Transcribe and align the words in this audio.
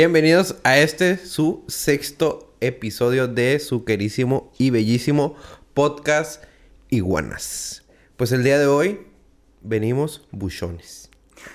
Bienvenidos 0.00 0.56
a 0.64 0.78
este, 0.78 1.18
su 1.18 1.62
sexto 1.68 2.54
episodio 2.62 3.28
de 3.28 3.58
su 3.58 3.84
querísimo 3.84 4.50
y 4.56 4.70
bellísimo 4.70 5.36
podcast 5.74 6.42
Iguanas. 6.88 7.82
Pues 8.16 8.32
el 8.32 8.42
día 8.42 8.58
de 8.58 8.64
hoy 8.66 9.00
venimos 9.60 10.26
buchones. 10.30 11.10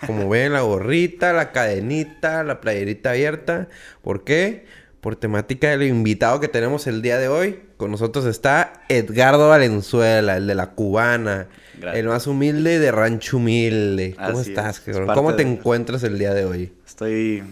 Como 0.06 0.30
ven, 0.30 0.54
la 0.54 0.62
gorrita, 0.62 1.34
la 1.34 1.52
cadenita, 1.52 2.44
la 2.44 2.62
playerita 2.62 3.10
abierta. 3.10 3.68
¿Por 4.04 4.24
qué? 4.24 4.66
Por 5.02 5.16
temática 5.16 5.70
del 5.72 5.82
invitado 5.82 6.40
que 6.40 6.48
tenemos 6.48 6.86
el 6.86 7.02
día 7.02 7.18
de 7.18 7.30
hoy. 7.30 7.62
Con 7.78 7.90
nosotros 7.90 8.26
está 8.26 8.84
Edgardo 8.90 9.50
Valenzuela, 9.50 10.38
el 10.38 10.46
de 10.46 10.54
la 10.54 10.76
cubana. 10.76 11.48
Gracias. 11.80 11.96
El 12.00 12.10
más 12.10 12.28
humilde 12.28 12.78
de 12.78 12.92
Rancho 12.92 13.38
Humilde. 13.38 14.14
¿Cómo 14.16 14.38
Así 14.42 14.52
estás, 14.52 14.88
es, 14.88 14.98
¿Cómo 15.16 15.36
te 15.36 15.44
de- 15.44 15.52
encuentras 15.52 16.04
el 16.04 16.20
día 16.20 16.36
de 16.36 16.46
hoy? 16.46 16.74
Estoy 16.86 17.44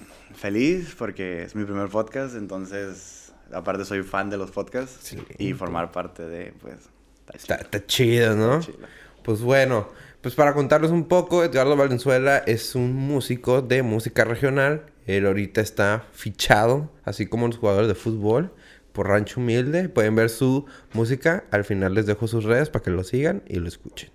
feliz 0.44 0.94
porque 0.98 1.44
es 1.44 1.56
mi 1.56 1.64
primer 1.64 1.88
podcast, 1.88 2.36
entonces, 2.36 3.32
aparte 3.54 3.86
soy 3.86 4.04
fan 4.04 4.30
de 4.30 4.36
los 4.36 4.52
podcasts 4.52 5.16
y 5.38 5.54
formar 5.54 5.94
parte 5.94 6.24
de, 6.24 6.54
pues, 6.62 6.90
Está, 7.26 7.38
chido, 7.38 7.58
está 7.62 7.86
chido, 7.86 8.36
¿no? 8.36 8.60
chido. 8.60 8.80
Pues 9.24 9.40
bueno, 9.40 9.88
pues 10.20 10.36
para 10.36 10.54
contarles 10.54 10.92
un 10.92 11.08
poco, 11.08 11.46
Edgardo 11.46 11.78
Valenzuela 11.78 12.40
es 12.40 12.76
un 12.76 12.94
músico 12.94 13.62
de 13.62 13.84
música 13.84 14.26
regional. 14.26 14.88
Él 15.08 15.26
ahorita 15.26 15.62
está 15.62 16.08
fichado, 16.12 16.91
así 17.05 17.26
como 17.26 17.48
los 17.48 17.58
jugadores 17.58 17.88
de 17.88 17.96
fútbol, 17.96 18.54
por 18.91 19.07
Rancho 19.07 19.40
Humilde. 19.40 19.88
Pueden 19.88 20.13
ver 20.18 20.30
su 20.30 20.66
música. 20.91 21.46
Al 21.52 21.63
final 21.63 21.94
les 21.94 22.05
dejo 22.05 22.28
sus 22.28 22.44
redes 22.44 22.70
para 22.70 22.84
que 22.84 22.91
lo 22.91 23.05
sigan 23.05 23.44
y 23.48 23.60
lo 23.60 23.70
escuchen. 23.70 24.10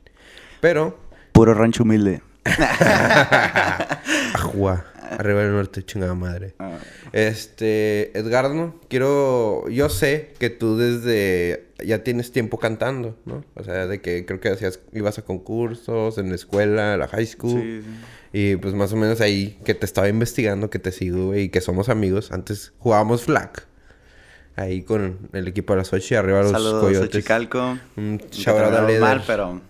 Pero, 0.60 0.98
Puro 1.32 1.54
rancho 1.54 1.84
humilde. 1.84 2.20
ajua, 4.34 4.84
arriba 5.10 5.42
del 5.42 5.52
norte, 5.52 5.84
chingada 5.84 6.14
madre. 6.14 6.54
Ah, 6.58 6.78
Este, 7.12 8.16
Edgardo, 8.18 8.74
quiero, 8.88 9.68
yo 9.68 9.88
sé 9.88 10.32
que 10.38 10.50
tú 10.50 10.76
desde 10.76 11.66
ya 11.84 12.02
tienes 12.02 12.32
tiempo 12.32 12.58
cantando, 12.58 13.16
¿no? 13.24 13.44
O 13.54 13.62
sea, 13.64 13.86
de 13.86 14.00
que 14.00 14.26
creo 14.26 14.40
que 14.40 14.48
hacías, 14.50 14.80
ibas 14.92 15.18
a 15.18 15.22
concursos 15.22 16.18
en 16.18 16.28
la 16.30 16.34
escuela, 16.34 16.96
la 16.96 17.08
high 17.08 17.26
school. 17.26 17.62
sí, 17.62 17.82
sí. 17.82 17.88
Y 18.30 18.56
pues 18.56 18.74
más 18.74 18.92
o 18.92 18.96
menos 18.96 19.22
ahí 19.22 19.58
que 19.64 19.74
te 19.74 19.86
estaba 19.86 20.06
investigando, 20.08 20.68
que 20.68 20.78
te 20.78 20.92
sigo, 20.92 21.34
y 21.34 21.48
que 21.48 21.62
somos 21.62 21.88
amigos. 21.88 22.30
Antes 22.30 22.72
jugábamos 22.78 23.22
flag. 23.22 23.50
Ahí 24.54 24.82
con 24.82 25.30
el 25.32 25.46
equipo 25.48 25.72
de 25.72 25.78
la 25.78 25.84
Sochi, 25.84 26.14
arriba 26.16 26.42
los 26.42 26.50
Saludos 26.50 26.82
coyotes. 26.84 27.24
Un 27.96 28.18
Aunque 28.20 28.28
shout 28.32 28.48
out 28.48 28.56
al 28.56 28.86
terminamos 28.86 28.90
líder. 28.90 29.00
mal, 29.00 29.24
pero 29.26 29.60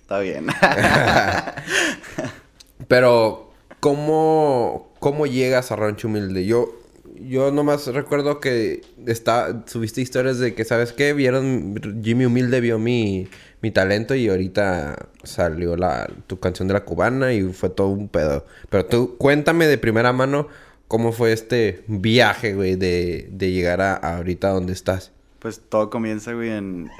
está 0.00 0.18
bien. 0.20 0.46
Pero, 2.88 3.49
¿cómo, 3.80 4.92
¿cómo 5.00 5.26
llegas 5.26 5.72
a 5.72 5.76
Rancho 5.76 6.08
Humilde? 6.08 6.46
Yo, 6.46 6.74
yo 7.20 7.50
nomás 7.50 7.86
recuerdo 7.88 8.40
que 8.40 8.82
está, 9.06 9.64
subiste 9.66 10.00
historias 10.00 10.38
de 10.38 10.54
que, 10.54 10.64
¿sabes 10.64 10.92
qué? 10.92 11.12
Vieron, 11.12 11.74
Jimmy 12.02 12.26
Humilde 12.26 12.60
vio 12.60 12.78
mi, 12.78 13.28
mi 13.62 13.70
talento 13.70 14.14
y 14.14 14.28
ahorita 14.28 15.08
salió 15.22 15.76
la, 15.76 16.08
tu 16.26 16.38
canción 16.38 16.68
de 16.68 16.74
la 16.74 16.84
cubana 16.84 17.32
y 17.32 17.42
fue 17.52 17.70
todo 17.70 17.88
un 17.88 18.08
pedo. 18.08 18.46
Pero 18.68 18.86
tú, 18.86 19.16
cuéntame 19.18 19.66
de 19.66 19.78
primera 19.78 20.12
mano 20.12 20.48
cómo 20.88 21.12
fue 21.12 21.32
este 21.32 21.84
viaje, 21.86 22.54
güey, 22.54 22.76
de, 22.76 23.28
de 23.32 23.52
llegar 23.52 23.80
a, 23.80 23.94
ahorita 23.94 24.50
donde 24.50 24.72
estás. 24.72 25.12
Pues 25.38 25.60
todo 25.68 25.88
comienza, 25.88 26.34
güey, 26.34 26.50
en, 26.50 26.90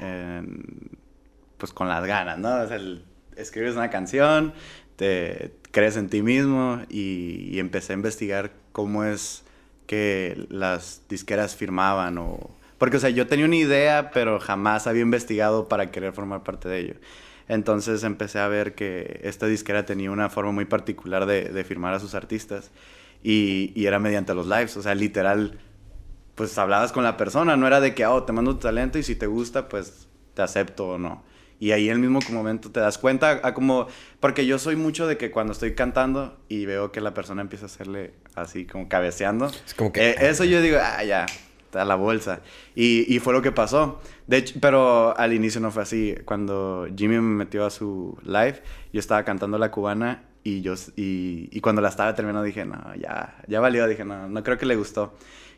Pues 1.57 1.71
con 1.71 1.87
las 1.87 2.05
ganas, 2.05 2.39
¿no? 2.39 2.61
O 2.61 2.67
sea, 2.67 2.79
escribes 3.35 3.75
una 3.75 3.89
canción, 3.89 4.53
te 4.95 5.51
crees 5.71 5.97
en 5.97 6.09
ti 6.09 6.21
mismo 6.21 6.81
y, 6.89 7.49
y 7.51 7.59
empecé 7.59 7.93
a 7.93 7.95
investigar 7.95 8.51
cómo 8.71 9.03
es 9.03 9.43
que 9.87 10.45
las 10.49 11.01
disqueras 11.09 11.55
firmaban 11.55 12.17
o... 12.17 12.51
Porque, 12.77 12.97
o 12.97 12.99
sea, 12.99 13.09
yo 13.09 13.27
tenía 13.27 13.45
una 13.45 13.57
idea, 13.57 14.09
pero 14.11 14.39
jamás 14.39 14.87
había 14.87 15.01
investigado 15.03 15.67
para 15.67 15.91
querer 15.91 16.13
formar 16.13 16.43
parte 16.43 16.67
de 16.67 16.79
ello. 16.79 16.93
Entonces 17.47 18.03
empecé 18.03 18.39
a 18.39 18.47
ver 18.47 18.73
que 18.73 19.19
esta 19.23 19.45
disquera 19.45 19.85
tenía 19.85 20.09
una 20.09 20.29
forma 20.29 20.51
muy 20.51 20.65
particular 20.65 21.25
de, 21.25 21.49
de 21.49 21.63
firmar 21.63 21.93
a 21.93 21.99
sus 21.99 22.15
artistas 22.15 22.71
y, 23.23 23.71
y 23.75 23.85
era 23.85 23.99
mediante 23.99 24.33
los 24.33 24.47
lives, 24.47 24.77
o 24.77 24.81
sea, 24.81 24.95
literal 24.95 25.59
pues 26.35 26.57
hablabas 26.57 26.91
con 26.91 27.03
la 27.03 27.17
persona, 27.17 27.57
no 27.57 27.67
era 27.67 27.81
de 27.81 27.93
que, 27.93 28.05
oh, 28.05 28.23
te 28.23 28.33
mando 28.33 28.53
tu 28.53 28.61
talento 28.61 28.97
y 28.97 29.03
si 29.03 29.15
te 29.15 29.27
gusta, 29.27 29.67
pues 29.69 30.07
te 30.33 30.41
acepto 30.41 30.91
o 30.91 30.97
no. 30.97 31.23
Y 31.61 31.71
ahí 31.73 31.87
en 31.89 31.93
el 31.93 31.99
mismo 31.99 32.19
momento 32.31 32.71
te 32.71 32.79
das 32.79 32.97
cuenta, 32.97 33.39
a 33.43 33.53
como, 33.53 33.85
porque 34.19 34.47
yo 34.47 34.57
soy 34.57 34.75
mucho 34.75 35.05
de 35.05 35.15
que 35.17 35.29
cuando 35.29 35.53
estoy 35.53 35.75
cantando 35.75 36.37
y 36.49 36.65
veo 36.65 36.91
que 36.91 37.01
la 37.01 37.13
persona 37.13 37.41
empieza 37.43 37.65
a 37.65 37.67
hacerle 37.67 38.13
así 38.35 38.65
como 38.65 38.89
cabeceando, 38.89 39.45
Es 39.65 39.75
como 39.75 39.93
que- 39.93 40.09
eh, 40.09 40.15
eso 40.21 40.43
yo 40.43 40.59
digo, 40.59 40.79
ah, 40.81 41.03
ya, 41.03 41.27
a 41.73 41.85
la 41.85 41.93
bolsa. 41.95 42.41
Y, 42.73 43.05
y 43.15 43.19
fue 43.19 43.31
lo 43.33 43.43
que 43.43 43.51
pasó. 43.51 44.01
De 44.25 44.37
hecho, 44.37 44.55
pero 44.59 45.15
al 45.15 45.33
inicio 45.33 45.61
no 45.61 45.69
fue 45.69 45.83
así. 45.83 46.15
Cuando 46.25 46.87
Jimmy 46.97 47.15
me 47.17 47.21
metió 47.45 47.63
a 47.63 47.69
su 47.69 48.17
live, 48.23 48.61
yo 48.91 48.99
estaba 48.99 49.23
cantando 49.23 49.59
la 49.59 49.69
cubana 49.69 50.23
y 50.43 50.61
yo 50.61 50.73
y, 50.95 51.47
y 51.51 51.61
cuando 51.61 51.79
la 51.83 51.89
estaba 51.89 52.15
terminando 52.15 52.43
dije, 52.43 52.65
no, 52.65 52.95
ya, 52.95 53.37
ya 53.47 53.59
valió. 53.59 53.85
Dije, 53.87 54.03
no, 54.03 54.27
no 54.27 54.43
creo 54.43 54.57
que 54.57 54.65
le 54.65 54.75
gustó. 54.75 55.13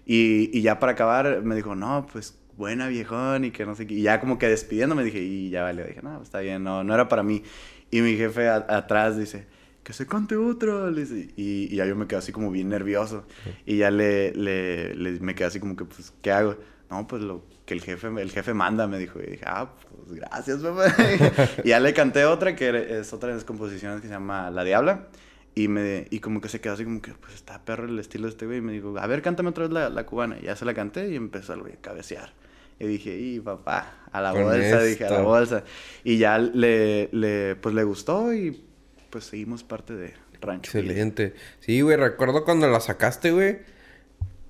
Y, 0.05 0.49
y 0.55 0.61
ya 0.61 0.79
para 0.79 0.91
acabar 0.91 1.41
me 1.43 1.55
dijo, 1.55 1.75
no, 1.75 2.05
pues 2.11 2.37
buena 2.57 2.87
viejón 2.87 3.45
y 3.45 3.51
que 3.51 3.65
no 3.65 3.75
sé 3.75 3.87
qué. 3.87 3.95
Y 3.95 4.01
ya 4.03 4.19
como 4.19 4.37
que 4.37 4.47
despidiéndome 4.47 5.03
dije, 5.03 5.19
y 5.19 5.49
ya 5.49 5.63
valió. 5.63 5.85
Dije, 5.85 6.01
no, 6.03 6.21
está 6.21 6.39
bien, 6.39 6.63
no, 6.63 6.83
no 6.83 6.93
era 6.93 7.07
para 7.07 7.23
mí. 7.23 7.43
Y 7.91 8.01
mi 8.01 8.15
jefe 8.15 8.47
a- 8.49 8.65
atrás 8.69 9.17
dice, 9.17 9.45
que 9.83 9.93
se 9.93 10.07
cante 10.07 10.35
otra. 10.37 10.89
le 10.91 11.01
dice. 11.01 11.29
Y, 11.35 11.73
y 11.73 11.75
ya 11.75 11.85
yo 11.85 11.95
me 11.95 12.07
quedé 12.07 12.19
así 12.19 12.31
como 12.31 12.51
bien 12.51 12.69
nervioso. 12.69 13.25
Y 13.65 13.77
ya 13.77 13.91
le, 13.91 14.33
le, 14.33 14.95
le- 14.95 15.19
me 15.19 15.35
quedé 15.35 15.45
así 15.47 15.59
como 15.59 15.75
que, 15.75 15.85
pues, 15.85 16.13
¿qué 16.21 16.31
hago? 16.31 16.57
No, 16.89 17.07
pues 17.07 17.21
lo 17.23 17.43
que 17.65 17.73
el 17.73 17.81
jefe, 17.81 18.07
el 18.07 18.31
jefe 18.31 18.53
manda, 18.53 18.87
me 18.87 18.97
dijo. 18.99 19.19
Y 19.19 19.31
dije, 19.31 19.45
ah, 19.47 19.73
pues 20.05 20.19
gracias, 20.19 20.59
papá. 20.59 20.93
y 21.63 21.69
ya 21.69 21.79
le 21.79 21.93
canté 21.93 22.25
otra, 22.25 22.55
que 22.55 22.99
es 22.99 23.13
otra 23.13 23.29
de 23.29 23.35
las 23.35 23.43
composiciones 23.45 24.01
que 24.01 24.07
se 24.07 24.13
llama 24.13 24.51
La 24.51 24.63
Diabla. 24.63 25.07
Y, 25.55 25.67
me, 25.67 26.07
y 26.09 26.19
como 26.19 26.41
que 26.41 26.49
se 26.49 26.59
quedó 26.61 26.73
así 26.73 26.83
como 26.83 26.99
que, 27.01 27.13
pues 27.13 27.35
está 27.35 27.63
perro 27.63 27.85
el 27.85 27.99
estilo 27.99 28.23
de 28.25 28.31
este 28.31 28.45
güey. 28.47 28.57
Y 28.57 28.61
me 28.61 28.71
dijo, 28.73 28.97
a 28.97 29.05
ver, 29.07 29.21
cántame 29.21 29.49
otra 29.49 29.63
vez 29.65 29.71
la, 29.73 29.89
la 29.89 30.05
cubana. 30.05 30.37
Y 30.41 30.45
ya 30.45 30.55
se 30.55 30.65
la 30.65 30.73
canté 30.73 31.09
y 31.09 31.15
empezó 31.15 31.53
el 31.53 31.61
güey 31.61 31.73
a 31.73 31.77
cabecear. 31.77 32.33
Y 32.79 32.85
dije, 32.87 33.17
y 33.17 33.39
papá, 33.39 34.03
a 34.11 34.21
la 34.21 34.31
Con 34.31 34.43
bolsa, 34.43 34.81
dije, 34.83 35.05
a 35.05 35.11
la 35.11 35.21
bolsa. 35.21 35.63
Y 36.03 36.17
ya 36.17 36.37
le, 36.37 37.09
le, 37.11 37.55
pues 37.55 37.73
le 37.75 37.83
gustó 37.83 38.33
y 38.33 38.63
pues 39.09 39.25
seguimos 39.25 39.63
parte 39.63 39.93
de 39.95 40.13
Rancho. 40.41 40.77
Excelente. 40.77 41.33
Sí, 41.59 41.81
güey, 41.81 41.97
recuerdo 41.97 42.43
cuando 42.43 42.67
la 42.69 42.79
sacaste, 42.79 43.31
güey. 43.31 43.59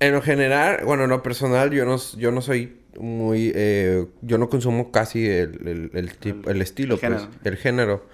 En 0.00 0.12
lo 0.12 0.22
general, 0.22 0.84
bueno, 0.84 1.04
en 1.04 1.10
lo 1.10 1.22
personal, 1.22 1.70
yo 1.70 1.84
no, 1.84 1.96
yo 2.16 2.30
no 2.32 2.42
soy 2.42 2.78
muy... 2.98 3.52
eh, 3.54 4.06
yo 4.22 4.38
no 4.38 4.48
consumo 4.48 4.90
casi 4.90 5.26
el, 5.26 5.66
el, 5.68 5.90
el, 5.94 6.18
tip- 6.18 6.48
el 6.48 6.60
estilo, 6.62 6.94
el 6.94 7.00
pues. 7.00 7.12
género. 7.12 7.30
El 7.44 7.56
género. 7.56 8.06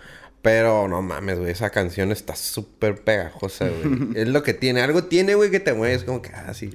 Pero 0.42 0.88
no 0.88 1.02
mames, 1.02 1.38
güey, 1.38 1.50
esa 1.50 1.70
canción 1.70 2.12
está 2.12 2.34
súper 2.36 3.02
pegajosa, 3.02 3.68
güey. 3.68 4.08
es 4.14 4.28
lo 4.28 4.42
que 4.42 4.54
tiene. 4.54 4.80
Algo 4.82 5.04
tiene, 5.04 5.34
güey, 5.34 5.50
que 5.50 5.60
te 5.60 5.72
mueves 5.74 6.04
como 6.04 6.20
que, 6.22 6.30
ah, 6.34 6.52
sí. 6.54 6.70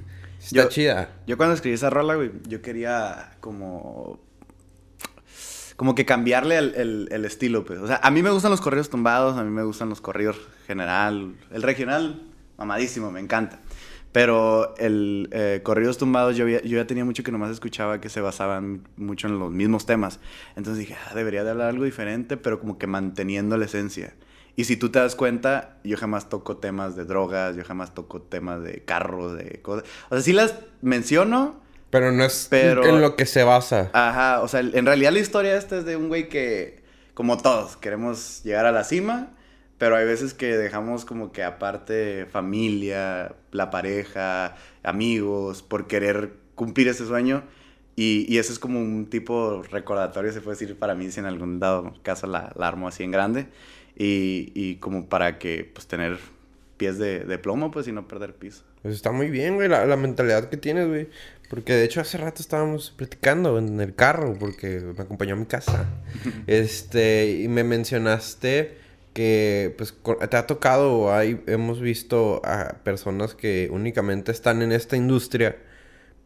Está 0.46 0.62
Yo- 0.64 0.68
chida. 0.68 1.10
Yo 1.26 1.36
cuando 1.36 1.54
escribí 1.54 1.74
esa 1.74 1.90
rola, 1.90 2.14
güey, 2.14 2.30
yo 2.48 2.62
quería 2.62 3.32
como... 3.40 4.20
Como 5.76 5.94
que 5.94 6.06
cambiarle 6.06 6.56
el, 6.56 6.74
el- 6.74 7.08
el 7.10 7.24
estilo, 7.26 7.64
pues. 7.66 7.80
O 7.80 7.86
sea, 7.86 8.00
a 8.02 8.10
mí 8.10 8.22
me 8.22 8.30
gustan 8.30 8.50
los 8.50 8.62
corridos 8.62 8.88
tumbados, 8.88 9.36
a 9.36 9.44
mí 9.44 9.50
me 9.50 9.62
gustan 9.62 9.90
los 9.90 10.00
corridos 10.00 10.38
general. 10.66 11.34
El 11.50 11.62
regional, 11.62 12.22
mamadísimo, 12.56 13.10
me 13.10 13.20
encanta. 13.20 13.60
Pero 14.10 14.74
el 14.78 15.28
eh, 15.32 15.60
corridos 15.62 15.98
tumbados, 15.98 16.34
yo 16.38 16.48
ya 16.48 16.86
tenía 16.86 17.04
mucho 17.04 17.22
que 17.22 17.30
nomás 17.30 17.50
escuchaba 17.50 18.00
que 18.00 18.08
se 18.08 18.22
basaban 18.22 18.88
mucho 18.96 19.26
en 19.26 19.38
los 19.38 19.52
mismos 19.52 19.84
temas. 19.84 20.18
Entonces 20.56 20.78
dije, 20.78 20.96
ah, 21.10 21.14
debería 21.14 21.44
de 21.44 21.50
hablar 21.50 21.68
algo 21.68 21.84
diferente, 21.84 22.38
pero 22.38 22.58
como 22.58 22.78
que 22.78 22.86
manteniendo 22.86 23.58
la 23.58 23.66
esencia. 23.66 24.14
Y 24.56 24.64
si 24.64 24.76
tú 24.76 24.88
te 24.90 24.98
das 24.98 25.14
cuenta, 25.14 25.76
yo 25.84 25.96
jamás 25.98 26.28
toco 26.30 26.56
temas 26.56 26.96
de 26.96 27.04
drogas, 27.04 27.54
yo 27.56 27.62
jamás 27.64 27.94
toco 27.94 28.22
temas 28.22 28.62
de 28.62 28.82
carros, 28.84 29.36
de 29.36 29.60
cosas. 29.62 29.86
O 30.08 30.14
sea, 30.16 30.22
sí 30.22 30.32
las 30.32 30.54
menciono, 30.82 31.60
Pero 31.90 32.10
no 32.10 32.24
es 32.24 32.48
Pero- 32.50 32.84
en 32.84 33.00
lo 33.00 33.14
que 33.16 33.26
se 33.26 33.44
basa. 33.44 33.90
Ajá, 33.92 34.40
o 34.42 34.48
sea, 34.48 34.60
en 34.60 34.84
realidad 34.86 35.12
la 35.12 35.18
historia 35.20 35.56
esta 35.56 35.76
es 35.78 35.84
de 35.84 35.96
un 35.96 36.08
güey 36.08 36.28
que, 36.28 36.82
como 37.14 37.36
todos, 37.38 37.76
queremos 37.76 38.42
llegar 38.44 38.66
a 38.66 38.72
la 38.72 38.82
cima, 38.82 39.28
pero 39.78 39.94
hay 39.96 40.04
veces 40.06 40.32
que 40.34 40.56
dejamos 40.56 41.04
como 41.04 41.32
que 41.32 41.44
aparte 41.44 42.26
familia, 42.30 43.34
la 43.52 43.70
pareja, 43.70 44.56
amigos, 44.82 45.62
por 45.62 45.86
querer 45.86 46.32
cumplir 46.54 46.88
ese 46.88 47.06
sueño. 47.06 47.44
Y, 47.94 48.26
y 48.28 48.38
eso 48.38 48.52
es 48.52 48.58
como 48.58 48.78
un 48.80 49.06
tipo 49.08 49.62
recordatorio, 49.70 50.32
se 50.32 50.40
puede 50.40 50.58
decir 50.58 50.78
para 50.78 50.94
mí, 50.94 51.10
si 51.10 51.20
en 51.20 51.26
algún 51.26 51.60
dado 51.60 51.94
caso 52.02 52.26
la, 52.26 52.52
la 52.56 52.68
armo 52.68 52.88
así 52.88 53.04
en 53.04 53.10
grande. 53.10 53.48
Y, 53.96 54.52
y 54.54 54.76
como 54.76 55.08
para 55.08 55.38
que, 55.38 55.70
pues, 55.72 55.86
tener 55.86 56.18
pies 56.76 56.98
de, 56.98 57.20
de 57.20 57.38
plomo, 57.38 57.70
pues, 57.70 57.88
y 57.88 57.92
no 57.92 58.06
perder 58.06 58.34
piso. 58.34 58.62
Pues 58.82 58.94
está 58.94 59.10
muy 59.10 59.30
bien, 59.30 59.54
güey, 59.54 59.68
la, 59.68 59.86
la 59.86 59.96
mentalidad 59.96 60.48
que 60.48 60.56
tienes, 60.56 60.86
güey. 60.88 61.08
Porque 61.48 61.74
de 61.74 61.84
hecho 61.84 62.00
hace 62.00 62.18
rato 62.18 62.42
estábamos 62.42 62.90
platicando 62.90 63.58
en 63.58 63.80
el 63.80 63.94
carro, 63.94 64.36
porque 64.38 64.80
me 64.80 65.02
acompañó 65.02 65.34
a 65.34 65.38
mi 65.38 65.46
casa. 65.46 65.86
este, 66.46 67.30
y 67.30 67.48
me 67.48 67.64
mencionaste 67.64 68.76
que 69.12 69.74
pues 69.78 69.94
te 70.28 70.36
ha 70.36 70.46
tocado 70.46 71.10
hay, 71.14 71.42
hemos 71.46 71.80
visto 71.80 72.42
a 72.44 72.74
personas 72.84 73.34
que 73.34 73.70
únicamente 73.72 74.30
están 74.30 74.60
en 74.60 74.72
esta 74.72 74.94
industria 74.94 75.56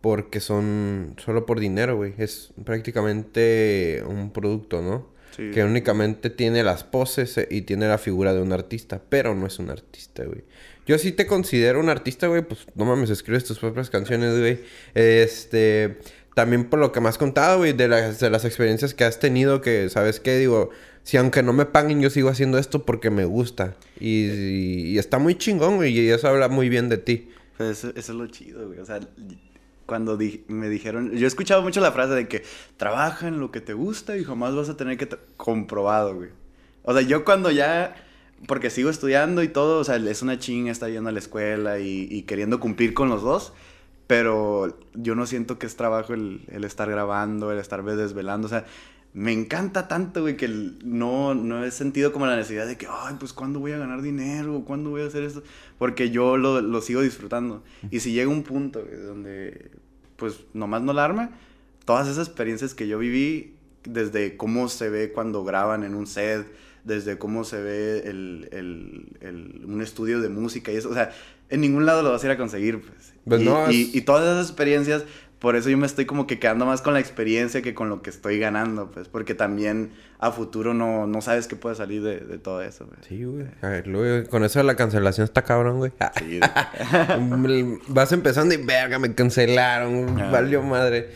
porque 0.00 0.40
son 0.40 1.14
solo 1.18 1.46
por 1.46 1.60
dinero, 1.60 1.96
güey. 1.96 2.14
Es 2.18 2.52
prácticamente 2.64 4.02
un 4.06 4.32
producto, 4.32 4.80
¿no? 4.82 5.06
Sí. 5.40 5.52
Que 5.52 5.64
únicamente 5.64 6.28
tiene 6.28 6.62
las 6.62 6.84
poses 6.84 7.40
y 7.48 7.62
tiene 7.62 7.88
la 7.88 7.96
figura 7.96 8.34
de 8.34 8.42
un 8.42 8.52
artista, 8.52 9.00
pero 9.08 9.34
no 9.34 9.46
es 9.46 9.58
un 9.58 9.70
artista, 9.70 10.22
güey. 10.24 10.42
Yo 10.86 10.98
sí 10.98 11.12
te 11.12 11.26
considero 11.26 11.80
un 11.80 11.88
artista, 11.88 12.26
güey, 12.26 12.42
pues 12.42 12.66
no 12.74 12.84
mames, 12.84 13.08
escribes 13.08 13.44
tus 13.44 13.58
propias 13.58 13.88
canciones, 13.88 14.38
güey. 14.38 14.60
Este, 14.94 15.96
también 16.34 16.68
por 16.68 16.78
lo 16.78 16.92
que 16.92 17.00
me 17.00 17.08
has 17.08 17.16
contado, 17.16 17.58
güey, 17.58 17.72
de 17.72 17.88
las, 17.88 18.20
de 18.20 18.28
las 18.28 18.44
experiencias 18.44 18.92
que 18.92 19.04
has 19.04 19.18
tenido, 19.18 19.62
que, 19.62 19.88
¿sabes 19.88 20.20
qué? 20.20 20.36
Digo, 20.36 20.70
si 21.04 21.16
aunque 21.16 21.42
no 21.42 21.54
me 21.54 21.64
paguen, 21.64 22.02
yo 22.02 22.10
sigo 22.10 22.28
haciendo 22.28 22.58
esto 22.58 22.84
porque 22.84 23.08
me 23.08 23.24
gusta. 23.24 23.76
Y, 23.98 24.98
está 24.98 25.18
muy 25.18 25.36
chingón, 25.36 25.76
güey, 25.76 25.98
y 25.98 26.10
eso 26.10 26.28
habla 26.28 26.48
muy 26.48 26.68
bien 26.68 26.90
de 26.90 26.98
ti. 26.98 27.30
Pues 27.56 27.78
eso, 27.78 27.88
eso 27.96 28.12
es 28.12 28.18
lo 28.18 28.26
chido, 28.26 28.66
güey. 28.66 28.80
O 28.80 28.84
sea, 28.84 29.00
cuando 29.90 30.16
me 30.46 30.68
dijeron, 30.68 31.10
yo 31.10 31.24
he 31.24 31.26
escuchado 31.26 31.62
mucho 31.62 31.80
la 31.80 31.90
frase 31.90 32.14
de 32.14 32.28
que 32.28 32.44
trabaja 32.76 33.26
en 33.26 33.40
lo 33.40 33.50
que 33.50 33.60
te 33.60 33.72
gusta 33.72 34.16
y 34.16 34.22
jamás 34.22 34.54
vas 34.54 34.68
a 34.68 34.76
tener 34.76 34.96
que 34.96 35.08
comprobado, 35.36 36.14
güey. 36.14 36.28
O 36.84 36.92
sea, 36.92 37.02
yo 37.02 37.24
cuando 37.24 37.50
ya, 37.50 37.96
porque 38.46 38.70
sigo 38.70 38.88
estudiando 38.88 39.42
y 39.42 39.48
todo, 39.48 39.80
o 39.80 39.84
sea, 39.84 39.96
es 39.96 40.22
una 40.22 40.38
chinga 40.38 40.70
estar 40.70 40.88
yendo 40.88 41.08
a 41.08 41.12
la 41.12 41.18
escuela 41.18 41.80
y, 41.80 42.22
queriendo 42.22 42.60
cumplir 42.60 42.94
con 42.94 43.08
los 43.08 43.22
dos, 43.22 43.52
pero 44.06 44.78
yo 44.94 45.16
no 45.16 45.26
siento 45.26 45.58
que 45.58 45.66
es 45.66 45.74
trabajo 45.74 46.14
el, 46.14 46.46
estar 46.62 46.88
grabando, 46.88 47.50
el 47.50 47.58
estar 47.58 47.82
desvelando, 47.82 48.46
o 48.46 48.48
sea, 48.48 48.66
me 49.12 49.32
encanta 49.32 49.88
tanto, 49.88 50.22
güey, 50.22 50.36
que 50.36 50.48
no, 50.48 51.34
no 51.34 51.64
he 51.64 51.70
sentido 51.70 52.12
como 52.12 52.26
la 52.26 52.36
necesidad 52.36 52.66
de 52.66 52.76
que, 52.76 52.86
ay, 52.88 53.16
pues, 53.18 53.32
¿cuándo 53.32 53.58
voy 53.58 53.72
a 53.72 53.78
ganar 53.78 54.02
dinero? 54.02 54.62
¿Cuándo 54.64 54.90
voy 54.90 55.02
a 55.02 55.06
hacer 55.06 55.24
esto? 55.24 55.42
Porque 55.78 56.10
yo 56.10 56.36
lo, 56.36 56.60
lo 56.60 56.80
sigo 56.80 57.00
disfrutando. 57.00 57.64
Y 57.90 58.00
si 58.00 58.12
llega 58.12 58.30
un 58.30 58.44
punto 58.44 58.84
donde, 59.06 59.70
pues, 60.16 60.44
nomás 60.54 60.82
no 60.82 60.92
la 60.92 61.04
arma, 61.04 61.30
todas 61.84 62.06
esas 62.06 62.28
experiencias 62.28 62.74
que 62.74 62.86
yo 62.86 62.98
viví, 62.98 63.54
desde 63.82 64.36
cómo 64.36 64.68
se 64.68 64.90
ve 64.90 65.10
cuando 65.12 65.42
graban 65.42 65.82
en 65.82 65.94
un 65.94 66.06
set, 66.06 66.46
desde 66.84 67.18
cómo 67.18 67.44
se 67.44 67.60
ve 67.60 68.02
el, 68.06 68.48
el, 68.52 69.08
el, 69.20 69.64
un 69.66 69.82
estudio 69.82 70.20
de 70.20 70.28
música 70.28 70.72
y 70.72 70.76
eso, 70.76 70.88
o 70.88 70.94
sea, 70.94 71.10
en 71.48 71.60
ningún 71.60 71.84
lado 71.84 72.02
lo 72.02 72.10
vas 72.10 72.22
a 72.22 72.26
ir 72.26 72.32
a 72.32 72.36
conseguir, 72.36 72.80
pues. 72.80 73.14
pues 73.24 73.42
y, 73.74 73.90
y 73.92 74.00
todas 74.02 74.22
esas 74.22 74.48
experiencias 74.48 75.04
por 75.40 75.56
eso 75.56 75.70
yo 75.70 75.78
me 75.78 75.86
estoy 75.86 76.04
como 76.04 76.26
que 76.26 76.38
quedando 76.38 76.66
más 76.66 76.82
con 76.82 76.92
la 76.92 77.00
experiencia 77.00 77.62
que 77.62 77.74
con 77.74 77.88
lo 77.88 78.02
que 78.02 78.10
estoy 78.10 78.38
ganando, 78.38 78.90
pues, 78.90 79.08
porque 79.08 79.34
también 79.34 79.92
a 80.18 80.32
futuro 80.32 80.74
no, 80.74 81.06
no 81.06 81.22
sabes 81.22 81.46
qué 81.46 81.56
puede 81.56 81.76
salir 81.76 82.02
de, 82.02 82.20
de 82.20 82.38
todo 82.38 82.62
eso, 82.62 82.86
güey. 82.86 82.98
Sí, 83.08 83.24
güey. 83.24 83.46
A 83.62 83.68
ver, 83.68 83.86
luego, 83.86 84.28
con 84.28 84.44
eso 84.44 84.58
de 84.58 84.64
la 84.64 84.76
cancelación 84.76 85.24
está 85.24 85.42
cabrón, 85.42 85.78
güey. 85.78 85.92
Sí. 86.18 86.40
Vas 87.88 88.12
empezando 88.12 88.54
y 88.54 88.58
verga, 88.58 88.98
me 88.98 89.14
cancelaron, 89.14 90.20
ah. 90.20 90.30
valió 90.30 90.62
madre. 90.62 91.08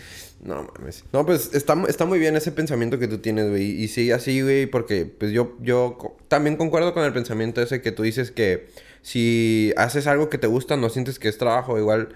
No 0.43 0.71
mames. 0.75 1.05
No, 1.13 1.27
pues 1.27 1.51
está, 1.55 1.75
está 1.89 2.07
muy 2.07 2.19
bien 2.19 2.35
ese 2.37 2.51
pensamiento 2.51 2.99
que 2.99 3.09
tú 3.09 3.19
tienes, 3.19 3.51
güey. 3.51 3.83
Y 3.83 3.89
sí, 3.89 4.11
así, 4.11 4.41
güey, 4.41 4.67
porque 4.67 5.05
pues 5.05 5.33
yo, 5.33 5.57
yo 5.61 5.99
también 6.29 6.57
concuerdo 6.57 6.95
con 6.95 7.05
el 7.05 7.13
pensamiento 7.13 7.61
ese 7.61 7.83
que 7.83 7.93
tú 7.93 8.03
dices 8.03 8.31
que 8.31 8.69
si 9.03 9.75
haces 9.77 10.07
algo 10.07 10.31
que 10.31 10.39
te 10.39 10.47
gusta, 10.47 10.79
no 10.79 10.89
sientes 10.89 11.19
que 11.19 11.29
es 11.29 11.37
trabajo, 11.37 11.79
igual 11.79 12.09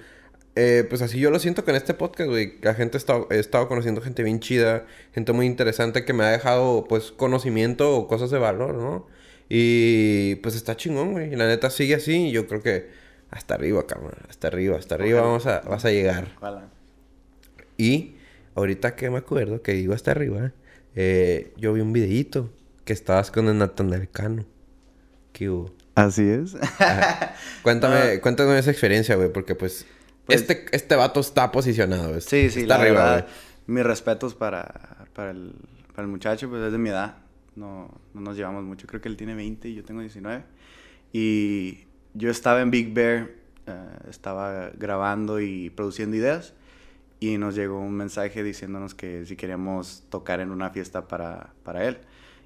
eh, 0.60 0.84
pues 0.88 1.02
así 1.02 1.20
yo 1.20 1.30
lo 1.30 1.38
siento 1.38 1.64
con 1.64 1.76
este 1.76 1.94
podcast, 1.94 2.28
güey. 2.28 2.58
La 2.62 2.74
gente 2.74 2.98
estado, 2.98 3.28
he 3.30 3.38
estado 3.38 3.68
conociendo 3.68 4.00
gente 4.00 4.24
bien 4.24 4.40
chida, 4.40 4.86
gente 5.14 5.32
muy 5.32 5.46
interesante 5.46 6.04
que 6.04 6.12
me 6.12 6.24
ha 6.24 6.30
dejado, 6.30 6.86
pues, 6.88 7.12
conocimiento 7.12 7.96
o 7.96 8.08
cosas 8.08 8.30
de 8.30 8.38
valor, 8.38 8.74
¿no? 8.74 9.06
Y 9.48 10.34
pues 10.36 10.56
está 10.56 10.76
chingón, 10.76 11.12
güey. 11.12 11.32
Y 11.32 11.36
la 11.36 11.46
neta 11.46 11.70
sigue 11.70 11.94
así 11.94 12.26
y 12.26 12.32
yo 12.32 12.48
creo 12.48 12.60
que 12.60 12.90
hasta 13.30 13.54
arriba, 13.54 13.86
cabrón. 13.86 14.14
Hasta 14.28 14.48
arriba, 14.48 14.76
hasta 14.76 14.96
arriba 14.96 15.20
vamos 15.20 15.46
a, 15.46 15.60
vas 15.60 15.84
a 15.84 15.92
llegar. 15.92 16.26
Y 17.76 18.16
ahorita 18.56 18.96
que 18.96 19.10
me 19.10 19.18
acuerdo 19.18 19.62
que 19.62 19.74
digo 19.74 19.94
hasta 19.94 20.10
arriba, 20.10 20.52
eh, 20.96 21.52
yo 21.56 21.72
vi 21.72 21.82
un 21.82 21.92
videíto 21.92 22.50
que 22.84 22.92
estabas 22.94 23.30
con 23.30 23.46
el 23.46 23.58
Nathan 23.58 24.08
Cano. 24.10 24.44
¿Qué 25.32 25.48
hubo? 25.48 25.70
Así 25.94 26.28
es. 26.28 26.56
Cuéntame, 27.62 27.96
ah. 28.16 28.20
cuéntame 28.20 28.58
esa 28.58 28.72
experiencia, 28.72 29.14
güey, 29.14 29.32
porque 29.32 29.54
pues 29.54 29.86
pues 30.28 30.42
este, 30.42 30.66
este 30.72 30.94
vato 30.94 31.20
está 31.20 31.50
posicionado. 31.50 32.20
sí, 32.20 32.50
sí, 32.50 32.60
está 32.60 32.74
arriba, 32.74 33.26
Mis 33.66 33.82
respetos 33.82 34.34
para, 34.34 35.06
para, 35.14 35.30
el, 35.30 35.54
para 35.94 36.02
el 36.02 36.10
muchacho, 36.10 36.50
pues 36.50 36.62
es 36.62 36.70
de 36.70 36.76
mi 36.76 36.90
edad. 36.90 37.16
No, 37.56 37.90
no 38.12 38.20
nos 38.20 38.36
llevamos 38.36 38.62
mucho. 38.62 38.86
Creo 38.86 39.00
que 39.00 39.08
él 39.08 39.16
tiene 39.16 39.34
20 39.34 39.70
y 39.70 39.74
yo 39.74 39.84
tengo 39.84 40.02
19. 40.02 40.44
Y 41.14 41.86
yo 42.12 42.30
estaba 42.30 42.60
en 42.60 42.70
Big 42.70 42.92
Bear, 42.92 43.30
eh, 43.66 43.72
estaba 44.10 44.70
grabando 44.78 45.40
y 45.40 45.70
produciendo 45.70 46.14
ideas. 46.14 46.52
Y 47.20 47.38
nos 47.38 47.54
llegó 47.54 47.80
un 47.80 47.94
mensaje 47.94 48.42
diciéndonos 48.42 48.94
que 48.94 49.24
si 49.24 49.34
queríamos 49.34 50.04
tocar 50.10 50.40
en 50.40 50.50
una 50.50 50.68
fiesta 50.68 51.08
para, 51.08 51.54
para 51.64 51.88
él. 51.88 51.96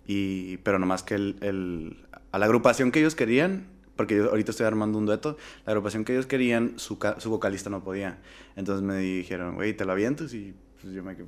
Y, 0.07 0.59
pero 0.59 0.79
nomás 0.79 1.03
que 1.03 1.17
el, 1.17 1.37
el, 1.41 2.07
a 2.31 2.39
la 2.39 2.47
agrupación 2.47 2.93
que 2.93 3.01
ellos 3.01 3.17
querían 3.17 3.67
porque 3.97 4.17
yo 4.17 4.31
ahorita 4.31 4.51
estoy 4.51 4.67
armando 4.67 4.99
un 4.99 5.07
dueto, 5.07 5.37
la 5.67 5.73
agrupación 5.73 6.05
que 6.05 6.13
ellos 6.13 6.27
querían, 6.27 6.79
su, 6.79 6.99
su 7.19 7.31
vocalista 7.31 7.71
no 7.71 7.83
podía. 7.85 8.19
Entonces 8.57 8.83
me 8.83 8.97
dijeron, 8.97 9.55
güey, 9.55 9.75
¿te 9.75 9.85
lo 9.85 9.93
avientas? 9.93 10.33
Y 10.35 10.55
pues 10.81 10.93
yo 10.95 11.03
me 11.03 11.17
quedé, 11.17 11.27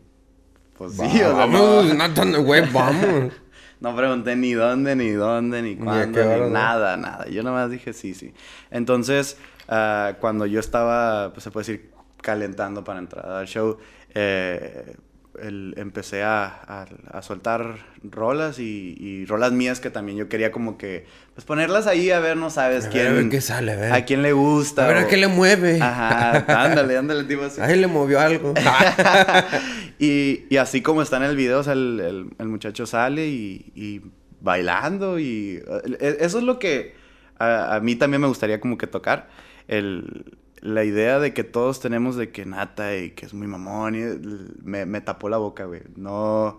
pues 0.76 0.94
sí, 0.94 1.20
vamos, 1.22 1.94
no, 1.94 2.42
güey, 2.42 2.62
vamos. 2.72 3.32
no 3.80 3.94
pregunté 3.94 4.34
ni 4.34 4.54
dónde, 4.54 4.96
ni 4.96 5.10
dónde, 5.10 5.62
ni 5.62 5.76
cuándo, 5.76 6.46
ni, 6.46 6.50
nada, 6.50 6.96
nada. 6.96 7.28
Yo 7.28 7.42
nada 7.42 7.54
más 7.54 7.70
dije 7.70 7.92
sí, 7.92 8.14
sí. 8.14 8.34
Entonces, 8.70 9.38
uh, 9.68 10.14
cuando 10.20 10.46
yo 10.46 10.58
estaba, 10.58 11.32
pues 11.32 11.44
se 11.44 11.50
puede 11.50 11.66
decir, 11.66 11.90
calentando 12.20 12.82
para 12.82 12.98
entrar 12.98 13.24
al 13.26 13.46
show, 13.46 13.78
eh, 14.14 14.96
el, 15.40 15.74
empecé 15.76 16.22
a, 16.22 16.86
a, 17.10 17.22
soltar 17.22 17.76
rolas 18.02 18.58
y, 18.58 18.96
y, 18.98 19.26
rolas 19.26 19.52
mías 19.52 19.80
que 19.80 19.90
también 19.90 20.18
yo 20.18 20.28
quería 20.28 20.52
como 20.52 20.78
que 20.78 21.06
pues 21.34 21.44
ponerlas 21.44 21.86
ahí 21.86 22.10
a 22.10 22.20
ver, 22.20 22.36
no 22.36 22.50
sabes 22.50 22.86
quién. 22.86 23.06
a 23.06 23.12
ver 23.12 23.28
qué 23.28 23.40
sale, 23.40 23.72
a 23.72 23.76
ver. 23.76 23.92
A 23.92 24.04
quién 24.04 24.22
le 24.22 24.32
gusta. 24.32 24.84
A 24.84 24.88
ver 24.88 24.96
a 24.98 25.08
qué 25.08 25.16
le 25.16 25.28
mueve. 25.28 25.80
Ajá, 25.80 26.44
ándale, 26.64 26.96
ándale, 26.96 27.24
tipo 27.24 27.42
así. 27.44 27.60
Ahí 27.60 27.76
le 27.76 27.86
movió 27.86 28.20
algo. 28.20 28.54
y, 29.98 30.44
y, 30.48 30.56
así 30.56 30.82
como 30.82 31.02
está 31.02 31.16
en 31.16 31.24
el 31.24 31.36
video, 31.36 31.60
o 31.60 31.62
sea, 31.64 31.72
el, 31.72 32.00
el, 32.00 32.30
el 32.38 32.48
muchacho 32.48 32.86
sale 32.86 33.26
y, 33.28 33.72
y, 33.74 34.02
bailando 34.40 35.18
y 35.18 35.62
e, 36.00 36.16
eso 36.20 36.38
es 36.38 36.44
lo 36.44 36.58
que 36.58 36.94
a 37.38 37.80
mí 37.82 37.96
también 37.96 38.20
me 38.20 38.28
gustaría 38.28 38.60
como 38.60 38.78
que 38.78 38.86
tocar. 38.86 39.28
El, 39.66 40.36
la 40.64 40.82
idea 40.82 41.20
de 41.20 41.34
que 41.34 41.44
todos 41.44 41.78
tenemos 41.78 42.16
de 42.16 42.30
que 42.30 42.46
Nata 42.46 42.96
y 42.96 43.10
que 43.10 43.26
es 43.26 43.34
muy 43.34 43.46
mamón, 43.46 43.94
y 43.94 44.64
me, 44.64 44.86
me 44.86 45.02
tapó 45.02 45.28
la 45.28 45.36
boca, 45.36 45.66
güey. 45.66 45.82
No. 45.94 46.58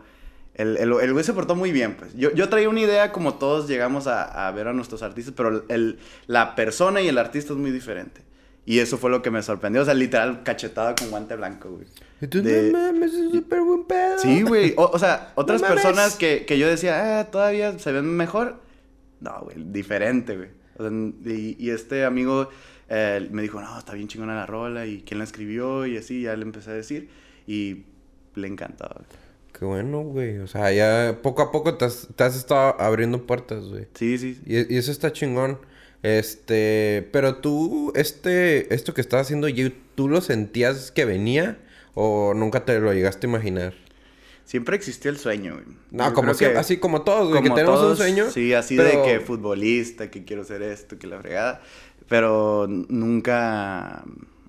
El, 0.54 0.78
el, 0.78 0.94
el, 1.02 1.12
güey 1.12 1.26
se 1.26 1.34
portó 1.34 1.56
muy 1.56 1.72
bien, 1.72 1.96
pues. 1.96 2.14
Yo, 2.16 2.32
yo 2.32 2.48
traía 2.48 2.70
una 2.70 2.82
idea 2.82 3.12
como 3.12 3.34
todos 3.34 3.68
llegamos 3.68 4.06
a, 4.06 4.48
a 4.48 4.52
ver 4.52 4.68
a 4.68 4.74
nuestros 4.74 5.02
artistas, 5.02 5.34
pero 5.36 5.66
el, 5.70 5.98
la 6.28 6.54
persona 6.54 7.02
y 7.02 7.08
el 7.08 7.18
artista 7.18 7.54
es 7.54 7.60
muy 7.60 7.72
diferente. 7.72 8.22
Y 8.64 8.78
eso 8.78 9.00
fue 9.00 9.10
lo 9.10 9.24
que 9.24 9.32
me 9.32 9.42
sorprendió. 9.42 9.82
O 9.82 9.86
sea, 9.86 9.96
literal, 9.96 10.44
cachetada 10.44 10.94
con 10.94 11.10
guante 11.10 11.36
blanco, 11.36 11.72
güey. 11.72 11.88
No 12.22 12.78
mames, 12.78 13.12
es 13.12 13.32
súper 13.32 13.62
buen 13.62 13.86
pedo. 13.86 14.20
Sí, 14.20 14.44
güey. 14.44 14.76
O, 14.78 15.00
sea, 15.00 15.32
otras 15.36 15.64
personas 15.64 16.16
que, 16.16 16.46
que, 16.46 16.60
yo 16.60 16.68
decía, 16.68 17.20
ah, 17.20 17.26
todavía 17.32 17.78
se 17.80 17.92
ven 17.92 18.06
mejor. 18.06 18.62
No, 19.20 19.42
güey, 19.42 19.58
diferente, 19.58 20.38
güey. 20.38 20.50
Y, 20.80 21.56
y 21.58 21.70
este 21.70 22.06
amigo 22.06 22.50
eh, 22.90 23.28
me 23.32 23.42
dijo, 23.42 23.62
no, 23.62 23.78
está 23.78 23.94
bien 23.94 24.08
chingona 24.08 24.36
la 24.36 24.46
rola 24.46 24.86
y 24.86 25.02
quién 25.02 25.18
la 25.18 25.24
escribió 25.24 25.86
y 25.86 25.98
así, 25.98 26.24
ya 26.24 26.36
le 26.36 26.44
empecé 26.44 26.72
a 26.72 26.74
decir 26.74 27.10
y 27.48 27.84
le 28.36 28.48
encantaba. 28.48 29.02
Qué 29.58 29.66
bueno, 29.66 30.02
güey. 30.02 30.40
O 30.40 30.48
sea, 30.48 30.72
ya 30.72 31.20
poco 31.22 31.42
a 31.42 31.52
poco 31.52 31.76
te 31.76 31.86
has, 31.86 32.10
te 32.16 32.24
has 32.24 32.36
estado 32.36 32.80
abriendo 32.80 33.26
puertas, 33.26 33.66
güey. 33.66 33.88
Sí, 33.94 34.18
sí. 34.18 34.40
Y, 34.46 34.74
y, 34.74 34.78
eso 34.78 34.92
está 34.92 35.14
chingón. 35.14 35.60
Este, 36.04 37.08
pero 37.12 37.38
tú, 37.38 37.92
este, 37.96 38.74
esto 38.74 38.94
que 38.94 39.02
estás 39.02 39.22
haciendo, 39.22 39.48
¿tú 39.96 40.08
lo 40.08 40.22
sentías 40.22 40.92
que 40.92 41.06
venía 41.06 41.58
o 41.96 42.34
nunca 42.36 42.66
te 42.66 42.80
lo 42.80 42.94
llegaste 42.94 43.26
a 43.26 43.30
imaginar? 43.30 43.74
Siempre 44.46 44.76
existió 44.76 45.10
el 45.10 45.18
sueño, 45.18 45.56
güey. 45.56 45.66
No, 45.90 46.14
como 46.14 46.32
así 46.32 46.78
como 46.78 47.02
todos, 47.02 47.30
güey, 47.30 47.42
que 47.42 47.50
tenemos 47.50 47.82
un 47.82 47.98
sueño. 47.98 48.30
Sí, 48.30 48.54
así 48.54 48.76
de 48.76 49.02
que 49.04 49.20
futbolista, 49.20 50.12
que 50.12 50.24
quiero 50.24 50.44
ser 50.44 50.62
esto, 50.62 51.00
que 51.00 51.08
la 51.08 51.20
fregada. 51.20 51.62
Pero 52.08 52.68
nunca, 52.70 54.04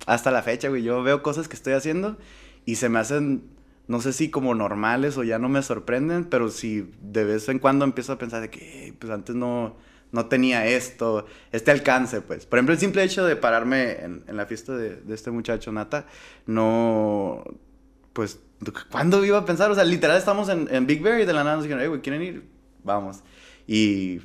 hasta 0.05 0.29
la 0.29 0.43
fecha, 0.43 0.69
güey, 0.69 0.83
yo 0.83 1.01
veo 1.01 1.23
cosas 1.23 1.47
que 1.47 1.55
estoy 1.55 1.73
haciendo 1.73 2.15
y 2.63 2.75
se 2.75 2.89
me 2.89 2.99
hacen, 2.99 3.43
no 3.87 3.99
sé 3.99 4.13
si 4.13 4.29
como 4.29 4.53
normales 4.53 5.17
o 5.17 5.23
ya 5.23 5.39
no 5.39 5.49
me 5.49 5.63
sorprenden, 5.63 6.25
pero 6.25 6.49
si 6.49 6.91
de 7.01 7.23
vez 7.23 7.49
en 7.49 7.57
cuando 7.57 7.83
empiezo 7.83 8.13
a 8.13 8.19
pensar 8.19 8.41
de 8.41 8.51
que, 8.51 8.93
pues 8.99 9.11
antes 9.11 9.35
no, 9.35 9.77
no 10.11 10.27
tenía 10.27 10.67
esto, 10.67 11.25
este 11.51 11.71
alcance, 11.71 12.21
pues. 12.21 12.45
Por 12.45 12.59
ejemplo, 12.59 12.73
el 12.73 12.79
simple 12.79 13.03
hecho 13.03 13.25
de 13.25 13.35
pararme 13.35 13.93
en, 13.93 14.23
en 14.27 14.37
la 14.37 14.45
fiesta 14.45 14.77
de, 14.77 14.97
de, 14.97 15.15
este 15.15 15.31
muchacho, 15.31 15.71
Nata, 15.71 16.05
no, 16.45 17.43
pues, 18.17 18.39
¿cuándo 18.89 19.23
iba 19.23 19.37
a 19.37 19.45
pensar? 19.45 19.69
O 19.69 19.75
sea, 19.75 19.83
literal 19.83 20.17
estamos 20.17 20.49
en, 20.49 20.67
en 20.71 20.87
Big 20.87 21.03
Bear 21.03 21.19
y 21.21 21.25
de 21.25 21.33
la 21.33 21.43
nada 21.43 21.57
nos 21.57 21.63
dijeron, 21.65 21.83
hey, 21.83 21.87
güey, 21.89 22.01
¿quieren 22.01 22.23
ir? 22.23 22.43
Vamos. 22.83 23.19
Y 23.67 24.21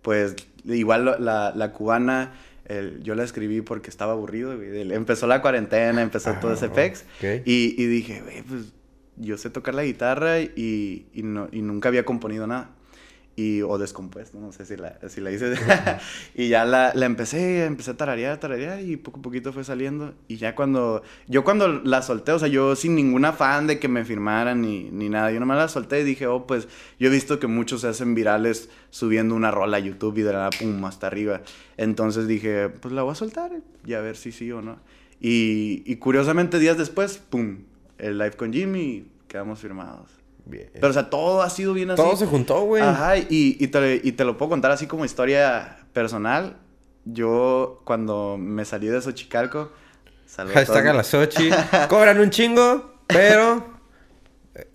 pues 0.00 0.34
igual 0.64 1.04
la, 1.20 1.52
la 1.54 1.72
cubana, 1.72 2.32
el- 2.64 3.02
yo 3.02 3.14
la 3.14 3.22
escribí 3.24 3.60
porque 3.60 3.90
estaba 3.90 4.12
aburrido, 4.12 4.56
güey. 4.56 4.90
Empezó 4.94 5.26
la 5.26 5.42
cuarentena, 5.42 6.00
empezó 6.00 6.30
todo 6.40 6.54
ese 6.54 6.68
pex. 6.70 7.04
Y, 7.44 7.74
y 7.76 7.86
dije, 7.86 8.22
güey, 8.22 8.42
pues 8.44 8.72
yo 9.16 9.36
sé 9.36 9.50
tocar 9.50 9.74
la 9.74 9.84
guitarra 9.84 10.40
y, 10.40 11.06
y, 11.12 11.22
no, 11.22 11.48
y 11.52 11.60
nunca 11.60 11.90
había 11.90 12.06
componido 12.06 12.46
nada. 12.46 12.70
Y, 13.36 13.62
o 13.62 13.78
descompuesto, 13.78 14.38
no 14.38 14.52
sé 14.52 14.64
si 14.64 14.76
la, 14.76 14.96
si 15.08 15.20
la 15.20 15.32
hice. 15.32 15.54
y 16.36 16.48
ya 16.48 16.64
la, 16.64 16.92
la 16.94 17.06
empecé, 17.06 17.64
empecé 17.64 17.90
a 17.90 17.96
tararear, 17.96 18.38
tararear 18.38 18.80
y 18.80 18.96
poco 18.96 19.18
a 19.18 19.22
poquito 19.22 19.52
fue 19.52 19.64
saliendo. 19.64 20.14
Y 20.28 20.36
ya 20.36 20.54
cuando, 20.54 21.02
yo 21.26 21.42
cuando 21.42 21.66
la 21.66 22.02
solté, 22.02 22.30
o 22.30 22.38
sea, 22.38 22.46
yo 22.46 22.76
sin 22.76 22.94
ningún 22.94 23.24
afán 23.24 23.66
de 23.66 23.80
que 23.80 23.88
me 23.88 24.04
firmaran 24.04 24.62
ni, 24.62 24.84
ni 24.90 25.08
nada, 25.08 25.32
yo 25.32 25.40
nomás 25.40 25.58
la 25.58 25.68
solté 25.68 26.00
y 26.00 26.04
dije, 26.04 26.28
oh, 26.28 26.46
pues 26.46 26.68
yo 27.00 27.08
he 27.08 27.10
visto 27.10 27.40
que 27.40 27.48
muchos 27.48 27.80
se 27.80 27.88
hacen 27.88 28.14
virales 28.14 28.68
subiendo 28.90 29.34
una 29.34 29.50
rola 29.50 29.78
a 29.78 29.80
YouTube 29.80 30.18
y 30.18 30.22
de 30.22 30.32
la 30.32 30.50
pum, 30.50 30.84
hasta 30.84 31.08
arriba. 31.08 31.40
Entonces 31.76 32.28
dije, 32.28 32.68
pues 32.68 32.94
la 32.94 33.02
voy 33.02 33.12
a 33.12 33.16
soltar 33.16 33.50
y 33.84 33.94
a 33.94 34.00
ver 34.00 34.16
si 34.16 34.30
sí 34.30 34.52
o 34.52 34.62
no. 34.62 34.78
Y, 35.20 35.82
y 35.86 35.96
curiosamente 35.96 36.60
días 36.60 36.78
después, 36.78 37.18
pum, 37.18 37.64
el 37.98 38.18
live 38.18 38.32
con 38.32 38.52
Jimmy, 38.52 39.06
quedamos 39.26 39.58
firmados. 39.58 40.23
Bien. 40.46 40.70
Pero, 40.74 40.88
o 40.88 40.92
sea, 40.92 41.08
todo 41.10 41.42
ha 41.42 41.50
sido 41.50 41.72
bien 41.72 41.90
así. 41.90 42.02
Todo 42.02 42.16
se 42.16 42.26
juntó, 42.26 42.62
güey. 42.62 42.82
Ajá, 42.82 43.16
y, 43.16 43.56
y, 43.58 43.68
te, 43.68 44.00
y 44.02 44.12
te 44.12 44.24
lo 44.24 44.36
puedo 44.36 44.50
contar 44.50 44.70
así 44.70 44.86
como 44.86 45.04
historia 45.04 45.78
personal. 45.92 46.56
Yo, 47.04 47.82
cuando 47.84 48.36
me 48.38 48.64
salí 48.64 48.86
de 48.88 49.00
Xochicalco... 49.00 49.72
Hashtag 50.36 50.88
a 50.88 50.92
la 50.92 51.04
Sochi. 51.04 51.48
Cobran 51.88 52.18
un 52.18 52.30
chingo, 52.30 52.94
pero... 53.06 53.64
eh, 54.54 54.66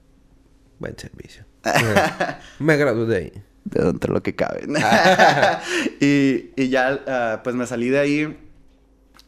Buen 0.79 0.97
servicio. 0.97 1.43
Me 2.59 2.77
gradué 2.77 3.05
de 3.07 3.17
ahí. 3.17 3.33
De 3.65 3.83
dentro 3.83 4.13
lo 4.13 4.23
que 4.23 4.35
cabe. 4.35 4.61
y, 5.99 6.51
y 6.55 6.69
ya, 6.69 7.01
ah, 7.07 7.41
pues 7.43 7.55
me 7.55 7.67
salí 7.67 7.89
de 7.89 7.99
ahí. 7.99 8.48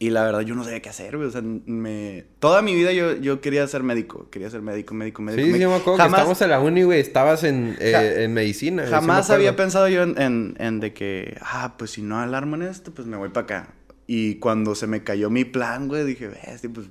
Y 0.02 0.10
la 0.10 0.24
verdad, 0.24 0.40
yo 0.40 0.56
no 0.56 0.64
sabía 0.64 0.80
qué 0.82 0.88
hacer, 0.88 1.16
güey. 1.16 1.28
O 1.28 1.30
sea, 1.30 1.42
me... 1.42 2.24
Toda 2.40 2.60
mi 2.60 2.74
vida 2.74 2.90
yo, 2.92 3.14
yo 3.18 3.40
quería 3.40 3.64
ser 3.68 3.84
médico. 3.84 4.28
Quería 4.30 4.50
ser 4.50 4.60
médico, 4.60 4.94
médico, 4.94 5.22
médico. 5.22 5.40
Sí, 5.40 5.46
sí, 5.46 5.52
médico. 5.52 5.70
me 5.70 5.76
acuerdo 5.76 5.98
Jamás- 5.98 6.08
que 6.10 6.16
estábamos 6.16 6.42
en 6.42 6.50
la 6.50 6.58
uni, 6.60 6.82
güey. 6.82 6.98
Estabas 6.98 7.44
en, 7.44 7.76
eh, 7.78 7.92
Ja- 7.92 8.22
en 8.22 8.34
medicina. 8.34 8.84
sí 8.84 8.90
Jamás 8.90 9.30
había 9.30 9.54
pensado 9.54 9.86
yo 9.88 10.02
en, 10.02 10.20
en, 10.20 10.56
en 10.58 10.80
de 10.80 10.92
que, 10.92 11.38
ah, 11.40 11.74
pues 11.78 11.92
si 11.92 12.02
no 12.02 12.18
alarmo 12.18 12.56
en 12.56 12.62
esto, 12.62 12.90
pues 12.92 13.06
me 13.06 13.16
voy 13.16 13.28
para 13.28 13.44
acá. 13.44 13.74
Y 14.08 14.36
cuando 14.40 14.74
se 14.74 14.88
me 14.88 15.04
cayó 15.04 15.30
mi 15.30 15.44
plan, 15.44 15.86
güey, 15.86 16.04
dije, 16.04 16.26
bestia, 16.26 16.68
pues, 16.74 16.88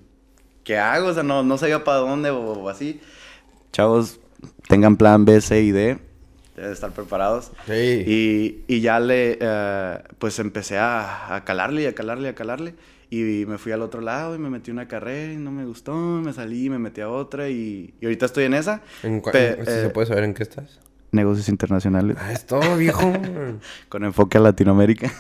¿qué 0.63 0.77
hago? 0.77 1.08
O 1.10 1.13
sea, 1.13 1.24
no, 1.24 1.44
no 1.44 1.58
sabía 1.58 1.84
para 1.84 1.98
dónde 1.98 2.30
o, 2.30 2.39
o 2.39 2.70
así. 2.70 3.01
Chavos, 3.74 4.22
tengan 4.70 4.96
plan 4.96 5.25
B, 5.25 5.41
C 5.41 5.62
y 5.62 5.72
D. 5.72 5.98
Deben 6.56 6.72
estar 6.72 6.91
preparados. 6.91 7.51
Sí. 7.65 8.03
Y, 8.08 8.63
y 8.74 8.80
ya 8.80 9.00
le, 9.01 9.38
eh, 9.41 10.00
pues 10.18 10.39
empecé 10.39 10.77
a, 10.77 11.36
a 11.36 11.44
calarle 11.44 11.82
y 11.84 11.86
a 11.88 11.94
calarle 11.96 12.27
y 12.27 12.32
a 12.32 12.36
calarle. 12.36 12.74
Y 13.13 13.46
me 13.46 13.58
fui 13.58 13.74
al 13.74 13.82
otro 13.82 14.00
lado 14.00 14.36
y 14.36 14.39
me 14.39 14.50
metí 14.50 14.72
una 14.72 14.88
carrera 14.88 15.34
y 15.34 15.36
no 15.36 15.51
me 15.51 15.65
gustó. 15.65 15.94
Me 15.94 16.32
salí 16.32 16.68
y 16.68 16.70
me 16.70 16.80
metí 16.80 17.01
a 17.01 17.10
otra 17.10 17.50
y, 17.50 17.94
y 18.00 18.06
ahorita 18.06 18.25
estoy 18.25 18.46
en 18.46 18.53
esa. 18.53 18.82
¿En 19.03 19.22
Pe- 19.22 19.56
si 19.65 19.70
eh, 19.70 19.82
se 19.82 19.89
puede 19.89 20.08
saber 20.08 20.24
en 20.24 20.34
qué 20.34 20.44
estás? 20.44 20.80
Negocios 21.12 21.50
internacionales. 21.50 22.15
Ah, 22.18 22.32
es 22.32 22.46
todo, 22.46 22.77
viejo. 22.77 23.12
Con 23.89 24.06
enfoque 24.06 24.38
a 24.38 24.41
Latinoamérica. 24.41 25.12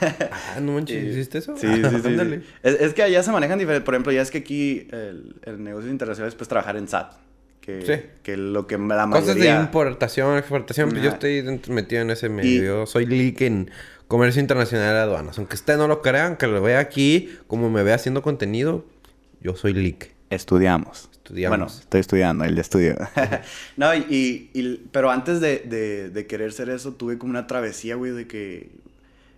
ah, 0.55 0.61
no 0.61 0.71
manches, 0.71 1.03
Eh, 1.03 1.09
¿hiciste 1.09 1.39
eso? 1.39 1.57
Sí, 1.57 1.67
sí, 1.67 1.81
sí, 2.01 2.17
sí. 2.17 2.41
Es, 2.63 2.79
es 2.79 2.93
que 2.93 3.03
allá 3.03 3.21
se 3.23 3.31
manejan 3.33 3.59
diferentes. 3.59 3.83
Por 3.85 3.93
ejemplo, 3.93 4.13
ya 4.13 4.21
es 4.21 4.31
que 4.31 4.37
aquí 4.37 4.87
el, 4.91 5.35
el 5.43 5.61
negocio 5.61 5.91
internacional 5.91 6.29
es 6.29 6.35
pues 6.35 6.47
trabajar 6.47 6.77
en 6.77 6.87
SAT. 6.87 7.11
Que, 7.59 7.81
Sí. 7.85 8.09
que 8.23 8.37
lo 8.37 8.65
que 8.67 8.77
la 8.77 9.05
mayoría... 9.05 9.19
Cosas 9.19 9.35
de 9.35 9.49
importación, 9.49 10.37
exportación. 10.37 10.89
Pues 10.91 11.03
yo 11.03 11.09
estoy 11.09 11.43
metido 11.67 12.01
en 12.03 12.09
ese 12.11 12.29
medio. 12.29 12.85
Soy 12.87 13.05
leak 13.05 13.41
en 13.41 13.69
comercio 14.11 14.41
internacional 14.41 14.93
de 14.93 14.99
aduanas. 14.99 15.37
Aunque 15.37 15.55
usted 15.55 15.77
no 15.77 15.87
lo 15.87 16.01
crean, 16.01 16.35
que 16.35 16.45
lo 16.47 16.61
vea 16.61 16.79
aquí, 16.79 17.29
como 17.47 17.69
me 17.69 17.81
ve 17.81 17.93
haciendo 17.93 18.21
contenido, 18.21 18.85
yo 19.41 19.55
soy 19.55 19.73
leak. 19.73 20.11
Estudiamos. 20.29 21.09
Estudiamos. 21.13 21.57
Bueno, 21.57 21.71
estoy 21.73 22.01
estudiando, 22.01 22.43
él 22.43 22.55
ya 22.55 22.61
estudió. 22.61 22.95
no, 23.77 23.95
y, 23.95 23.99
y- 24.09 24.49
y- 24.53 24.85
Pero 24.91 25.11
antes 25.11 25.39
de, 25.39 25.59
de- 25.59 26.09
de 26.09 26.27
querer 26.27 26.51
ser 26.51 26.69
eso, 26.69 26.93
tuve 26.93 27.17
como 27.17 27.29
una 27.31 27.47
travesía, 27.47 27.95
güey, 27.95 28.11
de 28.11 28.27
que... 28.27 28.69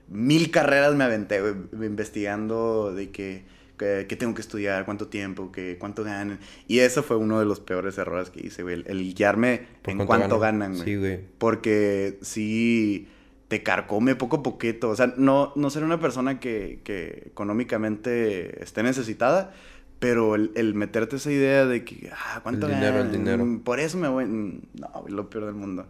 Mil 0.09 0.51
carreras 0.51 0.95
me 0.95 1.03
aventé, 1.03 1.39
güey, 1.41 1.53
investigando 1.73 2.93
de 2.93 3.09
que... 3.11 3.43
que- 3.77 4.05
qué 4.09 4.15
tengo 4.15 4.33
que 4.33 4.41
estudiar, 4.41 4.85
cuánto 4.85 5.07
tiempo, 5.07 5.51
que, 5.51 5.77
cuánto 5.77 6.03
ganan. 6.03 6.39
Y 6.67 6.79
eso 6.79 7.03
fue 7.03 7.17
uno 7.17 7.39
de 7.39 7.45
los 7.45 7.59
peores 7.59 7.97
errores 7.99 8.29
que 8.31 8.45
hice, 8.47 8.63
güey. 8.63 8.75
El, 8.75 8.85
el 8.87 9.13
guiarme 9.13 9.65
¿Por 9.83 9.91
en 9.91 9.97
cuánto 9.97 10.07
cuánto 10.07 10.39
ganan? 10.39 10.59
ganan, 10.59 10.75
güey. 10.77 10.85
Sí, 10.85 10.95
güey. 10.95 11.19
Porque 11.37 12.17
sí 12.21 13.07
te 13.53 13.61
carcome 13.61 14.15
poco 14.15 14.37
a 14.37 14.41
poquito. 14.41 14.89
O 14.89 14.95
sea, 14.95 15.13
no, 15.15 15.53
no 15.55 15.69
ser 15.69 15.83
una 15.83 15.99
persona 15.99 16.39
que, 16.39 16.79
que 16.83 17.21
económicamente 17.27 18.63
esté 18.63 18.81
necesitada, 18.81 19.53
pero 19.99 20.33
el, 20.33 20.49
el 20.55 20.73
meterte 20.73 21.17
esa 21.17 21.31
idea 21.31 21.67
de 21.67 21.85
que, 21.85 22.09
ah, 22.11 22.39
¿cuánto 22.41 22.65
El 22.65 22.73
dinero, 22.73 22.99
el 23.01 23.11
dinero. 23.11 23.45
Por 23.63 23.79
eso 23.79 23.99
me 23.99 24.07
voy. 24.07 24.25
No, 24.25 25.05
lo 25.07 25.29
peor 25.29 25.45
del 25.45 25.53
mundo. 25.53 25.85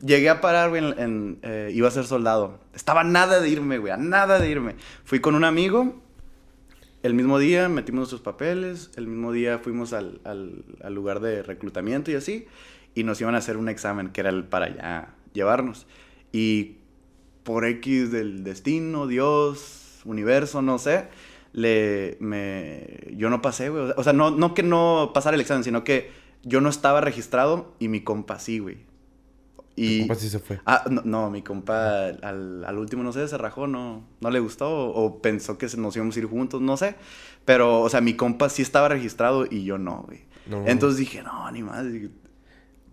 Llegué 0.00 0.30
a 0.30 0.40
parar, 0.40 0.70
güey, 0.70 0.82
en, 0.82 0.98
en, 0.98 1.38
eh, 1.42 1.70
iba 1.74 1.86
a 1.86 1.90
ser 1.90 2.04
soldado. 2.04 2.58
Estaba 2.74 3.04
nada 3.04 3.40
de 3.40 3.48
irme, 3.50 3.76
güey, 3.76 3.92
a 3.92 3.98
nada 3.98 4.38
de 4.38 4.48
irme. 4.48 4.76
Fui 5.04 5.20
con 5.20 5.34
un 5.34 5.44
amigo. 5.44 6.00
El 7.02 7.12
mismo 7.12 7.38
día 7.38 7.68
metimos 7.68 7.98
nuestros 7.98 8.22
papeles. 8.22 8.90
El 8.96 9.06
mismo 9.06 9.32
día 9.32 9.58
fuimos 9.58 9.92
al, 9.92 10.22
al- 10.24 10.64
al 10.82 10.94
lugar 10.94 11.20
de 11.20 11.42
reclutamiento 11.42 12.10
y 12.10 12.14
así. 12.14 12.46
Y 12.94 13.04
nos 13.04 13.20
iban 13.20 13.34
a 13.34 13.38
hacer 13.38 13.58
un 13.58 13.68
examen 13.68 14.08
que 14.08 14.22
era 14.22 14.30
el 14.30 14.44
para 14.44 14.74
ya 14.74 15.14
llevarnos. 15.34 15.86
Y 16.32 16.78
por 17.44 17.64
X 17.64 18.10
del 18.10 18.44
destino, 18.44 19.06
Dios, 19.06 20.00
universo, 20.04 20.62
no 20.62 20.78
sé, 20.78 21.08
le, 21.52 22.16
me, 22.20 23.14
yo 23.16 23.30
no 23.30 23.42
pasé, 23.42 23.68
güey. 23.68 23.92
O 23.96 24.02
sea, 24.02 24.12
no, 24.12 24.30
no 24.30 24.54
que 24.54 24.62
no 24.62 25.10
pasara 25.14 25.34
el 25.34 25.40
examen, 25.40 25.64
sino 25.64 25.84
que 25.84 26.10
yo 26.42 26.60
no 26.60 26.68
estaba 26.68 27.00
registrado 27.00 27.74
y 27.78 27.88
mi 27.88 28.02
compa 28.02 28.38
sí, 28.38 28.58
güey. 28.58 28.78
Y... 29.74 30.00
Compa 30.00 30.14
sí 30.16 30.28
se 30.28 30.38
fue. 30.38 30.60
Ah, 30.66 30.84
no, 30.90 31.02
no, 31.04 31.30
mi 31.30 31.42
compa 31.42 32.08
al, 32.08 32.64
al 32.64 32.78
último, 32.78 33.02
no 33.02 33.12
sé, 33.12 33.26
se 33.28 33.38
rajó, 33.38 33.66
no, 33.66 34.04
no 34.20 34.30
le 34.30 34.40
gustó 34.40 34.68
o, 34.68 35.04
o 35.04 35.22
pensó 35.22 35.56
que 35.58 35.66
nos 35.76 35.96
íbamos 35.96 36.16
a 36.16 36.18
ir 36.18 36.26
juntos, 36.26 36.60
no 36.60 36.76
sé. 36.76 36.96
Pero, 37.44 37.80
o 37.80 37.88
sea, 37.88 38.00
mi 38.00 38.14
compa 38.14 38.48
sí 38.48 38.62
estaba 38.62 38.88
registrado 38.88 39.46
y 39.50 39.64
yo 39.64 39.78
no, 39.78 40.04
güey. 40.06 40.20
No. 40.46 40.66
Entonces 40.66 40.98
dije, 40.98 41.22
no, 41.22 41.50
ni 41.50 41.62
más. 41.62 41.84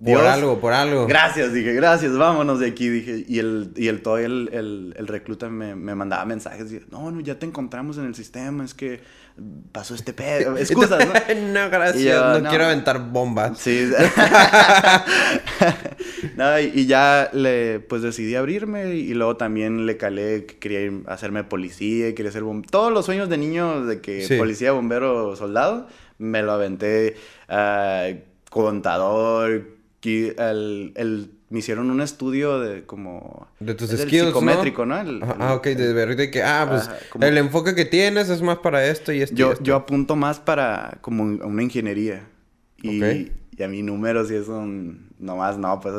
Por 0.04 0.26
algo, 0.26 0.60
por 0.62 0.72
algo. 0.72 1.08
Gracias, 1.08 1.52
dije, 1.54 1.74
gracias, 1.74 2.16
vámonos 2.18 2.60
de 2.60 2.68
aquí, 2.68 2.88
dije. 2.88 3.26
Y 3.28 3.40
el, 3.40 3.74
y 3.76 3.90
el 3.90 4.02
todavía 4.02 4.28
el, 4.28 4.50
el, 4.54 4.94
el 4.98 5.08
recluta 5.08 5.50
me, 5.50 5.76
me 5.76 5.94
mandaba 5.94 6.24
mensajes, 6.26 6.70
dije, 6.70 6.86
no, 6.90 7.12
no, 7.12 7.20
ya 7.20 7.38
te 7.38 7.46
encontramos 7.46 7.98
en 7.98 8.06
el 8.06 8.16
sistema, 8.16 8.64
es 8.64 8.74
que 8.74 9.02
pasó 9.74 9.96
este 9.96 10.14
pedo, 10.14 10.56
excusas, 10.58 11.06
¿no? 11.06 11.14
no, 11.54 11.70
gracias. 11.70 12.04
Yo, 12.04 12.24
no, 12.34 12.40
no. 12.40 12.50
quiero 12.50 12.66
aventar 12.66 13.12
bombas. 13.12 13.58
Sí. 13.60 13.90
no, 16.38 16.60
y, 16.60 16.72
y 16.74 16.86
ya 16.86 17.30
le, 17.34 17.80
pues 17.82 18.02
decidí 18.02 18.36
abrirme 18.36 18.96
y 18.96 19.14
luego 19.14 19.38
también 19.38 19.86
le 19.86 19.98
calé 19.98 20.46
que 20.46 20.58
quería 20.60 20.82
ir 20.82 21.04
a 21.08 21.14
hacerme 21.14 21.44
policía, 21.44 22.14
quería 22.16 22.32
ser 22.32 22.44
bombero. 22.44 22.70
Todos 22.72 22.94
los 22.94 23.06
sueños 23.06 23.30
de 23.30 23.38
niño 23.38 23.86
de 23.86 24.02
que 24.02 24.26
Sí. 24.26 24.38
policía, 24.38 24.72
bombero, 24.72 25.36
soldado, 25.36 25.88
me 26.18 26.42
lo 26.42 26.52
aventé. 26.54 27.16
ah, 27.48 28.08
contador, 28.50 29.68
qui- 30.02 30.34
el, 30.38 30.94
el- 30.96 31.32
me 31.50 31.60
hicieron 31.60 31.90
un 31.90 32.00
estudio 32.02 32.60
de 32.60 32.86
como... 32.86 33.48
De 33.60 33.74
tus 33.74 33.92
es 33.92 34.02
psicométrico, 34.02 34.86
¿no? 34.86 35.00
El- 35.00 35.24
Ajá, 35.24 35.34
el- 35.34 35.42
ah, 35.42 35.54
ok, 35.56 35.66
de 35.68 35.94
ver 35.94 36.16
de 36.16 36.30
que, 36.30 36.44
ah, 36.44 36.66
pues 36.70 36.84
Ajá, 36.88 36.98
como- 37.10 37.26
el 37.26 37.38
enfoque 37.40 37.74
que 37.74 37.86
tienes 37.86 38.30
es 38.30 38.42
más 38.44 38.60
para 38.60 38.86
esto 38.86 39.12
y 39.12 39.22
esto. 39.22 39.34
y 39.34 39.38
Yo, 39.38 39.52
esto. 39.54 39.64
yo 39.64 39.76
apunto 39.76 40.16
más 40.16 40.40
para 40.40 41.00
como 41.02 41.24
un- 41.24 41.42
una 41.42 41.64
ingeniería. 41.64 42.28
Y, 42.82 43.04
y 43.58 43.64
a 43.64 43.68
mí 43.68 43.82
números 43.82 44.30
y 44.32 44.36
eso, 44.36 44.62
mm, 44.62 45.10
nomás 45.20 45.58
no, 45.58 45.80
pues... 45.80 45.94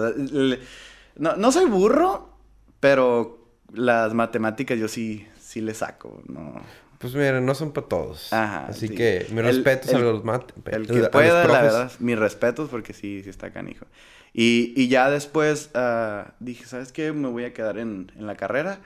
No, 1.16 1.37
no 1.37 1.52
soy 1.52 1.66
burro, 1.66 2.30
pero 2.78 3.45
las 3.73 4.14
matemáticas 4.14 4.78
yo 4.78 4.88
sí, 4.88 5.26
sí 5.40 5.61
le 5.61 5.75
saco, 5.75 6.23
¿no? 6.28 6.54
Pues 7.00 7.14
mira, 7.14 7.40
no 7.40 7.54
son 7.54 7.73
para 7.73 7.88
todos. 7.88 8.30
Ajá, 8.33 8.66
Así 8.66 8.88
sí. 8.88 8.95
que 8.95 9.26
mis 9.30 9.38
El- 9.38 9.47
respetos 9.47 9.95
a 9.95 9.97
el- 9.97 10.02
los 10.04 10.23
mat 10.25 10.52
El 10.66 10.83
a 10.83 10.87
que 10.87 10.92
los 10.99 11.09
pueda, 11.09 11.47
la 11.47 11.62
verdad, 11.62 11.92
mis 11.99 12.19
respetos 12.19 12.69
porque 12.69 12.92
sí, 12.92 13.23
sí 13.25 13.30
está 13.30 13.50
canijo. 13.52 13.87
Y, 14.35 14.75
y 14.76 14.88
ya 14.88 15.11
después 15.11 15.71
ah, 15.75 16.35
dije, 16.40 16.66
¿sabes 16.66 16.92
qué? 16.92 17.12
Me 17.12 17.28
voy 17.28 17.45
a 17.45 17.54
quedar 17.54 17.78
en, 17.78 18.12
en 18.16 18.26
la 18.26 18.37
carrera. 18.37 18.80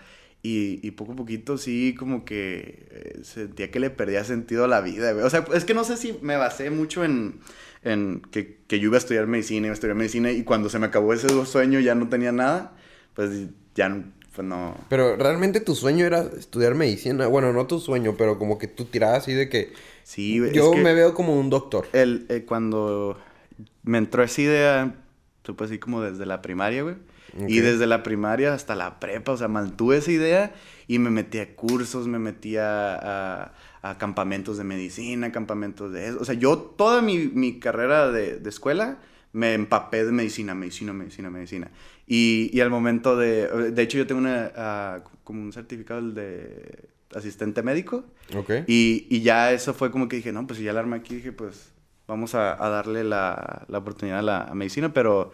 Y, 0.44 0.78
y 0.86 0.90
poco 0.92 1.14
a 1.14 1.16
poquito 1.16 1.56
sí 1.58 1.94
como 1.98 2.24
que 2.24 2.86
eh, 2.90 3.20
sentía 3.24 3.70
que 3.70 3.80
le 3.80 3.88
perdía 3.90 4.22
sentido 4.24 4.64
a 4.64 4.68
la 4.68 4.80
vida, 4.82 5.10
güey. 5.12 5.24
O 5.24 5.30
sea, 5.30 5.44
es 5.54 5.64
que 5.64 5.74
no 5.74 5.82
sé 5.84 5.96
si 5.96 6.18
me 6.22 6.36
basé 6.36 6.68
mucho 6.70 7.02
en, 7.02 7.40
en 7.82 8.20
que, 8.30 8.58
que 8.68 8.78
yo 8.78 8.88
iba 8.88 8.96
a 8.96 8.98
estudiar 8.98 9.26
medicina, 9.26 9.66
iba 9.66 9.72
a 9.72 9.74
estudiar 9.74 9.96
medicina 9.96 10.30
y 10.30 10.44
cuando 10.44 10.68
se 10.68 10.78
me 10.78 10.86
acabó 10.86 11.14
ese 11.14 11.28
sueño 11.46 11.80
ya 11.80 11.94
no 11.94 12.08
tenía 12.10 12.30
nada, 12.30 12.76
pues 13.14 13.30
ya 13.74 13.88
no, 13.88 14.04
pues 14.34 14.46
no... 14.46 14.76
Pero 14.88 15.16
realmente 15.16 15.60
tu 15.60 15.74
sueño 15.74 16.06
era 16.06 16.22
estudiar 16.38 16.74
medicina. 16.74 17.26
Bueno, 17.26 17.52
no 17.52 17.66
tu 17.66 17.78
sueño, 17.78 18.14
pero 18.18 18.38
como 18.38 18.58
que 18.58 18.66
tú 18.68 18.84
tirabas 18.84 19.18
así 19.22 19.32
de 19.32 19.48
que. 19.48 19.72
Sí, 20.02 20.42
es 20.44 20.52
Yo 20.52 20.72
que- 20.72 20.82
me 20.82 20.92
veo 20.94 21.14
como 21.14 21.38
un 21.38 21.50
doctor. 21.50 21.86
el, 21.92 22.26
eh, 22.28 22.44
cuando 22.44 23.16
me 23.82 23.98
entró 23.98 24.22
esa 24.22 24.40
idea, 24.42 24.94
supe 25.44 25.64
así 25.64 25.78
como 25.78 26.02
desde 26.02 26.26
la 26.26 26.42
primaria, 26.42 26.82
güey. 26.82 26.96
Y 27.48 27.58
desde 27.60 27.88
la 27.88 28.04
primaria 28.04 28.54
hasta 28.54 28.76
la 28.76 29.00
prepa, 29.00 29.32
o 29.32 29.36
sea, 29.36 29.48
mantuve 29.48 29.96
esa 29.96 30.12
idea 30.12 30.54
y 30.86 31.00
me 31.00 31.10
metí 31.10 31.38
a 31.38 31.56
cursos, 31.56 32.06
me 32.06 32.20
metí 32.20 32.56
a, 32.56 33.52
a, 33.82 33.98
campamentos 33.98 34.56
de 34.56 34.62
medicina, 34.62 35.32
campamentos 35.32 35.92
de 35.92 36.08
eso. 36.08 36.18
O 36.20 36.24
sea, 36.24 36.36
yo 36.36 36.58
toda 36.58 37.02
mi, 37.02 37.18
mi 37.26 37.58
carrera 37.58 38.12
de, 38.12 38.38
de, 38.38 38.48
escuela 38.48 38.98
me 39.32 39.54
empapé 39.54 40.04
de 40.04 40.12
medicina, 40.12 40.54
medicina, 40.54 40.92
medicina, 40.92 41.28
medicina. 41.28 41.70
Y, 42.06 42.50
y 42.52 42.60
al 42.60 42.70
momento 42.70 43.16
de... 43.16 43.72
De 43.72 43.82
hecho, 43.82 43.98
yo 43.98 44.06
tengo 44.06 44.20
una, 44.20 45.02
uh, 45.04 45.08
como 45.24 45.42
un 45.42 45.52
certificado 45.52 46.02
de 46.10 46.88
asistente 47.14 47.62
médico. 47.62 48.04
Ok. 48.36 48.50
Y, 48.66 49.06
y, 49.08 49.22
ya 49.22 49.52
eso 49.52 49.74
fue 49.74 49.90
como 49.90 50.08
que 50.08 50.16
dije, 50.16 50.32
no, 50.32 50.46
pues 50.46 50.58
si 50.58 50.64
ya 50.64 50.72
la 50.72 50.80
arma 50.80 50.96
aquí, 50.96 51.16
dije, 51.16 51.32
pues 51.32 51.72
vamos 52.06 52.34
a, 52.34 52.62
a 52.62 52.68
darle 52.68 53.04
la, 53.04 53.64
la, 53.68 53.78
oportunidad 53.78 54.18
a 54.18 54.22
la 54.22 54.50
medicina, 54.54 54.92
pero 54.92 55.32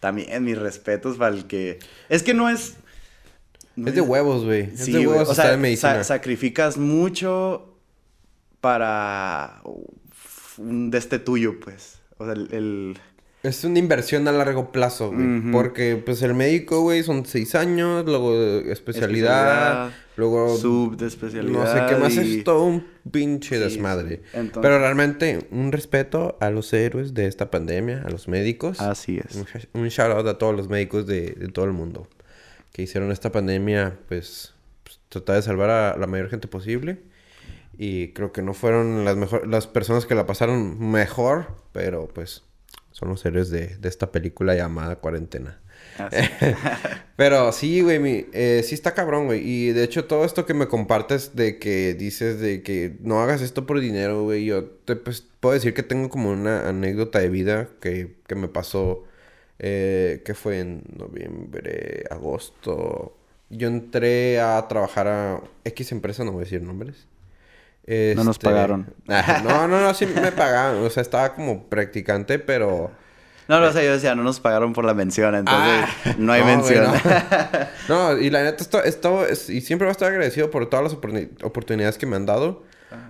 también 0.00 0.42
mis 0.44 0.58
respetos 0.58 1.16
para 1.16 1.34
el 1.34 1.46
que... 1.46 1.78
Es 2.08 2.22
que 2.22 2.34
no 2.34 2.48
es... 2.48 2.76
No 3.76 3.88
es 3.88 3.94
de 3.94 4.00
huevos, 4.00 4.44
güey. 4.44 4.62
es 4.62 4.86
de 4.86 5.06
huevos 5.06 5.28
o 5.28 5.34
sea, 5.34 5.56
medicina. 5.56 6.02
sacrificas 6.02 6.76
mucho 6.76 7.78
para 8.60 9.62
un 10.58 10.90
deste 10.90 11.18
tuyo, 11.18 11.60
pues. 11.60 12.00
O 12.18 12.24
sea, 12.24 12.34
el... 12.34 12.98
Es 13.42 13.64
una 13.64 13.78
inversión 13.78 14.28
a 14.28 14.32
largo 14.32 14.70
plazo, 14.70 15.12
güey. 15.12 15.50
Porque, 15.50 15.96
pues, 15.96 16.20
el 16.22 16.34
médico, 16.34 16.82
güey, 16.82 17.02
son 17.02 17.24
seis 17.24 17.54
años, 17.54 18.04
luego 18.04 18.34
especialidad, 18.70 19.92
luego... 20.16 20.58
Sub 20.58 20.98
de 20.98 21.06
especialidad. 21.06 21.58
No 21.58 21.66
sé 21.66 21.86
qué 21.88 21.98
más, 21.98 22.16
es 22.18 22.44
todo 22.44 22.64
un 22.64 22.86
pinche 23.10 23.58
desmadre. 23.58 24.22
Pero 24.32 24.78
realmente, 24.78 25.48
un 25.50 25.72
respeto 25.72 26.36
a 26.40 26.50
los 26.50 26.70
héroes 26.74 27.14
de 27.14 27.26
esta 27.28 27.50
pandemia, 27.50 28.02
a 28.04 28.10
los 28.10 28.28
médicos. 28.28 28.78
Así 28.80 29.18
es. 29.18 29.42
Un, 29.72 29.88
shout 29.88 30.10
out 30.10 30.26
a 30.26 30.36
todos 30.36 30.54
los 30.54 30.68
médicos 30.68 31.06
de, 31.06 31.30
de, 31.30 31.48
todo 31.48 31.64
el 31.64 31.72
mundo. 31.72 32.08
Que 32.72 32.82
hicieron 32.82 33.10
esta 33.10 33.32
pandemia, 33.32 33.98
pues, 34.08 34.52
pues, 34.84 35.00
tratar 35.08 35.36
de 35.36 35.42
salvar 35.42 35.70
a 35.70 35.96
la 35.96 36.06
mayor 36.06 36.28
gente 36.28 36.46
posible. 36.46 36.98
Y 37.78 38.08
creo 38.08 38.32
que 38.32 38.42
no 38.42 38.52
fueron 38.52 39.06
las 39.06 39.16
mejor, 39.16 39.48
las 39.48 39.66
personas 39.66 40.04
que 40.04 40.14
la 40.14 40.26
pasaron 40.26 40.90
mejor, 40.90 41.46
pero 41.72 42.08
pues 42.08 42.42
son 43.00 43.08
los 43.08 43.24
héroes 43.24 43.48
de, 43.50 43.78
de 43.78 43.88
esta 43.88 44.12
película 44.12 44.54
llamada 44.54 44.96
Cuarentena. 44.96 45.58
Ah, 45.98 46.10
Pero 47.16 47.50
sí, 47.52 47.80
güey, 47.80 48.26
eh, 48.32 48.62
sí 48.64 48.74
está 48.74 48.92
cabrón, 48.94 49.26
güey. 49.26 49.40
Y 49.42 49.72
de 49.72 49.84
hecho, 49.84 50.04
todo 50.04 50.24
esto 50.24 50.44
que 50.46 50.54
me 50.54 50.68
compartes 50.68 51.34
de 51.34 51.58
que 51.58 51.94
dices 51.94 52.40
de 52.40 52.62
que 52.62 52.96
no 53.00 53.22
hagas 53.22 53.40
esto 53.42 53.66
por 53.66 53.80
dinero, 53.80 54.22
güey, 54.24 54.44
yo 54.44 54.64
te 54.64 54.96
pues, 54.96 55.26
puedo 55.40 55.54
decir 55.54 55.74
que 55.74 55.82
tengo 55.82 56.10
como 56.10 56.30
una 56.30 56.68
anécdota 56.68 57.18
de 57.18 57.30
vida 57.30 57.68
que, 57.80 58.16
que 58.26 58.34
me 58.34 58.48
pasó, 58.48 59.04
eh, 59.58 60.22
que 60.24 60.34
fue 60.34 60.60
en 60.60 60.82
noviembre, 60.96 62.04
agosto. 62.10 63.16
Yo 63.50 63.68
entré 63.68 64.40
a 64.40 64.66
trabajar 64.68 65.08
a 65.08 65.42
X 65.64 65.92
empresa, 65.92 66.24
no 66.24 66.32
voy 66.32 66.42
a 66.42 66.44
decir 66.44 66.62
nombres. 66.62 67.06
No 68.14 68.24
nos 68.24 68.36
este, 68.36 68.46
pagaron. 68.46 68.94
no, 69.06 69.66
no, 69.66 69.80
no, 69.80 69.94
sí 69.94 70.06
me 70.06 70.30
pagaron. 70.30 70.84
O 70.84 70.90
sea, 70.90 71.02
estaba 71.02 71.34
como 71.34 71.64
practicante, 71.64 72.38
pero... 72.38 72.90
No, 73.48 73.58
no, 73.58 73.66
o 73.66 73.72
sea, 73.72 73.82
yo 73.82 73.92
decía, 73.92 74.14
no 74.14 74.22
nos 74.22 74.38
pagaron 74.38 74.72
por 74.72 74.84
la 74.84 74.94
mención, 74.94 75.34
entonces 75.34 75.84
ah, 76.04 76.14
no 76.18 76.32
hay 76.32 76.44
mención. 76.44 76.86
no. 77.88 78.16
y 78.16 78.30
la 78.30 78.44
neta, 78.44 78.62
esto, 78.62 78.84
esto 78.84 79.26
y 79.48 79.60
siempre 79.60 79.86
voy 79.86 79.88
a 79.88 79.92
estar 79.92 80.08
agradecido 80.08 80.52
por 80.52 80.70
todas 80.70 80.84
las 80.84 80.92
oportunidades 81.42 81.98
que 81.98 82.06
me 82.06 82.14
han 82.14 82.26
dado. 82.26 82.62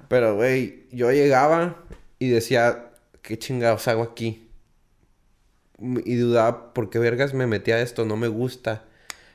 Pero, 0.08 0.36
güey, 0.36 0.86
yo 0.92 1.12
llegaba 1.12 1.76
y 2.18 2.30
decía, 2.30 2.86
¿qué 3.20 3.38
chingados 3.38 3.86
hago 3.86 4.02
aquí? 4.02 4.48
Y 5.78 6.14
dudaba, 6.14 6.72
¿por 6.72 6.88
qué 6.88 6.98
vergas 6.98 7.34
me 7.34 7.46
metí 7.46 7.72
a 7.72 7.80
esto? 7.82 8.06
No 8.06 8.16
me 8.16 8.28
gusta. 8.28 8.84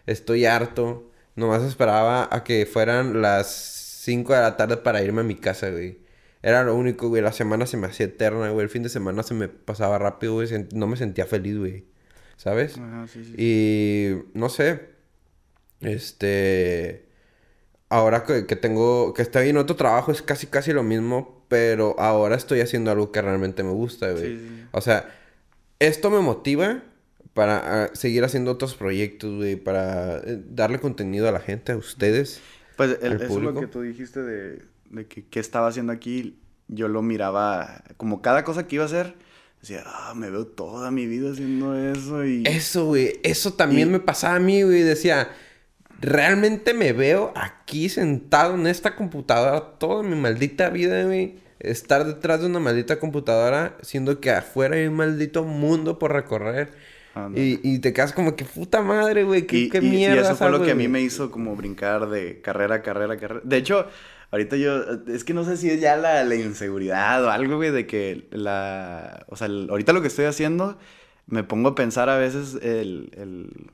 Estoy 0.07 0.45
harto. 0.45 1.11
Nomás 1.35 1.61
esperaba 1.61 2.27
a 2.31 2.43
que 2.43 2.65
fueran 2.65 3.21
las 3.21 3.84
5 4.05 4.33
de 4.33 4.39
la 4.39 4.55
tarde 4.55 4.77
para 4.77 5.01
irme 5.01 5.21
a 5.21 5.23
mi 5.23 5.35
casa, 5.35 5.71
güey. 5.71 5.97
Era 6.43 6.63
lo 6.63 6.75
único, 6.75 7.09
güey. 7.09 7.23
La 7.23 7.31
semana 7.31 7.65
se 7.65 7.75
me 7.75 7.87
hacía 7.87 8.05
eterna, 8.05 8.51
güey. 8.51 8.63
El 8.63 8.69
fin 8.69 8.83
de 8.83 8.89
semana 8.89 9.23
se 9.23 9.33
me 9.33 9.47
pasaba 9.47 9.97
rápido, 9.97 10.35
güey. 10.35 10.47
No 10.73 10.85
me 10.85 10.95
sentía 10.95 11.25
feliz, 11.25 11.57
güey. 11.57 11.85
¿Sabes? 12.37 12.77
Ajá, 12.77 13.07
sí, 13.07 13.25
sí. 13.25 13.33
Y 13.35 14.37
no 14.37 14.49
sé. 14.49 14.89
Este. 15.81 17.07
Ahora 17.89 18.23
que, 18.23 18.43
tengo. 18.55 19.15
Que 19.15 19.23
estoy 19.23 19.49
en 19.49 19.57
otro 19.57 19.75
trabajo 19.75 20.11
es 20.11 20.21
casi, 20.21 20.45
casi 20.45 20.71
lo 20.71 20.83
mismo. 20.83 21.43
Pero 21.47 21.95
ahora 21.97 22.35
estoy 22.35 22.61
haciendo 22.61 22.91
algo 22.91 23.11
que 23.11 23.23
realmente 23.23 23.63
me 23.63 23.71
gusta, 23.71 24.11
güey. 24.11 24.37
Sí, 24.37 24.65
o 24.71 24.81
sea, 24.81 25.09
esto 25.79 26.11
me 26.11 26.19
motiva 26.19 26.83
para 27.33 27.85
ah, 27.85 27.89
seguir 27.93 28.23
haciendo 28.23 28.51
otros 28.51 28.75
proyectos, 28.75 29.35
güey. 29.35 29.55
Para 29.55 30.17
eh, 30.17 30.43
darle 30.47 30.79
contenido 30.79 31.27
a 31.27 31.31
la 31.31 31.39
gente, 31.39 31.71
a 31.71 31.77
ustedes. 31.77 32.39
Pues 32.75 32.97
el, 33.01 33.13
eso 33.21 33.37
es 33.37 33.43
lo 33.43 33.59
que 33.59 33.67
tú 33.67 33.81
dijiste 33.81 34.21
de, 34.21 34.61
de 34.89 35.05
que 35.07 35.25
qué 35.25 35.39
estaba 35.39 35.67
haciendo 35.67 35.93
aquí. 35.93 36.37
Yo 36.67 36.87
lo 36.87 37.01
miraba 37.01 37.83
como 37.97 38.21
cada 38.21 38.43
cosa 38.43 38.67
que 38.67 38.75
iba 38.75 38.83
a 38.83 38.87
hacer. 38.87 39.15
Decía, 39.61 39.83
ah, 39.85 40.13
me 40.15 40.29
veo 40.29 40.45
toda 40.45 40.91
mi 40.91 41.07
vida 41.07 41.31
haciendo 41.31 41.75
eso 41.75 42.23
y... 42.23 42.43
Eso, 42.45 42.85
güey. 42.85 43.19
Eso 43.23 43.53
también 43.53 43.91
me 43.91 43.99
pasaba 43.99 44.35
a 44.35 44.39
mí, 44.39 44.61
güey. 44.61 44.81
Decía, 44.81 45.29
realmente 45.99 46.73
me 46.73 46.93
veo 46.93 47.33
aquí 47.35 47.89
sentado 47.89 48.55
en 48.55 48.67
esta 48.67 48.95
computadora 48.95 49.77
toda 49.79 50.03
mi 50.03 50.15
maldita 50.15 50.69
vida, 50.69 51.03
güey. 51.05 51.39
Estar 51.59 52.05
detrás 52.05 52.41
de 52.41 52.47
una 52.47 52.59
maldita 52.59 52.99
computadora, 52.99 53.75
siendo 53.81 54.19
que 54.19 54.29
afuera 54.29 54.75
hay 54.75 54.85
un 54.85 54.95
maldito 54.95 55.43
mundo 55.43 55.97
por 55.97 56.13
recorrer. 56.13 56.71
Y, 57.33 57.59
y, 57.63 57.79
te 57.79 57.93
quedas 57.93 58.11
como 58.11 58.35
que 58.35 58.43
puta 58.43 58.81
madre, 58.81 59.23
güey, 59.23 59.47
qué, 59.47 59.69
qué 59.69 59.79
mierda. 59.79 60.15
Y 60.15 60.19
eso 60.19 60.35
fue 60.35 60.51
lo 60.51 60.61
que 60.61 60.71
a 60.71 60.75
mí 60.75 60.87
me 60.89 61.01
hizo 61.01 61.31
como 61.31 61.55
brincar 61.55 62.09
de 62.09 62.41
carrera 62.41 62.75
a 62.75 62.81
carrera 62.81 63.17
carrera. 63.17 63.41
De 63.43 63.55
hecho, 63.55 63.87
ahorita 64.31 64.57
yo, 64.57 64.83
es 65.07 65.23
que 65.23 65.33
no 65.33 65.45
sé 65.45 65.55
si 65.55 65.69
es 65.69 65.79
ya 65.79 65.95
la, 65.95 66.23
la 66.25 66.35
inseguridad 66.35 67.23
o 67.23 67.29
algo, 67.29 67.55
güey, 67.55 67.71
de 67.71 67.87
que 67.87 68.27
la, 68.31 69.25
o 69.29 69.37
sea, 69.37 69.47
ahorita 69.47 69.93
lo 69.93 70.01
que 70.01 70.09
estoy 70.09 70.25
haciendo, 70.25 70.77
me 71.27 71.43
pongo 71.43 71.69
a 71.69 71.75
pensar 71.75 72.09
a 72.09 72.17
veces 72.17 72.55
el, 72.61 73.09
el, 73.15 73.69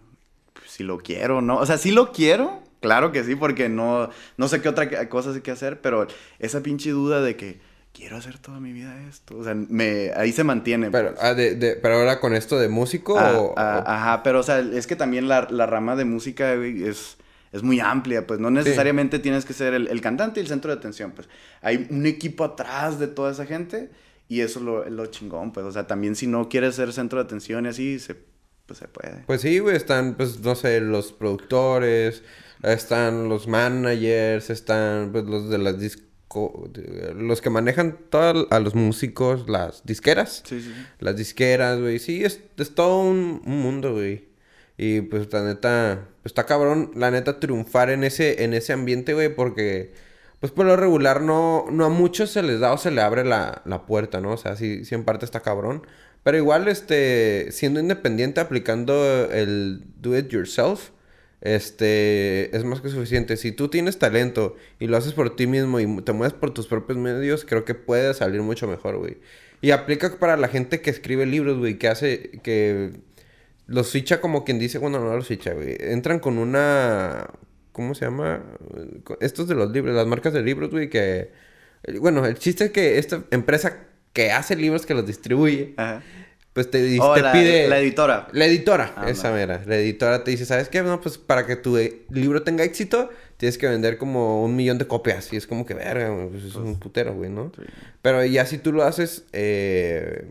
si 0.66 0.84
lo 0.84 1.00
quiero, 1.00 1.42
¿no? 1.42 1.58
O 1.58 1.66
sea, 1.66 1.80
sí 1.80 1.92
lo 1.92 2.12
quiero, 2.12 2.62
claro 2.80 3.12
que 3.12 3.24
sí, 3.24 3.36
porque 3.36 3.70
no, 3.70 4.10
no 4.38 4.48
sé 4.48 4.62
qué 4.62 4.70
otra 4.70 5.10
cosa 5.10 5.32
hay 5.32 5.42
que 5.42 5.52
hacer, 5.52 5.82
pero 5.82 6.06
esa 6.40 6.62
pinche 6.62 6.92
duda 6.92 7.22
de 7.22 7.36
que 7.36 7.60
quiero 7.94 8.18
hacer 8.18 8.38
toda 8.40 8.60
mi 8.60 8.74
vida 8.74 8.96
esto. 9.08 9.38
O 9.38 9.44
sea, 9.44 9.56
me, 9.56 10.12
ahí 10.16 10.32
se 10.32 10.44
mantiene. 10.44 10.92
Pero, 10.92 11.10
pues. 11.12 11.24
ah, 11.24 11.34
de, 11.34 11.56
de, 11.56 11.76
pero 11.76 11.96
ahora 11.96 12.20
con 12.20 12.34
esto 12.34 12.60
de 12.60 12.70
músico 12.70 13.18
ah, 13.20 13.40
o, 13.40 13.54
ah, 13.58 13.84
Ajá, 13.86 14.24
pero 14.24 14.40
o 14.40 14.44
sea, 14.44 14.60
es 14.60 14.88
que 14.88 14.96
también 14.96 15.28
la, 15.28 15.48
la 15.50 15.66
rama 15.66 15.96
de 15.96 16.06
música 16.06 16.54
es, 16.54 17.18
es 17.52 17.64
muy 17.64 17.80
amplia, 17.80 18.26
pues 18.26 18.40
no 18.40 18.50
necesariamente 18.50 19.20
tienes 19.20 19.46
que 19.46 19.54
ser 19.54 19.74
el, 19.74 19.88
el, 19.88 20.02
cantante 20.02 20.40
y 20.40 20.44
el 20.44 20.48
centro 20.48 20.72
de 20.72 20.78
atención, 20.78 21.12
pues 21.12 21.28
hay 21.62 21.88
un 21.90 22.06
equipo 22.06 22.44
atrás 22.44 23.00
de 23.00 23.08
toda 23.08 23.32
esa 23.32 23.46
gente 23.46 23.90
y 24.28 24.42
eso 24.42 24.60
es 24.60 24.66
lo, 24.66 24.90
lo 24.90 25.06
chingón, 25.08 25.52
pues, 25.52 25.66
o 25.66 25.72
sea, 25.72 25.88
también 25.88 26.16
si 26.16 26.28
no 26.28 26.48
quieres 26.48 26.76
ser 26.76 26.94
centro 26.94 27.20
de 27.20 27.26
atención 27.26 27.66
y 27.66 27.70
así, 27.70 28.00
se, 28.00 28.16
pues 28.66 28.80
se 28.80 28.88
puede. 28.88 29.24
Pues 29.28 29.42
sí, 29.42 29.60
güey, 29.60 29.76
están, 29.76 30.16
pues, 30.16 30.40
no 30.40 30.56
sé, 30.56 30.80
los 30.80 31.12
productores, 31.12 32.24
están 32.64 33.28
los 33.28 33.50
managers, 33.50 34.50
están, 34.50 35.12
pues, 35.12 35.26
los 35.26 35.50
de 35.50 35.58
las 35.58 35.78
discos 35.78 36.11
los 37.16 37.42
que 37.42 37.50
manejan 37.50 37.98
todos 38.10 38.48
a 38.50 38.60
los 38.60 38.76
músicos, 38.76 39.50
las 39.50 39.86
disqueras. 39.86 40.44
Sí, 40.46 40.62
sí. 40.62 40.74
Las 41.00 41.16
disqueras, 41.16 41.80
güey. 41.80 42.00
Sí, 42.00 42.24
es, 42.24 42.42
es 42.58 42.76
todo 42.76 43.02
un, 43.02 43.42
mundo, 43.46 43.94
güey. 43.94 44.30
Y 44.78 45.02
pues 45.02 45.32
la 45.32 45.44
neta, 45.44 46.08
pues 46.24 46.32
está 46.32 46.46
cabrón, 46.46 46.92
la 46.96 47.12
neta, 47.12 47.40
triunfar 47.40 47.90
en 47.90 48.04
ese, 48.04 48.44
en 48.44 48.54
ese 48.54 48.74
ambiente, 48.74 49.14
güey, 49.14 49.34
porque 49.34 49.94
pues 50.40 50.52
por 50.52 50.66
lo 50.66 50.76
regular 50.76 51.22
no, 51.22 51.66
no 51.70 51.86
a 51.86 51.90
muchos 51.90 52.32
se 52.32 52.42
les 52.42 52.60
da 52.60 52.74
o 52.74 52.78
se 52.78 52.90
le 52.90 53.02
abre 53.02 53.24
la, 53.24 53.62
la 53.66 53.86
puerta, 53.86 54.22
¿no? 54.22 54.32
O 54.32 54.38
sea, 54.38 54.56
sí, 54.56 54.86
sí 54.86 54.96
en 54.96 55.04
parte 55.04 55.26
está 55.26 55.42
cabrón. 55.42 55.86
Pero 56.24 56.38
igual, 56.38 56.68
este, 56.68 57.52
siendo 57.52 57.80
independiente, 57.80 58.42
aplicando 58.42 59.30
el 59.32 59.84
do 59.98 60.18
it 60.18 60.30
yourself, 60.30 60.90
este, 61.42 62.56
es 62.56 62.64
más 62.64 62.82
que 62.82 62.90
suficiente. 62.90 63.36
Si 63.36 63.52
tú 63.52 63.68
tienes 63.68 63.98
talento 63.98 64.56
y 64.80 64.88
lo 64.88 64.98
haces 64.98 65.14
por 65.14 65.36
ti 65.36 65.48
mismo 65.48 65.80
y 65.80 66.02
te 66.02 66.14
mueves 66.14 66.34
por 66.34 66.54
tus 66.54 66.68
propios 66.68 66.98
medios, 66.98 67.46
creo 67.46 67.66
que 67.66 67.76
puede 67.76 68.14
salir 68.14 68.42
mucho 68.42 68.68
mejor, 68.68 68.98
güey. 68.98 69.18
Y 69.62 69.72
aplica 69.72 70.18
para 70.18 70.38
la 70.38 70.48
gente 70.48 70.82
que 70.82 70.90
escribe 70.90 71.26
libros, 71.26 71.58
güey, 71.58 71.78
que 71.78 71.88
hace, 71.88 72.32
que 72.44 72.92
los 73.68 73.92
ficha 73.92 74.22
como 74.22 74.44
quien 74.44 74.60
dice, 74.60 74.78
bueno, 74.78 75.00
no 75.00 75.16
los 75.16 75.28
ficha, 75.28 75.54
güey. 75.54 75.78
Entran 75.80 76.20
con 76.20 76.38
una, 76.38 77.30
¿cómo 77.72 77.96
se 77.96 78.06
llama? 78.06 78.44
Estos 79.20 79.48
de 79.48 79.56
los 79.56 79.72
libros, 79.72 79.96
las 79.96 80.08
marcas 80.08 80.34
de 80.34 80.42
libros, 80.42 80.72
güey, 80.72 80.90
que, 80.90 81.32
bueno, 82.00 82.26
el 82.26 82.38
chiste 82.38 82.66
es 82.66 82.72
que 82.72 82.98
esta 82.98 83.24
empresa 83.32 83.88
que 84.14 84.32
hace 84.32 84.56
libros 84.56 84.86
que 84.86 84.94
los 84.94 85.06
distribuye, 85.06 85.76
pues 86.54 86.70
te, 86.70 87.00
oh, 87.00 87.14
te 87.14 87.22
la, 87.22 87.32
pide... 87.32 87.68
La 87.70 87.80
editora. 87.80 88.28
La 88.34 88.46
editora, 88.46 88.94
ah, 88.98 89.10
esa 89.10 89.32
mera. 89.32 89.64
La 89.66 89.78
editora 89.78 90.24
te 90.24 90.32
dice, 90.32 90.46
¿sabes 90.46 90.68
qué? 90.68 90.82
No, 90.82 91.00
pues 91.00 91.18
para 91.18 91.46
que 91.46 91.56
tu 91.56 91.78
eh, 91.78 92.02
libro 92.10 92.44
tenga 92.44 92.64
éxito, 92.64 93.10
tienes 93.38 93.58
que 93.58 93.68
vender 93.68 93.98
como 93.98 94.44
un 94.44 94.56
millón 94.56 94.78
de 94.78 94.86
copias. 94.86 95.32
Y 95.32 95.38
es 95.38 95.48
como 95.48 95.66
que, 95.66 95.74
verga, 95.74 96.14
pues 96.30 96.44
es 96.44 96.56
un 96.56 96.64
pues, 96.64 96.78
putero, 96.78 97.14
güey, 97.14 97.30
¿no? 97.30 97.52
Pero 98.02 98.26
ya 98.26 98.46
si 98.46 98.58
tú 98.58 98.74
lo 98.74 98.84
haces, 98.84 99.26
eh, 99.32 100.26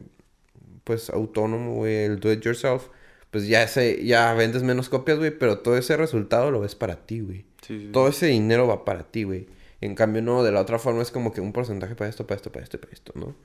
pues 0.85 1.09
autónomo, 1.09 1.77
güey, 1.77 2.05
el 2.05 2.21
do 2.21 2.31
it 2.33 2.43
yourself, 2.43 2.89
pues 3.31 3.47
ya 3.47 3.63
ese, 3.63 4.05
ya 4.05 4.35
vendes 4.35 4.63
menos 4.63 4.89
copias, 4.89 5.19
güey, 5.19 5.31
pero 5.31 5.61
todo 5.61 5.79
ese 5.79 5.97
resultado 5.97 6.51
lo 6.51 6.61
ves 6.61 6.75
para 6.75 7.07
ti, 7.07 7.21
güey. 7.21 7.45
Todo 7.93 8.09
ese 8.09 8.27
dinero 8.27 8.67
va 8.67 8.85
para 8.85 9.05
ti, 9.05 9.23
güey. 9.23 9.47
En 9.81 9.95
cambio, 9.95 10.21
no, 10.21 10.43
de 10.43 10.53
la 10.53 10.61
otra 10.61 10.79
forma 10.79 11.03
es 11.03 11.11
como 11.11 11.33
que 11.33 11.41
un 11.41 11.53
porcentaje 11.53 11.95
para 11.95 12.11
esto, 12.11 12.27
para 12.27 12.37
esto, 12.37 12.51
para 12.53 12.65
esto, 12.65 12.81
para 12.81 12.93
esto, 12.93 13.13
¿no? 13.15 13.37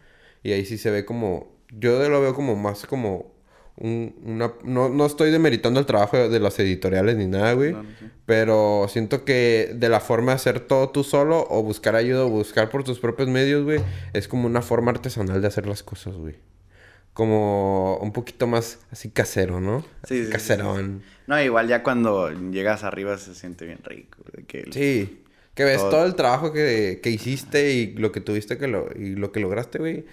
Y 0.43 0.51
ahí 0.51 0.65
sí 0.65 0.77
se 0.77 0.89
ve 0.91 1.05
como, 1.05 1.54
yo 1.69 2.07
lo 2.09 2.21
veo 2.21 2.33
como 2.33 2.55
más 2.55 2.85
como 2.85 3.35
un, 3.77 4.15
una... 4.23 4.53
No, 4.63 4.89
no 4.89 5.05
estoy 5.05 5.31
demeritando 5.31 5.79
el 5.79 5.85
trabajo 5.85 6.17
de, 6.29 6.39
las 6.39 6.57
editoriales 6.59 7.17
ni 7.17 7.27
nada, 7.27 7.53
güey. 7.53 7.75
Pero 8.25 8.87
siento 8.89 9.25
que 9.25 9.71
de 9.75 9.89
la 9.89 9.99
forma 9.99 10.31
de 10.31 10.37
hacer 10.37 10.61
todo 10.61 10.89
tú 10.89 11.03
solo 11.03 11.45
o 11.49 11.61
buscar 11.61 11.95
ayuda 11.95 12.25
o 12.25 12.29
buscar 12.29 12.69
por 12.69 12.83
tus 12.83 12.99
propios 12.99 13.29
medios, 13.29 13.63
güey, 13.63 13.81
es 14.13 14.27
como 14.27 14.47
una 14.47 14.61
forma 14.61 14.91
artesanal 14.91 15.41
de 15.41 15.47
hacer 15.47 15.67
las 15.67 15.83
cosas, 15.83 16.15
güey. 16.15 16.35
Como 17.13 17.97
un 17.97 18.11
poquito 18.11 18.45
más 18.45 18.79
así 18.91 19.09
casero, 19.09 19.61
¿no? 19.61 19.85
Sí, 20.05 20.25
sí 20.25 20.31
Caserón. 20.31 21.01
No, 21.27 21.41
igual 21.41 21.67
ya 21.67 21.81
cuando 21.81 22.29
llegas 22.51 22.83
arriba 22.83 23.17
se 23.17 23.33
siente 23.35 23.65
bien 23.65 23.79
rico. 23.83 24.23
que 24.47 24.65
Sí. 24.71 25.21
Que 25.53 25.63
ves 25.63 25.77
todo, 25.77 26.05
el 26.05 26.15
trabajo 26.15 26.51
que, 26.51 26.99
que, 27.01 27.09
hiciste 27.09 27.71
y 27.71 27.93
lo 27.93 28.11
que 28.11 28.19
tuviste 28.19 28.57
que 28.57 28.67
lo, 28.67 28.89
y 28.93 29.15
lo 29.15 29.31
que 29.31 29.39
lograste, 29.39 29.79
güey. 29.79 30.05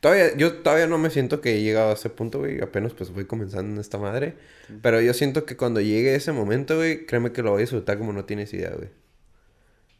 Todavía, 0.00 0.36
yo 0.36 0.54
todavía 0.58 0.86
no 0.86 0.96
me 0.96 1.10
siento 1.10 1.40
que 1.40 1.56
he 1.56 1.62
llegado 1.62 1.90
a 1.90 1.94
ese 1.94 2.08
punto, 2.08 2.38
güey. 2.38 2.60
Apenas 2.60 2.92
pues 2.92 3.10
voy 3.12 3.24
comenzando 3.24 3.74
en 3.74 3.80
esta 3.80 3.98
madre. 3.98 4.36
Pero 4.80 5.00
yo 5.00 5.12
siento 5.12 5.44
que 5.44 5.56
cuando 5.56 5.80
llegue 5.80 6.14
ese 6.14 6.32
momento, 6.32 6.76
güey, 6.76 7.04
créeme 7.04 7.32
que 7.32 7.42
lo 7.42 7.50
voy 7.50 7.58
a 7.58 7.60
disfrutar 7.62 7.98
como 7.98 8.12
no 8.12 8.24
tienes 8.24 8.52
idea, 8.54 8.70
güey. 8.70 8.90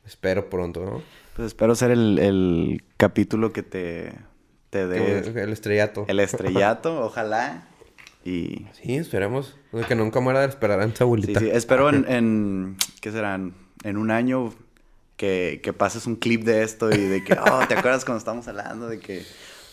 Espero 0.06 0.48
pronto, 0.48 0.84
¿no? 0.84 1.02
Pues 1.34 1.48
espero 1.48 1.74
ser 1.74 1.90
el, 1.90 2.18
el 2.18 2.82
capítulo 2.96 3.52
que 3.52 3.62
te, 3.62 4.12
te 4.70 4.86
dé... 4.86 5.18
El 5.18 5.52
estrellato. 5.52 6.04
El 6.08 6.20
estrellato, 6.20 7.00
ojalá. 7.04 7.68
Y... 8.24 8.66
Sí, 8.72 8.96
esperemos. 8.96 9.56
Que 9.88 9.94
nunca 9.96 10.20
muera 10.20 10.40
de 10.40 10.46
esperar 10.46 10.80
a 10.80 10.92
abuelita. 11.00 11.40
Sí, 11.40 11.46
sí. 11.46 11.52
Espero 11.52 11.88
en, 11.90 12.04
en... 12.08 12.76
¿Qué 13.00 13.10
serán? 13.10 13.54
En 13.82 13.96
un 13.96 14.10
año 14.10 14.54
que, 15.16 15.60
que 15.62 15.72
pases 15.72 16.06
un 16.06 16.16
clip 16.16 16.44
de 16.44 16.62
esto 16.62 16.90
y 16.90 16.98
de 16.98 17.24
que... 17.24 17.34
Oh, 17.40 17.66
¿te 17.66 17.74
acuerdas 17.74 18.04
cuando 18.04 18.18
estábamos 18.18 18.46
hablando 18.48 18.88
de 18.88 19.00
que 19.00 19.24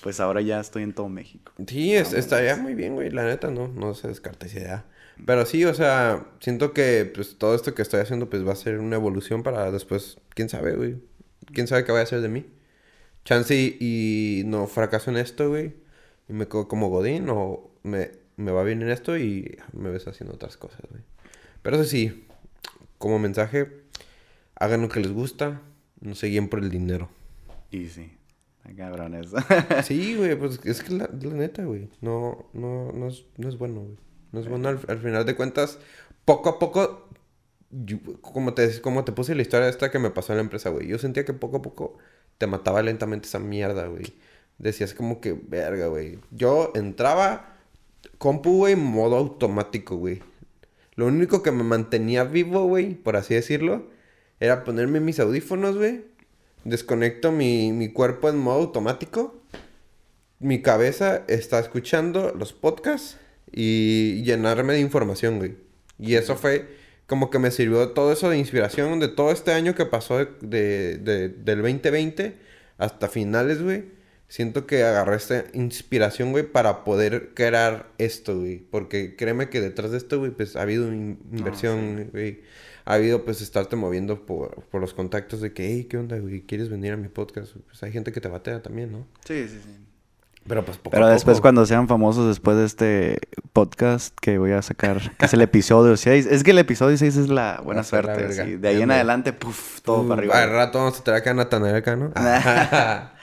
pues 0.06 0.20
ahora 0.20 0.40
ya 0.42 0.60
estoy 0.60 0.84
en 0.84 0.94
todo 0.94 1.10
México. 1.10 1.52
Sí, 1.66 1.96
estaría 1.96 2.56
muy 2.58 2.76
bien, 2.76 2.94
güey, 2.94 3.10
la 3.10 3.26
neta, 3.26 3.50
no, 3.50 3.70
no 3.70 3.96
se 3.96 4.08
descarta 4.08 4.46
esa 4.46 4.60
idea. 4.60 4.86
Pero 5.26 5.48
sí, 5.48 5.66
o 5.66 5.74
sea, 5.74 6.28
siento 6.40 6.74
que 6.74 7.12
pues 7.12 7.40
todo 7.40 7.56
esto 7.56 7.74
que 7.74 7.82
estoy 7.82 8.02
haciendo 8.02 8.30
pues 8.30 8.48
va 8.48 8.52
a 8.52 8.56
ser 8.56 8.78
una 8.78 8.98
evolución 8.98 9.42
para 9.42 9.72
después, 9.72 10.20
quién 10.30 10.48
sabe, 10.48 10.76
güey. 10.76 10.98
Quién 11.52 11.66
sabe 11.66 11.86
qué 11.86 11.92
va 11.92 12.02
a 12.02 12.04
hacer 12.04 12.22
de 12.22 12.30
mí. 12.30 12.46
Chance 13.24 13.56
y, 13.56 14.44
no 14.46 14.68
fracaso 14.68 15.10
en 15.10 15.18
esto, 15.18 15.50
güey. 15.50 15.74
Y 16.30 16.34
me 16.34 16.48
quedo 16.48 16.68
como 16.68 16.90
Godín 16.90 17.28
o 17.30 17.72
me, 17.82 18.12
me 18.38 18.52
va 18.52 18.64
bien 18.64 18.84
en 18.84 18.92
esto 18.92 19.18
y 19.18 19.58
me 19.74 19.90
ves 19.90 20.08
haciendo 20.08 20.36
otras 20.36 20.56
cosas, 20.56 20.82
güey. 20.88 21.02
Pero 21.64 21.78
eso 21.78 21.86
sí, 21.86 22.28
como 23.00 23.18
mensaje, 23.18 23.72
hagan 24.54 24.84
lo 24.84 24.90
que 24.90 25.00
les 25.00 25.12
gusta, 25.12 25.62
no 26.00 26.14
se 26.14 26.28
guíen 26.28 26.48
por 26.48 26.60
el 26.60 26.70
dinero. 26.70 27.10
Y 27.72 27.88
sí. 27.88 28.12
Cabrones. 28.74 29.32
sí, 29.84 30.16
güey, 30.18 30.36
pues 30.36 30.60
es 30.64 30.82
que 30.82 30.94
la, 30.94 31.08
neta, 31.08 31.64
güey. 31.64 31.90
No, 32.02 32.50
no, 32.54 32.92
no 32.92 33.08
es, 33.08 33.26
no 33.38 33.50
es 33.50 33.58
bueno, 33.58 33.82
güey. 33.82 33.98
No 34.32 34.40
es 34.40 34.48
bueno 34.48 34.68
al, 34.70 35.00
final 35.00 35.26
de 35.26 35.36
cuentas. 35.36 35.80
Poco 36.26 36.50
a 36.50 36.60
poco, 36.60 37.08
como, 38.22 38.54
te, 38.54 38.82
como 38.82 39.06
te 39.06 39.12
puse 39.12 39.36
la 39.36 39.44
historia 39.44 39.70
esta 39.70 39.92
que 39.92 40.00
me 40.00 40.10
pasó 40.10 40.34
en 40.34 40.38
la 40.38 40.44
empresa, 40.44 40.70
güey. 40.70 40.88
Yo 40.88 40.98
sentía 40.98 41.24
que 41.24 41.34
poco 41.34 41.58
a 41.58 41.62
poco 41.62 41.98
te 42.38 42.48
mataba 42.48 42.82
lentamente 42.82 43.28
esa 43.28 43.40
mierda, 43.40 43.88
güey. 43.88 44.14
Decías 44.58 44.94
como 44.94 45.22
que, 45.22 45.34
verga, 45.34 45.88
güey. 45.88 46.20
Yo 46.32 46.72
entraba, 46.76 47.56
compu, 48.18 48.58
güey, 48.58 48.76
modo 48.76 49.18
automático, 49.18 49.96
güey. 49.98 50.22
Lo 50.96 51.08
único 51.08 51.44
que 51.44 51.52
me 51.52 51.64
mantenía 51.64 52.24
vivo, 52.24 52.66
güey, 52.66 52.96
por 52.96 53.16
así 53.18 53.34
decirlo, 53.36 53.88
era 54.40 54.64
ponerme 54.64 55.00
mis 55.00 55.20
audífonos, 55.20 55.78
güey 55.78 56.15
desconecto 56.66 57.32
mi, 57.32 57.72
mi 57.72 57.90
cuerpo 57.90 58.28
en 58.28 58.38
modo 58.38 58.60
automático. 58.60 59.42
Mi 60.40 60.62
cabeza 60.62 61.24
está 61.28 61.60
escuchando 61.60 62.34
los 62.38 62.52
podcasts 62.52 63.18
y 63.52 64.22
llenarme 64.24 64.74
de 64.74 64.82
información, 64.82 65.38
güey. 65.38 65.56
Y 65.98 66.16
eso 66.16 66.36
fue 66.36 66.68
como 67.08 67.30
que 67.30 67.40
me 67.40 67.52
sirvió 67.52 67.90
todo 67.92 68.12
eso 68.12 68.30
de 68.30 68.38
inspiración 68.38 69.00
de 69.00 69.08
todo 69.08 69.32
este 69.32 69.54
año 69.54 69.76
que 69.76 69.86
pasó 69.86 70.18
de, 70.42 70.98
de, 70.98 71.30
del 71.30 71.62
2020 71.62 72.36
hasta 72.78 73.08
finales, 73.08 73.62
güey. 73.62 73.96
Siento 74.28 74.66
que 74.66 74.84
agarré 74.84 75.16
esta 75.16 75.46
inspiración, 75.54 76.32
güey, 76.32 76.52
para 76.52 76.84
poder 76.84 77.34
crear 77.36 77.92
esto, 78.00 78.40
güey. 78.40 78.58
Porque 78.58 79.16
créeme 79.16 79.50
que 79.50 79.62
detrás 79.62 79.92
de 79.92 79.98
esto, 79.98 80.18
güey, 80.18 80.32
pues 80.32 80.56
ha 80.56 80.64
habido 80.64 80.92
inversión, 80.92 82.10
güey 82.12 82.42
ha 82.86 82.94
habido 82.94 83.26
pues 83.26 83.42
estarte 83.42 83.76
moviendo 83.76 84.26
por, 84.26 84.64
por 84.66 84.80
los 84.80 84.94
contactos 84.94 85.42
de 85.42 85.54
que, 85.54 85.68
hey, 85.68 85.88
¿qué 85.90 85.98
onda, 85.98 86.18
güey? 86.18 86.42
¿Quieres 86.42 86.70
venir 86.70 86.94
a 86.94 86.98
mi 86.98 87.08
podcast? 87.08 87.56
Pues 87.66 87.82
hay 87.84 87.92
gente 87.92 88.12
que 88.12 88.22
te 88.22 88.28
batea 88.28 88.62
también, 88.62 88.92
¿no? 88.92 89.08
Sí, 89.26 89.48
sí, 89.48 89.60
sí. 89.64 89.86
Pero 90.48 90.64
pues 90.64 90.78
poco 90.78 90.92
Pero 90.92 91.08
después 91.08 91.42
cuando 91.42 91.66
sean 91.66 91.88
famosos 91.88 92.28
después 92.28 92.56
de 92.56 92.66
este 92.66 93.20
podcast 93.52 94.16
que 94.22 94.38
voy 94.38 94.52
a 94.52 94.62
sacar, 94.62 95.16
que 95.18 95.26
es 95.26 95.34
el 95.34 95.42
episodio 95.42 95.98
6. 95.98 96.28
Es 96.28 96.44
que 96.44 96.52
el 96.52 96.60
episodio 96.60 96.96
6 96.96 97.18
es 97.18 97.30
la 97.30 97.62
buena 97.64 97.84
suerte. 97.84 98.58
De 98.60 98.68
ahí 98.68 98.80
en 98.84 98.92
adelante, 98.92 99.34
puff, 99.34 99.82
todo 99.82 100.08
para 100.08 100.20
arriba. 100.20 100.44
Al 100.44 100.52
rato 100.52 100.78
vamos 100.78 101.00
a 101.00 101.04
tener 101.04 101.22
acá 101.22 101.32
a 101.32 101.34
Natanael 101.34 101.76
acá, 101.76 101.96
¿no? 101.96 102.12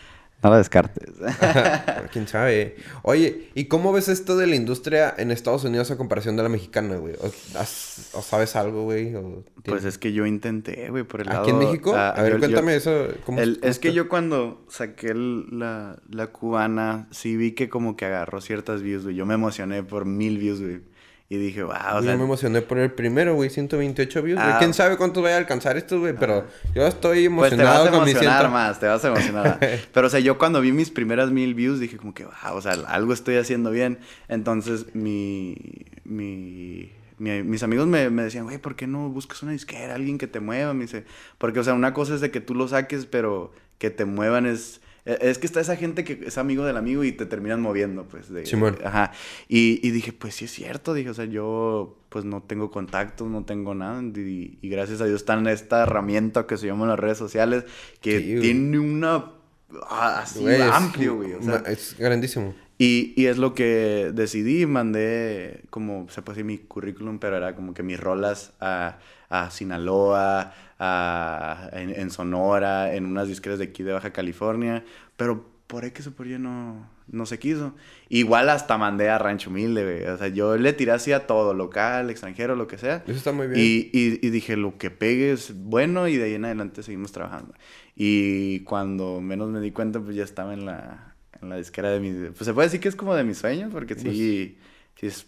No 0.43 0.51
lo 0.51 0.57
descartes. 0.57 1.11
Quién 2.13 2.27
sabe. 2.27 2.77
Oye, 3.03 3.49
¿y 3.55 3.67
cómo 3.67 3.93
ves 3.93 4.09
esto 4.09 4.37
de 4.37 4.49
la 4.49 4.57
industria 4.57 5.15
en 5.17 5.31
Estados 5.31 5.63
Unidos 5.63 5.91
a 5.93 5.97
comparación 5.97 6.37
de 6.37 6.43
la 6.43 6.49
mexicana, 6.49 6.97
güey? 6.97 7.15
¿O, 7.21 8.23
sabes 8.23 8.57
algo, 8.57 8.83
güey? 8.83 9.15
Pues 9.65 9.85
es 9.85 9.99
que 9.99 10.13
yo 10.13 10.27
intenté, 10.27 10.91
güey, 10.91 11.05
por 11.05 11.21
el 11.21 11.29
lado... 11.29 11.43
¿Aquí 11.43 11.51
en 11.51 11.59
México? 11.59 11.95
Ah, 11.95 12.11
a 12.11 12.23
ver, 12.23 12.39
cuéntame 12.41 12.75
eso. 12.75 13.09
es 13.63 13.79
que 13.79 13.93
yo 13.93 14.09
cuando 14.09 14.65
saqué 14.69 15.15
la, 15.15 16.01
la 16.11 16.27
cubana, 16.29 17.07
sí 17.13 17.37
vi 17.37 17.53
que 17.53 17.69
como 17.69 17.97
que 17.97 18.07
agarró 18.07 18.41
ciertas 18.41 18.83
views, 18.83 19.05
güey. 19.05 19.15
Yo 19.15 19.27
me 19.27 19.35
emocioné 19.35 19.85
por 19.85 20.07
mil 20.07 20.39
views, 20.39 20.61
güey. 20.61 20.81
Y 21.33 21.39
dije, 21.39 21.63
wow, 21.63 21.73
o 21.73 22.03
sea... 22.03 22.13
Yo 22.13 22.19
me 22.19 22.25
emocioné 22.25 22.61
por 22.61 22.77
el 22.77 22.93
primero, 22.93 23.35
güey, 23.35 23.49
128 23.49 24.23
views, 24.23 24.39
güey. 24.39 24.53
Ah. 24.53 24.59
¿Quién 24.59 24.75
sabe 24.75 24.99
cuántos 24.99 25.23
voy 25.23 25.33
a 25.33 25.39
alcanzar 25.39 25.79
estos, 25.79 25.99
güey? 25.99 26.15
Pero 26.15 26.45
yo 26.75 26.87
estoy 26.87 27.25
emocionado 27.25 27.89
pues 27.89 27.91
te 27.91 27.97
vas 27.97 28.07
a 28.07 28.11
emocionar 28.11 28.51
más, 28.51 28.81
te 28.81 28.87
vas 28.87 29.03
a 29.03 29.09
emocionar. 29.09 29.59
Pero, 29.95 30.09
o 30.09 30.11
sea, 30.11 30.21
yo 30.21 30.37
cuando 30.37 30.61
vi 30.61 30.73
mis 30.73 30.91
primeras 30.91 31.31
mil 31.31 31.55
views 31.55 31.81
dije 31.81 31.97
como 31.97 32.13
que, 32.13 32.27
wow, 32.27 32.55
o 32.55 32.61
sea, 32.61 32.73
algo 32.73 33.15
estoy 33.15 33.37
haciendo 33.37 33.71
bien. 33.71 33.99
Entonces, 34.29 34.95
mi... 34.95 35.57
mi 36.05 36.93
mis 37.19 37.63
amigos 37.63 37.87
me, 37.87 38.11
me 38.11 38.25
decían, 38.25 38.45
güey, 38.45 38.59
¿por 38.59 38.77
qué 38.77 38.87
no 38.87 39.09
buscas 39.09 39.43
una 39.43 39.53
disquera? 39.53 39.95
Alguien 39.95 40.19
que 40.19 40.27
te 40.27 40.41
mueva. 40.41 40.75
Me 40.75 40.83
dice, 40.83 41.07
porque, 41.39 41.61
o 41.61 41.65
sea, 41.65 41.73
una 41.73 41.95
cosa 41.95 42.15
es 42.15 42.21
de 42.21 42.31
que 42.31 42.41
tú 42.43 42.55
lo 42.55 42.69
saques, 42.69 43.07
pero 43.07 43.55
que 43.79 43.89
te 43.89 44.05
muevan 44.05 44.45
es 44.45 44.83
es 45.05 45.39
que 45.39 45.47
está 45.47 45.61
esa 45.61 45.77
gente 45.77 46.05
que 46.05 46.21
es 46.27 46.39
amigo 46.39 46.65
del 46.65 46.77
amigo 46.77 47.03
y 47.03 47.13
te 47.13 47.27
terminan 47.27 47.61
moviendo, 47.61 48.07
pues. 48.07 48.29
De, 48.31 48.45
ajá. 48.85 49.13
Y, 49.49 49.81
y, 49.87 49.91
dije, 49.91 50.13
pues 50.13 50.37
sí 50.37 50.45
es 50.45 50.53
cierto, 50.53 50.95
dije, 50.95 51.11
o 51.11 51.15
sea, 51.15 51.25
yo 51.25 51.99
pues 52.09 52.25
no 52.25 52.43
tengo 52.43 52.71
contactos, 52.71 53.29
no 53.29 53.45
tengo 53.45 53.75
nada. 53.75 54.01
Y, 54.03 54.59
gracias 54.63 55.01
a 55.01 55.07
Dios 55.07 55.23
está 55.23 55.35
en 55.35 55.49
esta 55.49 55.83
herramienta 55.83 56.47
que 56.47 56.57
se 56.57 56.67
llama 56.67 56.87
las 56.87 56.99
redes 56.99 57.19
sociales, 57.19 57.65
que 58.01 58.21
tiene 58.21 58.79
una... 58.79 59.33
Así 59.89 60.45
amplio, 60.71 61.17
güey. 61.17 61.33
O 61.33 61.43
sea, 61.43 61.63
es 61.67 61.97
grandísimo. 61.99 62.55
Y, 62.79 63.15
y, 63.17 63.27
es 63.27 63.39
lo 63.39 63.55
que 63.55 64.11
decidí, 64.13 64.67
mandé 64.67 65.63
como, 65.71 66.09
se 66.11 66.21
puede 66.21 66.37
decir 66.37 66.45
mi 66.45 66.59
currículum, 66.59 67.19
pero 67.19 67.37
era 67.37 67.55
como 67.55 67.75
que 67.75 67.83
mis 67.83 67.99
rolas 67.99 68.53
a, 68.61 68.99
a 69.33 69.51
Sinaloa, 69.51 70.53
en, 71.73 72.11
Sonora, 72.11 72.95
en 72.95 73.07
unas 73.07 73.29
disqueras 73.29 73.59
de 73.59 73.65
aquí 73.67 73.83
de 73.83 73.93
Baja 73.93 74.13
California, 74.13 74.85
pero 75.17 75.47
por 75.67 75.87
X 75.87 76.09
o 76.09 76.13
por 76.13 76.27
Y 76.27 76.39
no, 76.39 76.87
no 77.09 77.25
se 77.25 77.39
quiso. 77.39 77.75
Igual 78.11 78.51
hasta 78.51 78.77
mandé 78.77 79.09
a 79.09 79.17
Rancho 79.17 79.49
Humilde, 79.49 80.11
O 80.11 80.19
sea, 80.19 80.29
yo 80.29 80.59
le 80.59 80.75
tiré 80.75 80.93
así 80.93 81.13
a 81.13 81.27
todo, 81.27 81.55
local, 81.55 82.11
extranjero, 82.11 82.57
lo 82.57 82.67
que 82.67 82.77
sea. 82.77 83.03
Eso 83.07 83.17
está 83.17 83.33
muy 83.33 83.47
bien. 83.47 83.59
Y, 83.59 83.91
y, 83.93 84.31
dije, 84.31 84.59
lo 84.59 84.77
que 84.77 84.91
pegue 84.91 85.33
es 85.33 85.55
bueno 85.57 86.09
y 86.09 86.19
de 86.19 86.25
ahí 86.25 86.35
en 86.35 86.45
adelante 86.45 86.83
seguimos 86.83 87.11
trabajando. 87.11 87.55
Y 87.97 88.61
cuando 88.61 89.23
menos 89.23 89.49
me 89.49 89.61
di 89.61 89.71
cuenta, 89.71 89.99
pues 89.99 90.15
ya 90.15 90.25
estaba 90.25 90.53
en 90.53 90.67
la, 90.67 91.15
en 91.41 91.49
la 91.49 91.57
disquera 91.57 91.89
de 91.91 92.01
mis... 92.01 92.15
Pues 92.37 92.45
se 92.45 92.53
puede 92.53 92.67
decir 92.67 92.81
que 92.81 92.89
es 92.89 92.97
como 92.97 93.15
de 93.15 93.25
mis 93.25 93.39
sueños, 93.39 93.73
porque 93.73 93.95
sí, 93.95 94.59
pues 94.95 94.97
sí 94.97 95.07
es... 95.07 95.27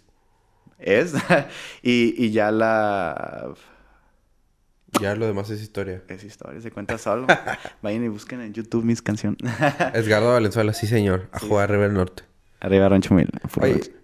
Es. 0.79 1.15
y, 1.83 2.23
y 2.23 2.33
ya 2.33 2.51
la 2.51 3.55
ya 5.01 5.15
lo 5.15 5.27
demás 5.27 5.51
es 5.51 5.63
historia. 5.63 6.03
Es 6.09 6.25
historia, 6.25 6.61
se 6.61 6.71
cuenta 6.71 6.99
solo. 6.99 7.27
Vayan 7.83 8.05
y 8.05 8.09
busquen 8.09 8.41
en 8.41 8.53
YouTube 8.53 8.85
mis 8.85 9.03
canciones. 9.03 9.39
Edgardo 9.95 10.33
Valenzuela, 10.33 10.73
sí 10.73 10.87
señor. 10.87 11.29
A 11.33 11.41
jugar 11.41 11.71
Arriba 11.71 11.85
del 11.85 11.95
Norte. 11.95 12.25
Arriba 12.61 12.89
Rancho 12.89 13.15
Mil. 13.15 13.29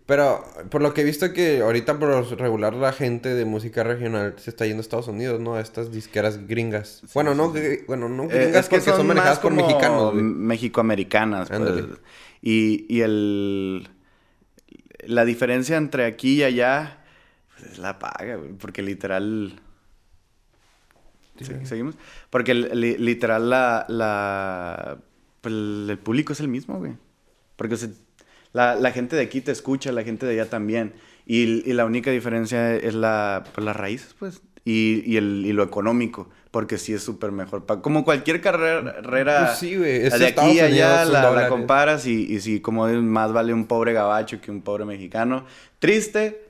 pero 0.04 0.44
por 0.68 0.82
lo 0.82 0.92
que 0.92 1.00
he 1.00 1.04
visto 1.04 1.32
que 1.32 1.62
ahorita 1.62 1.98
por 1.98 2.38
regular 2.38 2.74
la 2.74 2.92
gente 2.92 3.34
de 3.34 3.44
música 3.46 3.84
regional 3.84 4.34
se 4.36 4.50
está 4.50 4.66
yendo 4.66 4.80
a 4.80 4.82
Estados 4.82 5.08
Unidos, 5.08 5.40
¿no? 5.40 5.54
A 5.54 5.60
estas 5.60 5.92
disqueras 5.92 6.46
gringas. 6.46 7.02
bueno, 7.14 7.34
no, 7.34 7.54
bueno, 7.86 8.08
no 8.08 8.24
eh, 8.24 8.44
gringas 8.44 8.68
porque 8.68 8.90
son, 8.90 9.06
manejadas 9.06 9.38
por 9.38 9.52
mexicanos. 9.52 10.14
México-americanas. 10.14 11.48
Pues. 11.48 11.84
Y, 12.42 12.86
y 12.94 13.00
el 13.00 13.88
la 15.06 15.24
diferencia 15.24 15.76
entre 15.76 16.06
aquí 16.06 16.36
y 16.36 16.42
allá 16.42 16.98
pues, 17.54 17.72
es 17.72 17.78
la 17.78 17.98
paga, 17.98 18.36
güey. 18.36 18.52
Porque 18.52 18.82
literal. 18.82 19.60
¿Se- 21.44 21.66
¿Seguimos? 21.66 21.94
Porque 22.30 22.54
li- 22.54 22.96
literal 22.98 23.50
la. 23.50 23.86
la 23.88 24.98
pues, 25.40 25.52
el 25.54 25.98
público 26.02 26.32
es 26.32 26.40
el 26.40 26.48
mismo, 26.48 26.78
güey. 26.78 26.92
Porque 27.56 27.74
o 27.74 27.78
sea, 27.78 27.88
la, 28.52 28.74
la 28.74 28.90
gente 28.92 29.16
de 29.16 29.22
aquí 29.22 29.40
te 29.40 29.52
escucha, 29.52 29.92
la 29.92 30.02
gente 30.02 30.26
de 30.26 30.32
allá 30.40 30.50
también. 30.50 30.92
Y, 31.26 31.68
y 31.68 31.72
la 31.74 31.84
única 31.84 32.10
diferencia 32.10 32.74
es 32.74 32.94
la, 32.94 33.44
pues, 33.54 33.64
las 33.64 33.76
raíces, 33.76 34.14
pues. 34.18 34.42
Y, 34.64 35.02
y, 35.06 35.16
el, 35.16 35.44
y 35.46 35.52
lo 35.52 35.62
económico. 35.62 36.28
Porque 36.50 36.78
sí 36.78 36.92
es 36.92 37.02
súper 37.02 37.30
mejor. 37.30 37.64
Como 37.80 38.04
cualquier 38.04 38.40
carrera. 38.40 39.46
Pues 39.46 39.58
sí, 39.58 39.76
güey, 39.76 40.00
de 40.00 40.26
aquí 40.26 40.58
a 40.60 40.64
allá 40.64 41.04
la, 41.04 41.30
la 41.30 41.48
comparas 41.48 42.06
y, 42.06 42.24
y 42.32 42.40
sí, 42.40 42.60
como 42.60 42.88
más 42.88 43.32
vale 43.32 43.54
un 43.54 43.66
pobre 43.66 43.92
gabacho 43.92 44.40
que 44.40 44.50
un 44.50 44.60
pobre 44.62 44.84
mexicano. 44.84 45.44
Triste, 45.78 46.42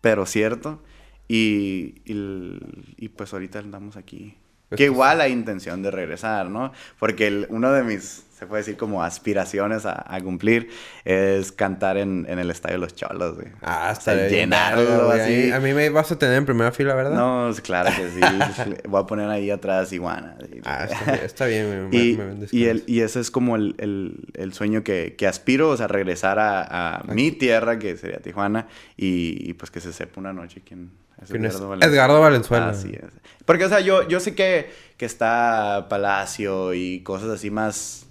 pero 0.00 0.24
cierto. 0.24 0.82
Y, 1.28 2.02
y, 2.04 2.58
y 2.98 3.08
pues 3.08 3.32
ahorita 3.32 3.58
andamos 3.58 3.96
aquí. 3.96 4.36
Pues 4.68 4.78
que 4.78 4.84
igual 4.84 5.20
hay 5.20 5.30
intención 5.32 5.82
de 5.82 5.90
regresar, 5.92 6.50
¿no? 6.50 6.72
Porque 6.98 7.28
el- 7.28 7.46
uno 7.50 7.70
de 7.70 7.84
mis, 7.84 8.24
se 8.36 8.48
puede 8.48 8.62
decir 8.62 8.76
como 8.76 9.00
aspiraciones 9.04 9.86
a, 9.86 10.12
a 10.12 10.20
cumplir 10.20 10.70
es 11.04 11.52
cantar 11.52 11.96
en, 11.98 12.26
en 12.28 12.40
el 12.40 12.50
Estadio 12.50 12.74
de 12.74 12.80
los 12.80 12.94
Cholos, 12.96 13.36
güey. 13.36 13.46
Ah, 13.62 13.94
O 13.96 14.00
sea, 14.00 14.26
llenarlo 14.28 15.06
güey. 15.06 15.20
así. 15.20 15.52
A 15.52 15.60
mí 15.60 15.72
me 15.72 15.88
vas 15.90 16.10
a 16.10 16.18
tener 16.18 16.36
en 16.36 16.46
primera 16.46 16.72
fila, 16.72 16.96
¿verdad? 16.96 17.14
No, 17.14 17.54
claro 17.62 17.90
que 17.96 18.08
sí. 18.10 18.72
Voy 18.88 19.02
a 19.02 19.06
poner 19.06 19.30
ahí 19.30 19.52
atrás 19.52 19.92
iguana. 19.92 20.36
Ah, 20.64 20.84
está, 20.90 21.14
está 21.14 21.46
bien. 21.46 21.88
Me- 21.88 21.96
Y, 21.96 22.16
me 22.16 22.46
y, 22.50 22.64
el, 22.64 22.82
y 22.88 23.00
ese 23.02 23.20
es 23.20 23.30
como 23.30 23.54
el, 23.54 23.76
el- 23.78 24.16
el 24.34 24.52
sueño 24.52 24.82
que, 24.82 25.14
que 25.16 25.28
aspiro, 25.28 25.70
o 25.70 25.76
sea, 25.76 25.86
regresar 25.86 26.40
a, 26.40 26.96
a 26.98 27.04
mi 27.04 27.30
tierra, 27.30 27.78
que 27.78 27.96
sería 27.96 28.18
Tijuana, 28.18 28.66
y, 28.96 29.48
y, 29.48 29.52
pues 29.52 29.70
que 29.70 29.78
se 29.80 29.92
sepa 29.92 30.18
una 30.20 30.32
noche 30.32 30.60
quién 30.66 30.90
es 31.22 31.30
¿Quién 31.30 31.44
es? 31.44 31.52
Edgardo 31.54 31.68
Valenzuela. 31.70 31.94
Edgardo 31.94 32.20
Valenzuela. 32.20 32.68
Así 32.70 32.92
es. 32.92 33.10
Porque, 33.44 33.64
o 33.64 33.68
sea, 33.68 33.80
yo, 33.80 34.06
yo 34.08 34.18
sé 34.20 34.34
que, 34.34 34.70
que 34.96 35.04
está 35.06 35.86
Palacio 35.88 36.74
y 36.74 37.00
cosas 37.00 37.28
así 37.30 37.50
más, 37.50 38.06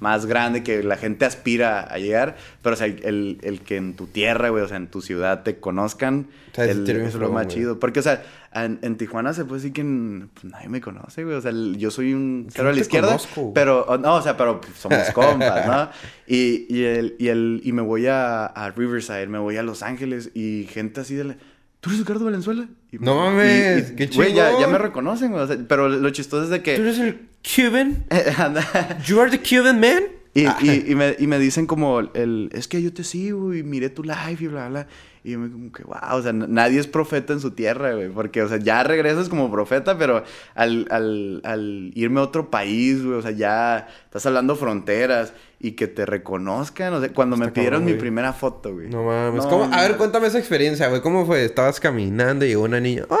más 0.00 0.26
grande 0.26 0.62
que 0.64 0.82
la 0.82 0.96
gente 0.96 1.24
aspira 1.24 1.80
a 1.82 1.98
llegar, 1.98 2.36
pero, 2.62 2.74
o 2.74 2.76
sea, 2.76 2.86
el, 2.86 3.38
el 3.42 3.60
que 3.60 3.76
en 3.76 3.94
tu 3.94 4.06
tierra, 4.06 4.48
güey, 4.48 4.64
o 4.64 4.68
sea, 4.68 4.78
en 4.78 4.88
tu 4.88 5.00
ciudad 5.00 5.42
te 5.44 5.60
conozcan, 5.60 6.28
O 6.52 6.54
sea, 6.56 6.64
el- 6.64 6.88
es 6.90 7.14
lo 7.14 7.30
más 7.30 7.44
güey. 7.44 7.56
chido. 7.56 7.78
Porque, 7.78 8.00
o 8.00 8.02
sea, 8.02 8.22
en, 8.52 8.80
en 8.82 8.96
Tijuana 8.96 9.32
se 9.32 9.44
puede 9.44 9.60
decir 9.60 9.72
que 9.74 9.82
en- 9.82 10.30
pues, 10.34 10.52
nadie 10.52 10.68
me 10.68 10.80
conoce, 10.80 11.22
güey. 11.22 11.36
O 11.36 11.40
sea, 11.40 11.52
el- 11.52 11.76
yo 11.78 11.92
soy 11.92 12.12
un 12.14 12.48
cero 12.50 12.64
no 12.64 12.70
a 12.70 12.72
la 12.72 12.80
izquierda. 12.80 13.08
conozco. 13.08 13.52
Pero, 13.54 13.86
no, 14.02 14.16
o 14.16 14.22
sea, 14.22 14.36
pero 14.36 14.60
somos 14.76 15.08
compas, 15.14 15.66
¿no? 15.68 15.88
Y, 16.26 16.66
y, 16.68 16.82
el, 16.84 17.14
y, 17.20 17.28
el, 17.28 17.60
y 17.62 17.70
me 17.72 17.82
voy 17.82 18.06
a, 18.08 18.46
a 18.46 18.70
Riverside, 18.72 19.28
me 19.28 19.38
voy 19.38 19.56
a 19.56 19.62
Los 19.62 19.84
Ángeles 19.84 20.30
y 20.34 20.66
gente 20.68 21.02
así 21.02 21.14
de 21.14 21.24
la... 21.24 21.36
¿Tú 21.80 21.90
eres 21.90 22.00
Ricardo 22.00 22.24
Valenzuela? 22.26 22.68
Y- 22.92 22.98
No 22.98 23.12
y- 23.14 23.18
mames, 23.18 23.90
y- 23.92 23.96
qué 23.96 24.06
Güey, 24.08 24.34
ya, 24.34 24.58
ya 24.58 24.66
me 24.68 24.78
reconocen, 24.78 25.30
güey. 25.32 25.42
o 25.42 25.46
sea, 25.46 25.56
pero 25.68 25.88
lo 25.88 26.10
chistoso 26.10 26.44
es 26.44 26.50
de 26.50 26.58
¿Tú 26.58 26.64
que... 26.64 26.74
eres 26.76 26.98
el 26.98 27.20
Cuban? 27.42 28.04
Anda. 28.38 28.98
¿You 29.06 29.20
are 29.20 29.30
the 29.30 29.40
Cuban 29.40 29.80
man? 29.80 30.02
Y, 30.34 30.44
Ah. 30.46 30.58
y, 30.60 30.92
y, 30.92 30.94
me, 30.94 31.16
y 31.18 31.26
me 31.26 31.38
dicen 31.38 31.66
como, 31.66 32.00
el, 32.00 32.50
es 32.52 32.68
que 32.68 32.80
yo 32.82 32.92
te 32.92 33.02
sigo 33.02 33.54
y 33.54 33.62
miré 33.62 33.88
tu 33.90 34.02
live 34.04 34.36
y 34.38 34.46
bla, 34.46 34.68
bla. 34.68 34.86
Y 35.22 35.32
yo 35.32 35.38
me 35.38 35.50
como 35.50 35.70
que, 35.70 35.82
wow, 35.82 36.18
o 36.18 36.22
sea, 36.22 36.32
nadie 36.32 36.80
es 36.80 36.86
profeta 36.86 37.32
en 37.32 37.40
su 37.40 37.50
tierra, 37.50 37.92
güey. 37.92 38.08
Porque, 38.08 38.42
o 38.42 38.48
sea, 38.48 38.58
ya 38.58 38.82
regresas 38.82 39.28
como 39.28 39.50
profeta, 39.50 39.98
pero 39.98 40.24
al, 40.54 40.86
al, 40.90 41.40
al 41.44 41.92
irme 41.94 42.20
a 42.20 42.22
otro 42.22 42.50
país, 42.50 43.04
güey, 43.04 43.18
o 43.18 43.22
sea, 43.22 43.32
ya 43.32 43.88
estás 44.04 44.24
hablando 44.24 44.56
fronteras 44.56 45.34
y 45.58 45.72
que 45.72 45.86
te 45.88 46.06
reconozcan. 46.06 46.94
O 46.94 47.00
sea, 47.00 47.12
cuando 47.12 47.36
me 47.36 47.48
pidieron 47.48 47.80
cabrón, 47.80 47.94
mi 47.94 48.00
primera 48.00 48.32
foto, 48.32 48.72
güey. 48.72 48.88
No 48.88 49.04
mames. 49.04 49.44
No, 49.44 49.50
¿Cómo? 49.50 49.64
A 49.74 49.82
ver, 49.82 49.96
cuéntame 49.96 50.26
esa 50.26 50.38
experiencia, 50.38 50.88
güey. 50.88 51.02
¿Cómo 51.02 51.26
fue? 51.26 51.44
Estabas 51.44 51.80
caminando 51.80 52.46
y 52.46 52.48
llegó 52.48 52.62
una 52.62 52.80
niña. 52.80 53.04
¡Ah! 53.10 53.16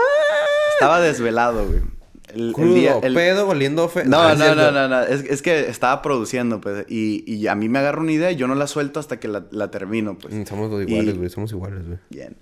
Estaba 0.72 1.00
desvelado, 1.00 1.66
güey. 1.66 1.99
El, 2.34 2.48
el 2.48 2.52
Crudo, 2.52 2.74
día- 2.74 2.98
el- 3.02 3.14
pedo, 3.14 3.48
oliendo 3.48 3.88
fe. 3.88 4.04
No, 4.04 4.20
Ah, 4.20 4.34
no, 4.34 4.54
no, 4.54 4.70
no, 4.70 4.88
no. 4.88 5.00
Es, 5.02 5.22
es 5.24 5.42
que 5.42 5.68
estaba 5.68 6.02
produciendo, 6.02 6.60
pues. 6.60 6.86
Y, 6.88 7.24
y 7.30 7.46
a 7.46 7.54
mí 7.54 7.68
me 7.68 7.78
agarra 7.78 8.00
una 8.00 8.12
idea 8.12 8.30
y 8.32 8.36
yo 8.36 8.46
no 8.46 8.54
la 8.54 8.66
suelto 8.66 9.00
hasta 9.00 9.18
que 9.20 9.28
la, 9.28 9.46
la 9.50 9.70
termino, 9.70 10.18
pues. 10.18 10.34
Mm, 10.34 10.44
Somos 10.44 10.70
los 10.70 10.82
iguales, 10.88 11.14
Y- 11.14 11.18
güey. 11.18 11.30
Somos 11.30 11.52
iguales, 11.52 11.86
güey. 11.86 11.98
Bien. 12.10 12.36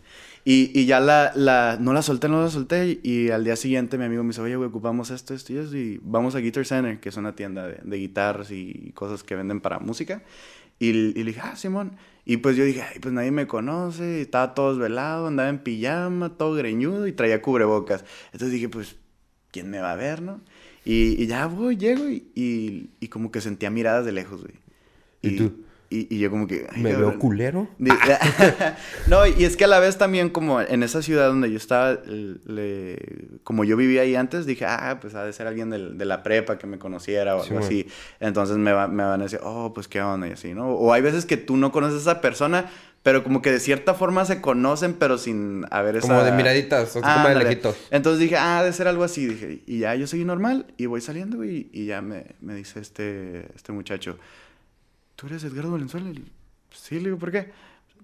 Y, 0.44 0.70
y 0.78 0.86
ya 0.86 0.98
la, 1.00 1.32
la... 1.34 1.76
No 1.78 1.92
la 1.92 2.00
solté, 2.00 2.28
no 2.28 2.40
la 2.42 2.48
solté. 2.48 3.00
Y 3.02 3.28
al 3.30 3.44
día 3.44 3.56
siguiente 3.56 3.98
mi 3.98 4.04
amigo 4.04 4.22
me 4.22 4.28
dice, 4.28 4.40
oye, 4.40 4.56
güey, 4.56 4.68
ocupamos 4.70 5.10
esto, 5.10 5.34
esto 5.34 5.52
y 5.52 5.58
eso. 5.58 5.76
Y 5.76 6.00
vamos 6.02 6.34
a 6.34 6.38
Guitar 6.38 6.64
Center, 6.64 7.00
que 7.00 7.10
es 7.10 7.16
una 7.18 7.34
tienda 7.34 7.66
de, 7.66 7.80
de 7.82 7.96
guitarras 7.98 8.50
y 8.50 8.92
cosas 8.94 9.22
que 9.22 9.34
venden 9.34 9.60
para 9.60 9.78
música. 9.78 10.22
Y, 10.78 10.88
y 10.90 11.12
le 11.12 11.24
dije, 11.24 11.40
ah, 11.42 11.56
Simón. 11.56 11.96
Y 12.24 12.38
pues 12.38 12.56
yo 12.56 12.64
dije, 12.64 12.82
ay, 12.82 12.98
pues 13.00 13.12
nadie 13.12 13.30
me 13.30 13.46
conoce. 13.46 14.18
y 14.18 14.22
Estaba 14.22 14.54
todo 14.54 14.70
desvelado, 14.70 15.26
andaba 15.26 15.48
en 15.50 15.58
pijama, 15.58 16.30
todo 16.38 16.54
greñudo 16.54 17.06
y 17.06 17.12
traía 17.12 17.42
cubrebocas. 17.42 18.04
Entonces 18.32 18.52
dije, 18.52 18.68
pues, 18.70 18.96
¿quién 19.50 19.70
me 19.70 19.80
va 19.80 19.92
a 19.92 19.96
ver, 19.96 20.22
no? 20.22 20.40
Y, 20.84 21.22
y 21.22 21.26
ya 21.26 21.46
voy, 21.46 21.76
llego 21.76 22.08
y, 22.08 22.26
y, 22.34 22.90
y 23.00 23.08
como 23.08 23.30
que 23.30 23.40
sentía 23.40 23.70
miradas 23.70 24.04
de 24.06 24.12
lejos, 24.12 24.40
güey. 24.42 24.54
¿Y 25.22 25.36
tú? 25.36 25.52
Y, 25.90 26.18
yo 26.18 26.30
como 26.30 26.46
que... 26.46 26.66
¿Me 26.76 26.90
cabrón. 26.90 27.10
veo 27.12 27.18
culero? 27.18 27.68
No, 29.06 29.26
y 29.26 29.44
es 29.44 29.56
que 29.56 29.64
a 29.64 29.68
la 29.68 29.80
vez 29.80 29.96
también 29.96 30.28
como 30.30 30.60
en 30.60 30.82
esa 30.82 31.00
ciudad 31.02 31.28
donde 31.28 31.50
yo 31.50 31.56
estaba, 31.56 31.98
le- 32.04 33.28
como 33.42 33.64
yo 33.64 33.76
vivía 33.76 34.02
ahí 34.02 34.14
antes, 34.14 34.44
dije, 34.46 34.64
ah, 34.66 34.98
pues 35.00 35.14
ha 35.14 35.24
de 35.24 35.32
ser 35.32 35.46
alguien 35.46 35.70
de 35.70 36.04
la 36.04 36.22
prepa 36.22 36.58
que 36.58 36.66
me 36.66 36.78
conociera 36.78 37.36
o 37.36 37.40
Sí, 37.42 37.48
algo 37.48 37.60
man. 37.60 37.64
así. 37.64 37.86
Entonces 38.20 38.58
me, 38.58 38.72
va- 38.72 38.88
me 38.88 39.02
van 39.02 39.20
a 39.20 39.24
decir, 39.24 39.40
oh, 39.42 39.72
pues 39.72 39.88
qué 39.88 40.00
onda 40.02 40.28
y 40.28 40.32
así, 40.32 40.52
¿no? 40.54 40.68
O 40.72 40.92
hay 40.92 41.00
veces 41.02 41.24
que 41.24 41.36
tú 41.38 41.56
no 41.56 41.72
conoces 41.72 42.06
a 42.06 42.12
esa 42.12 42.20
persona, 42.20 42.66
pero 43.02 43.22
como 43.24 43.42
que 43.42 43.50
de 43.50 43.60
cierta 43.60 43.94
forma 43.94 44.24
se 44.24 44.40
conocen, 44.40 44.94
pero 44.94 45.18
sin 45.18 45.64
haber 45.70 45.96
esa... 45.96 46.08
Como 46.08 46.22
de 46.22 46.32
miraditas, 46.32 46.94
o 46.96 47.00
sea, 47.00 47.14
como 47.14 47.28
de 47.28 47.34
lejitos. 47.36 47.76
Entonces 47.90 48.20
dije, 48.20 48.36
ah, 48.36 48.62
de 48.62 48.72
ser 48.72 48.88
algo 48.88 49.04
así. 49.04 49.26
Dije, 49.26 49.62
y 49.66 49.78
ya 49.78 49.94
yo 49.94 50.06
soy 50.06 50.24
normal 50.24 50.66
y 50.76 50.86
voy 50.86 51.00
saliendo 51.00 51.44
y, 51.44 51.70
y 51.72 51.86
ya 51.86 52.02
me, 52.02 52.26
me 52.40 52.54
dice 52.54 52.80
este, 52.80 53.48
este 53.54 53.72
muchacho, 53.72 54.18
¿tú 55.16 55.26
eres 55.26 55.44
Edgardo 55.44 55.72
Valenzuela? 55.72 56.10
Sí, 56.70 56.96
le 56.96 57.04
digo, 57.04 57.18
¿por 57.18 57.30
qué? 57.30 57.50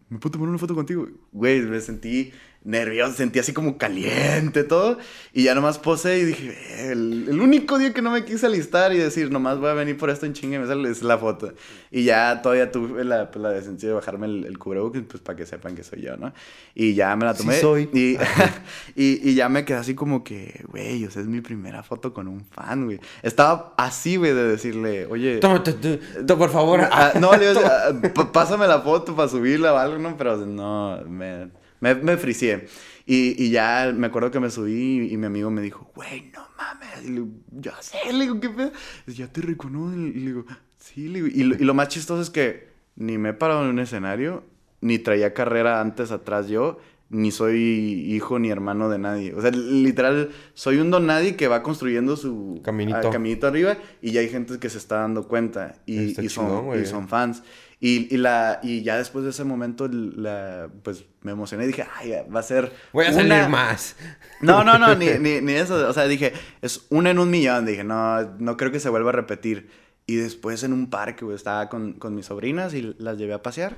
¿Me 0.08 0.18
puedo 0.18 0.32
tomar 0.32 0.48
una 0.48 0.58
foto 0.58 0.74
contigo? 0.74 1.08
Güey, 1.32 1.62
me 1.62 1.80
sentí 1.80 2.32
nervioso, 2.64 3.12
sentí 3.12 3.38
así 3.38 3.52
como 3.52 3.78
caliente 3.78 4.64
todo. 4.64 4.98
Y 5.32 5.44
ya 5.44 5.54
nomás 5.54 5.78
posé 5.78 6.18
y 6.18 6.24
dije, 6.24 6.90
el, 6.90 7.26
el 7.28 7.40
único 7.40 7.78
día 7.78 7.92
que 7.92 8.02
no 8.02 8.10
me 8.10 8.24
quise 8.24 8.46
alistar 8.46 8.92
y 8.92 8.98
decir, 8.98 9.30
nomás 9.30 9.58
voy 9.58 9.68
a 9.70 9.74
venir 9.74 9.96
por 9.96 10.10
esto 10.10 10.26
en 10.26 10.32
chingue, 10.32 10.58
me 10.58 10.66
sale 10.66 10.90
es 10.90 11.02
la 11.02 11.18
foto. 11.18 11.52
Y 11.90 12.04
ya 12.04 12.40
todavía 12.42 12.72
tuve 12.72 13.04
la, 13.04 13.30
pues, 13.30 13.42
la 13.42 13.50
decencia 13.50 13.88
de 13.88 13.94
bajarme 13.94 14.26
el, 14.26 14.44
el 14.46 14.58
cubrebocas, 14.58 15.02
pues 15.08 15.22
para 15.22 15.36
que 15.36 15.46
sepan 15.46 15.76
que 15.76 15.84
soy 15.84 16.00
yo, 16.02 16.16
¿no? 16.16 16.32
Y 16.74 16.94
ya 16.94 17.14
me 17.16 17.26
la 17.26 17.34
Sí 17.34 17.42
tomé. 17.42 17.60
soy. 17.60 17.90
Y, 17.92 18.16
y, 18.96 19.30
y 19.30 19.34
ya 19.34 19.48
me 19.48 19.64
quedé 19.64 19.78
así 19.78 19.94
como 19.94 20.24
que, 20.24 20.64
güey, 20.68 21.04
o 21.04 21.10
sea, 21.10 21.22
es 21.22 21.28
mi 21.28 21.40
primera 21.42 21.82
foto 21.82 22.14
con 22.14 22.28
un 22.28 22.44
fan, 22.44 22.86
güey. 22.86 22.98
Estaba 23.22 23.74
así, 23.76 24.16
güey, 24.16 24.32
de 24.32 24.44
decirle, 24.48 25.06
oye... 25.06 25.38
Tómate, 25.38 25.74
tú, 25.74 25.98
tú, 26.26 26.38
por 26.38 26.50
favor. 26.50 26.80
Ah, 26.90 27.12
no, 27.20 27.36
le 27.36 27.48
ah, 27.64 27.92
pásame 28.32 28.66
la 28.66 28.80
foto 28.80 29.14
para 29.14 29.28
subirla 29.28 29.74
o 29.74 29.76
algo, 29.76 29.98
¿no? 29.98 30.16
Pero 30.16 30.38
no, 30.38 31.00
me, 31.06 31.48
me, 31.84 31.94
me 31.94 32.16
fricié. 32.16 32.66
Y, 33.06 33.42
y 33.42 33.50
ya 33.50 33.92
me 33.94 34.06
acuerdo 34.06 34.30
que 34.30 34.40
me 34.40 34.48
subí 34.48 35.12
y, 35.12 35.16
mi 35.18 35.26
amigo 35.26 35.50
me 35.50 35.60
dijo, 35.60 35.90
güey, 35.94 36.30
no 36.34 36.46
mames. 36.56 37.04
Y 37.04 37.08
le 37.08 37.20
digo, 37.20 37.72
sé, 37.80 38.12
le 38.12 38.20
digo, 38.20 38.40
¿qué 38.40 38.48
pedo? 38.48 38.72
Ya 39.06 39.30
te 39.30 39.42
reconozco. 39.42 39.98
Y 39.98 40.12
le 40.12 40.26
digo, 40.26 40.46
sí, 40.78 41.08
le 41.08 41.22
digo. 41.22 41.26
Y 41.26 41.44
lo, 41.44 41.54
y 41.56 41.64
lo 41.64 41.74
más 41.74 41.88
chistoso 41.88 42.22
es 42.22 42.30
que 42.30 42.68
ni 42.96 43.18
me 43.18 43.30
he 43.30 43.32
parado 43.34 43.64
en 43.64 43.70
un 43.70 43.78
escenario, 43.80 44.44
ni 44.80 44.98
traía 44.98 45.34
carrera 45.34 45.82
antes, 45.82 46.10
atrás 46.10 46.48
yo, 46.48 46.78
ni 47.14 47.30
soy 47.30 47.58
hijo 48.12 48.38
ni 48.38 48.50
hermano 48.50 48.88
de 48.88 48.98
nadie. 48.98 49.34
O 49.34 49.40
sea, 49.40 49.50
literal, 49.52 50.30
soy 50.54 50.78
un 50.78 50.90
don 50.90 51.06
nadie 51.06 51.36
que 51.36 51.46
va 51.48 51.62
construyendo 51.62 52.16
su 52.16 52.60
Caminito. 52.64 52.98
ah, 52.98 53.10
caminito 53.10 53.46
arriba 53.46 53.76
y 54.02 54.10
ya 54.10 54.20
hay 54.20 54.28
gente 54.28 54.58
que 54.58 54.68
se 54.68 54.78
está 54.78 54.96
dando 54.96 55.28
cuenta 55.28 55.76
y, 55.86 56.14
son, 56.14 56.26
chingón, 56.28 56.64
güey. 56.66 56.82
y 56.82 56.86
son 56.86 57.06
fans. 57.08 57.42
Y, 57.80 58.12
y, 58.12 58.16
la, 58.16 58.60
y 58.62 58.82
ya 58.82 58.96
después 58.96 59.24
de 59.24 59.30
ese 59.30 59.44
momento, 59.44 59.88
la, 59.88 60.68
pues 60.82 61.04
me 61.22 61.32
emocioné 61.32 61.64
y 61.64 61.66
dije, 61.68 61.84
ay, 61.98 62.14
va 62.34 62.40
a 62.40 62.42
ser. 62.42 62.72
Voy 62.92 63.04
a 63.06 63.10
una- 63.10 63.16
salir 63.16 63.48
más. 63.48 63.96
No, 64.40 64.64
no, 64.64 64.78
no, 64.78 64.94
ni, 64.94 65.06
ni, 65.20 65.40
ni 65.40 65.52
eso. 65.52 65.88
O 65.88 65.92
sea, 65.92 66.06
dije, 66.08 66.32
es 66.62 66.86
una 66.90 67.10
en 67.10 67.18
un 67.18 67.30
millón. 67.30 67.64
Dije, 67.66 67.84
no, 67.84 68.22
no 68.38 68.56
creo 68.56 68.70
que 68.72 68.80
se 68.80 68.88
vuelva 68.88 69.10
a 69.10 69.12
repetir. 69.12 69.68
Y 70.06 70.16
después 70.16 70.62
en 70.64 70.72
un 70.72 70.90
parque, 70.90 71.24
güey, 71.24 71.36
estaba 71.36 71.68
con, 71.68 71.94
con 71.94 72.14
mis 72.14 72.26
sobrinas 72.26 72.74
y 72.74 72.94
las 72.98 73.16
llevé 73.18 73.34
a 73.34 73.42
pasear. 73.42 73.76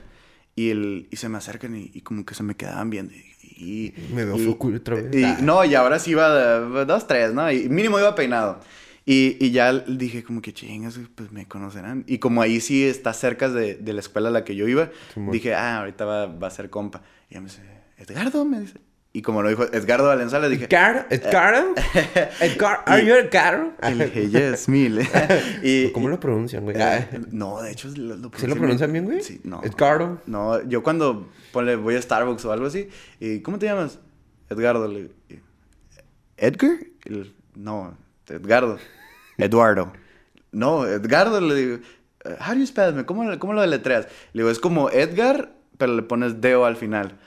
Y, 0.57 0.71
el, 0.71 1.07
y 1.11 1.16
se 1.16 1.29
me 1.29 1.38
acercan 1.38 1.77
y, 1.77 1.90
y 1.95 2.01
como 2.01 2.25
que 2.25 2.35
se 2.35 2.42
me 2.42 2.55
quedaban 2.57 2.90
viendo. 2.90 3.12
Y, 3.42 3.95
Me 4.12 4.25
veo 4.25 4.37
y- 4.38 4.75
otra 4.77 4.97
vez. 4.97 5.14
y- 5.14 5.23
Ah. 5.25 5.38
no, 5.42 5.64
y 5.64 5.75
ahora 5.75 5.99
sí 5.99 6.11
iba 6.12 6.35
de- 6.35 6.85
dos, 6.87 7.07
tres, 7.07 7.33
¿no? 7.35 7.51
Y 7.53 7.69
mínimo 7.69 7.99
iba 7.99 8.14
peinado. 8.14 8.61
Y, 9.05 9.37
y 9.38 9.51
ya 9.53 9.73
dije 9.73 10.25
como 10.25 10.42
que 10.42 10.53
chingas, 10.53 10.99
pues 11.14 11.31
me 11.31 11.47
conocerán. 11.47 12.03
Y 12.09 12.19
como 12.19 12.42
ahí 12.42 12.61
sí 12.61 12.83
está 12.85 13.12
cerca 13.12 13.49
de, 13.49 13.75
de 13.77 13.92
la 13.92 14.01
escuela 14.01 14.31
a 14.31 14.33
la 14.33 14.45
que 14.45 14.57
yo 14.57 14.66
iba, 14.66 14.90
Simón. 15.14 15.33
dije, 15.33 15.55
ah, 15.55 15.79
ahorita 15.79 16.05
va, 16.05 16.27
va 16.27 16.49
a 16.49 16.51
ser 16.51 16.71
compa. 16.71 17.03
Y 17.31 17.35
ya 17.35 17.40
me 17.40 17.47
dice, 17.49 17.62
Edgardo, 17.99 18.45
me 18.45 18.61
dice. 18.61 18.75
Y 19.16 19.22
como 19.22 19.42
lo 19.42 19.48
dijo 19.48 19.62
Edgardo 19.72 20.09
Valenzuela, 20.09 20.46
dije... 20.46 20.64
¿Edgar? 20.64 21.07
¿Edgardo? 21.09 21.74
¿Edgar? 22.38 22.83
¿Are 22.85 23.02
you 23.02 23.14
Edgardo? 23.14 23.72
Y 23.90 23.94
le 23.94 24.11
dije, 24.11 24.29
yes, 24.29 24.68
mil. 24.68 25.00
y, 25.62 25.90
¿Cómo 25.92 26.11
lo 26.11 26.20
pronuncian, 26.20 26.64
güey? 26.64 26.76
eh, 26.79 27.09
no, 27.31 27.62
de 27.62 27.70
hecho, 27.70 27.88
lo, 27.96 28.14
lo 28.14 28.31
¿Sí 28.37 28.46
lo 28.46 28.57
pronuncian 28.57 28.92
bien, 28.92 29.07
güey? 29.07 29.22
Sí, 29.22 29.40
no. 29.42 29.62
¿Edgardo? 29.64 30.20
No, 30.26 30.62
yo 30.68 30.83
cuando 30.83 31.31
ponle, 31.50 31.76
voy 31.76 31.96
a 31.96 32.02
Starbucks 32.02 32.44
o 32.44 32.52
algo 32.52 32.66
así, 32.66 32.90
y 33.18 33.40
¿cómo 33.40 33.59
te 33.59 33.64
llamas? 33.64 34.00
Edgardo. 34.50 34.87
Le, 34.87 35.09
¿Edgar? 36.37 36.76
No, 37.55 37.96
Edgardo. 38.29 38.79
Eduardo. 39.38 39.94
No, 40.52 40.85
Edgardo 40.85 41.40
le 41.40 41.55
digo, 41.55 41.79
how 42.38 42.52
do 42.52 42.61
you 42.61 42.66
spell 42.66 43.00
it? 43.00 43.07
¿Cómo, 43.07 43.38
¿Cómo 43.38 43.55
lo 43.55 43.62
deletreas? 43.62 44.09
Le 44.35 44.42
digo, 44.42 44.50
es 44.50 44.59
como 44.59 44.90
Edgar, 44.90 45.55
pero 45.79 45.94
le 45.94 46.02
pones 46.02 46.42
Deo 46.42 46.66
al 46.66 46.76
final. 46.76 47.18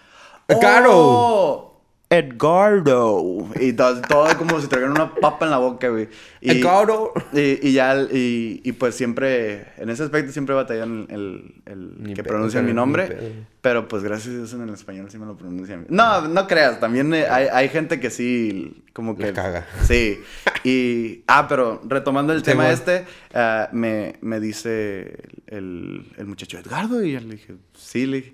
Edgardo. 0.47 0.91
¡Oh! 0.91 1.68
Edgardo. 2.11 3.47
Y 3.59 3.73
todo, 3.73 4.01
todo 4.01 4.35
como 4.37 4.59
si 4.59 4.67
traigan 4.67 4.91
una 4.91 5.13
papa 5.13 5.45
en 5.45 5.51
la 5.51 5.59
boca, 5.59 5.89
güey. 5.89 6.09
Y- 6.41 6.51
¿Edgardo? 6.51 7.13
y, 7.33 7.67
y 7.67 7.73
ya, 7.73 7.95
y, 8.01 8.61
y 8.63 8.71
pues 8.71 8.95
siempre, 8.95 9.67
en 9.77 9.89
ese 9.89 10.03
aspecto 10.03 10.31
siempre 10.31 10.55
batallan 10.55 11.05
el, 11.09 11.61
el 11.65 12.13
que 12.15 12.23
pronuncian 12.23 12.65
mi 12.65 12.73
nombre. 12.73 13.45
Pero 13.61 13.87
pues 13.87 14.03
gracias 14.03 14.33
a 14.33 14.37
Dios 14.37 14.53
en 14.53 14.61
el 14.61 14.73
español 14.73 15.11
sí 15.11 15.17
me 15.19 15.25
lo 15.27 15.37
pronuncian. 15.37 15.85
No, 15.89 16.27
no 16.27 16.47
creas, 16.47 16.79
también 16.79 17.13
eh, 17.13 17.27
hay, 17.29 17.47
hay 17.51 17.69
gente 17.69 17.99
que 17.99 18.09
sí, 18.09 18.83
como 18.93 19.15
que... 19.15 19.31
Caga. 19.33 19.67
Sí. 19.85 20.19
Y, 20.63 21.23
ah, 21.27 21.47
pero 21.47 21.81
retomando 21.85 22.33
el 22.33 22.41
tema 22.41 22.71
este, 22.71 23.05
ah, 23.33 23.69
me, 23.71 24.15
me 24.21 24.39
dice 24.39 25.13
el, 25.47 26.07
el 26.17 26.25
muchacho, 26.25 26.57
Edgardo, 26.57 27.03
y 27.03 27.11
yo 27.11 27.19
le 27.19 27.35
dije, 27.35 27.55
sí, 27.77 28.05
le 28.07 28.17
dije, 28.17 28.33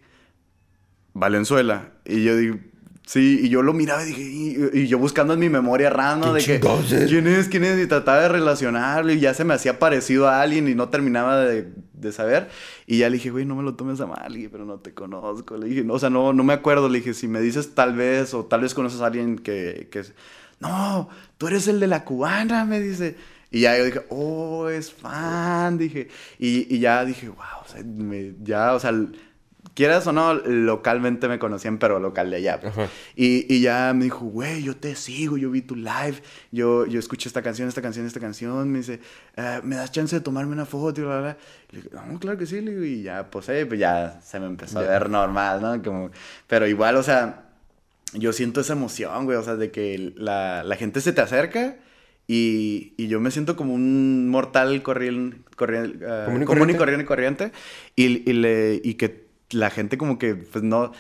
Valenzuela. 1.14 1.90
Y 2.06 2.24
yo 2.24 2.36
digo, 2.38 2.58
sí, 3.06 3.39
y 3.44 3.50
yo 3.50 3.62
lo 3.62 3.74
miraba 3.74 4.04
y 4.04 4.08
dije, 4.08 4.22
y, 4.22 4.80
y 4.82 4.88
yo 4.88 4.98
buscando 5.00 5.34
en 5.34 5.39
mi 5.39 5.50
memoria 5.50 5.89
random 5.89 6.34
de 6.34 6.39
¿Qué 6.44 6.60
que, 6.60 6.68
es? 7.04 7.10
¿quién 7.10 7.28
es? 7.28 7.48
¿Quién 7.48 7.63
es? 7.63 7.84
Y 7.84 7.88
trataba 7.88 8.22
de 8.22 8.30
relacionarlo 8.30 9.12
y 9.12 9.20
ya 9.20 9.34
se 9.34 9.44
me 9.44 9.54
hacía 9.54 9.80
parecido 9.80 10.28
a 10.28 10.41
alguien 10.41 10.68
y 10.68 10.76
no 10.76 10.89
terminaba 10.89 11.38
de, 11.39 11.72
de 11.94 12.12
saber. 12.12 12.50
Y 12.88 13.00
ya 13.00 13.10
le 13.10 13.15
dije, 13.18 13.30
güey, 13.32 13.46
no 13.46 13.56
me 13.56 13.63
lo 13.63 13.76
tomes 13.76 14.00
a 14.02 14.08
mal, 14.08 14.34
dije, 14.34 14.50
pero 14.50 14.65
no 14.65 14.80
te 14.80 14.94
conozco. 14.94 15.58
Le 15.58 15.68
dije, 15.68 15.84
no, 15.84 15.94
o 15.94 16.00
sea, 16.00 16.10
no, 16.10 16.34
no 16.34 16.44
me 16.44 16.54
acuerdo. 16.54 16.89
Le 16.89 17.00
dije, 17.00 17.13
si 17.13 17.28
me 17.28 17.41
dices 17.41 17.76
tal 17.76 17.96
vez 17.96 18.34
o 18.34 18.46
tal 18.46 18.62
vez 18.62 18.74
conoces 18.74 19.02
a 19.02 19.08
alguien 19.08 19.38
que, 19.38 19.88
que 19.91 20.04
no, 20.60 21.10
tú 21.38 21.48
eres 21.48 21.68
el 21.68 21.80
de 21.80 21.88
la 21.88 22.04
cubana, 22.06 22.65
me 22.65 22.80
dice. 22.80 23.15
Y 23.52 23.62
ya 23.62 23.78
yo 23.78 23.86
dije, 23.86 24.02
oh, 24.10 24.68
es 24.70 24.91
fan, 24.91 25.78
dije. 25.78 26.10
Y, 26.39 26.74
y 26.76 26.80
ya 26.80 27.06
dije, 27.06 27.30
wow, 27.30 27.38
o 27.63 27.68
sea, 27.70 27.84
me- 27.84 28.34
ya, 28.44 28.74
o 28.74 28.80
sea, 28.80 28.91
quieras 29.76 30.08
o 30.08 30.12
no, 30.14 30.34
localmente 30.34 31.28
me 31.28 31.38
conocían, 31.38 31.78
pero 31.78 32.00
local 32.00 32.32
de 32.32 32.38
allá. 32.38 32.60
Y, 33.16 33.46
y 33.54 33.62
ya 33.62 33.94
me 33.96 34.06
dijo, 34.06 34.26
güey, 34.26 34.64
yo 34.64 34.76
te 34.76 34.96
sigo, 34.96 35.38
yo 35.38 35.52
vi 35.52 35.62
tu 35.62 35.76
live, 35.76 36.22
yo, 36.52 36.86
yo 36.88 36.98
escuché 37.00 37.30
esta 37.30 37.42
canción, 37.44 37.68
esta 37.68 37.82
canción, 37.82 38.06
esta 38.08 38.20
canción. 38.20 38.72
Me 38.72 38.80
dice, 38.80 39.00
"Eh, 39.36 39.60
¿me 39.64 39.76
das 39.76 39.92
chance 39.92 40.16
de 40.16 40.22
tomarme 40.22 40.54
una 40.54 40.66
foto? 40.66 41.02
Y, 41.02 41.04
bla, 41.04 41.20
bla. 41.20 41.38
Y 41.72 41.76
le 41.76 41.82
dije, 41.84 41.96
no, 42.08 42.20
claro 42.20 42.38
que 42.38 42.46
sí. 42.46 42.62
Le 42.62 42.72
digo, 42.72 42.84
y 42.84 43.04
ya, 43.04 43.30
pues, 43.30 43.48
eh, 43.50 43.66
pues 43.66 43.80
ya 43.80 44.20
se 44.24 44.40
me 44.40 44.48
empezó 44.48 44.80
a 44.80 44.84
ver 44.84 45.10
normal, 45.10 45.62
¿no? 45.62 45.84
Como, 45.84 46.10
pero 46.48 46.66
igual, 46.68 46.96
o 46.96 47.04
sea, 47.04 47.44
yo 48.14 48.32
siento 48.34 48.62
esa 48.62 48.74
emoción, 48.74 49.26
güey, 49.26 49.38
o 49.38 49.44
sea, 49.44 49.56
de 49.58 49.72
que 49.72 50.14
la, 50.16 50.64
la 50.64 50.76
gente 50.78 51.02
se 51.02 51.12
te 51.12 51.20
acerca 51.22 51.76
y, 52.28 52.94
y 52.98 53.08
yo 53.08 53.20
me 53.20 53.30
siento 53.30 53.56
como 53.56 53.74
un 53.74 54.30
mortal 54.30 54.82
corrien, 54.84 55.44
corrien- 55.58 56.02
ah, 56.08 56.24
Común 56.26 56.44
y 56.44 56.46
común 56.46 56.70
y 56.70 56.76
corriente. 56.76 56.78
corriente 56.78 57.04
y 57.04 57.06
corriente 57.06 57.52
y, 57.96 58.30
y, 58.30 58.34
le, 58.34 58.82
y 58.84 58.94
que 58.96 59.25
la 59.56 59.70
gente 59.70 59.98
como 59.98 60.18
que, 60.20 60.36
pues 60.36 60.63
no, 60.63 60.91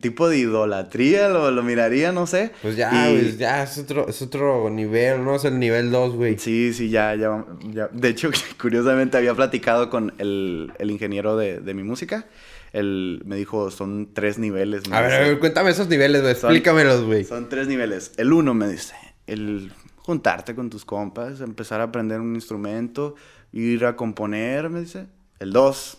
tipo 0.00 0.28
de 0.28 0.38
idolatría 0.38 1.28
lo, 1.28 1.50
lo 1.50 1.62
miraría, 1.62 2.10
no 2.12 2.26
sé. 2.26 2.52
Pues 2.62 2.76
ya, 2.76 3.10
Y- 3.10 3.36
ya 3.36 3.62
es 3.62 3.78
otro, 3.78 4.08
es 4.08 4.20
otro 4.22 4.68
nivel, 4.70 5.24
¿no? 5.24 5.36
Es 5.36 5.44
el 5.44 5.58
nivel 5.58 5.90
2, 5.90 6.14
güey. 6.14 6.38
Sí, 6.38 6.72
sí, 6.72 6.88
ya, 6.90 7.14
ya, 7.14 7.44
ya. 7.72 7.88
De 7.92 8.08
hecho, 8.08 8.30
curiosamente 8.60 9.16
había 9.16 9.34
platicado 9.34 9.90
con 9.90 10.12
el, 10.18 10.72
el 10.78 10.90
ingeniero 10.90 11.36
de, 11.36 11.60
de 11.60 11.74
mi 11.74 11.82
música. 11.82 12.26
Él 12.72 13.22
me 13.24 13.36
dijo, 13.36 13.70
son 13.70 14.10
tres 14.12 14.38
niveles. 14.38 14.82
A 14.90 15.00
ver, 15.00 15.12
a 15.12 15.18
ver, 15.20 15.38
cuéntame 15.38 15.70
esos 15.70 15.88
niveles, 15.88 16.20
güey. 16.20 16.32
Explícamelos, 16.32 17.04
güey. 17.04 17.24
Son 17.24 17.48
tres 17.48 17.68
niveles. 17.68 18.12
El 18.16 18.32
uno 18.32 18.52
me 18.54 18.68
dice, 18.68 18.94
el 19.26 19.72
juntarte 19.98 20.54
con 20.54 20.68
tus 20.70 20.84
compas, 20.84 21.40
empezar 21.40 21.80
a 21.80 21.84
aprender 21.84 22.20
un 22.20 22.34
instrumento, 22.34 23.14
ir 23.52 23.84
a 23.86 23.96
componer, 23.96 24.68
me 24.68 24.80
dice. 24.80 25.06
El 25.38 25.52
dos, 25.52 25.98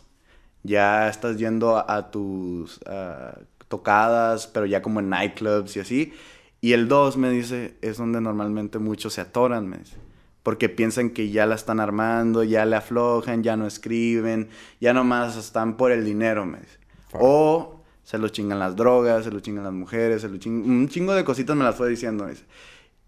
ya 0.64 1.10
estás 1.10 1.38
yendo 1.38 1.78
a, 1.78 1.86
a 1.88 2.12
tus 2.12 2.80
ah, 2.86 3.40
tocadas, 3.68 4.48
pero 4.48 4.66
ya 4.66 4.82
como 4.82 5.00
en 5.00 5.10
nightclubs 5.10 5.76
y 5.78 5.80
así. 5.80 6.14
Y 6.62 6.74
el 6.74 6.88
dos, 6.88 7.18
me 7.18 7.30
dice, 7.30 7.76
es 7.82 7.98
donde 7.98 8.20
normalmente 8.22 8.80
muchos 8.80 9.14
se 9.14 9.22
atoran, 9.22 9.68
me 9.68 9.78
dice. 9.78 9.98
Porque 10.44 10.70
piensan 10.70 11.12
que 11.12 11.30
ya 11.30 11.46
la 11.46 11.56
están 11.56 11.80
armando, 11.80 12.44
ya 12.44 12.66
le 12.66 12.76
aflojan, 12.76 13.44
ya 13.44 13.58
no 13.58 13.68
escriben, 13.68 14.50
ya 14.80 14.94
nomás 14.94 15.36
están 15.36 15.78
por 15.78 15.92
el 15.92 16.06
dinero, 16.06 16.46
me 16.46 16.60
dice. 16.60 16.80
Fuck. 17.10 17.22
O 17.22 17.84
se 18.04 18.18
lo 18.18 18.30
chingan 18.30 18.60
las 18.60 18.76
drogas, 18.76 19.26
se 19.26 19.32
lo 19.32 19.42
chingan 19.42 19.66
las 19.66 19.74
mujeres, 19.74 20.22
se 20.22 20.30
lo 20.30 20.38
chingan... 20.38 20.70
Un 20.70 20.88
chingo 20.88 21.14
de 21.14 21.26
cositas 21.26 21.56
me 21.58 21.66
las 21.66 21.76
fue 21.76 21.90
diciendo, 21.90 22.24
me 22.24 22.32
dice. 22.32 22.46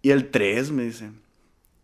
Y 0.02 0.12
el 0.12 0.30
3 0.30 0.72
me 0.72 0.84
dice, 0.84 1.12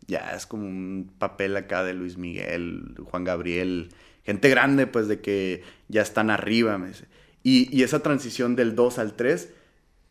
ya 0.07 0.35
es 0.35 0.45
como 0.45 0.65
un 0.65 1.11
papel 1.17 1.55
acá 1.55 1.83
de 1.83 1.93
Luis 1.93 2.17
Miguel, 2.17 2.95
Juan 3.09 3.23
Gabriel, 3.23 3.89
gente 4.25 4.49
grande, 4.49 4.87
pues 4.87 5.07
de 5.07 5.21
que 5.21 5.63
ya 5.87 6.01
están 6.01 6.29
arriba, 6.29 6.77
me 6.77 6.87
dice. 6.87 7.05
Y, 7.43 7.69
y 7.75 7.83
esa 7.83 7.99
transición 7.99 8.55
del 8.55 8.75
2 8.75 8.99
al 8.99 9.13
3 9.13 9.49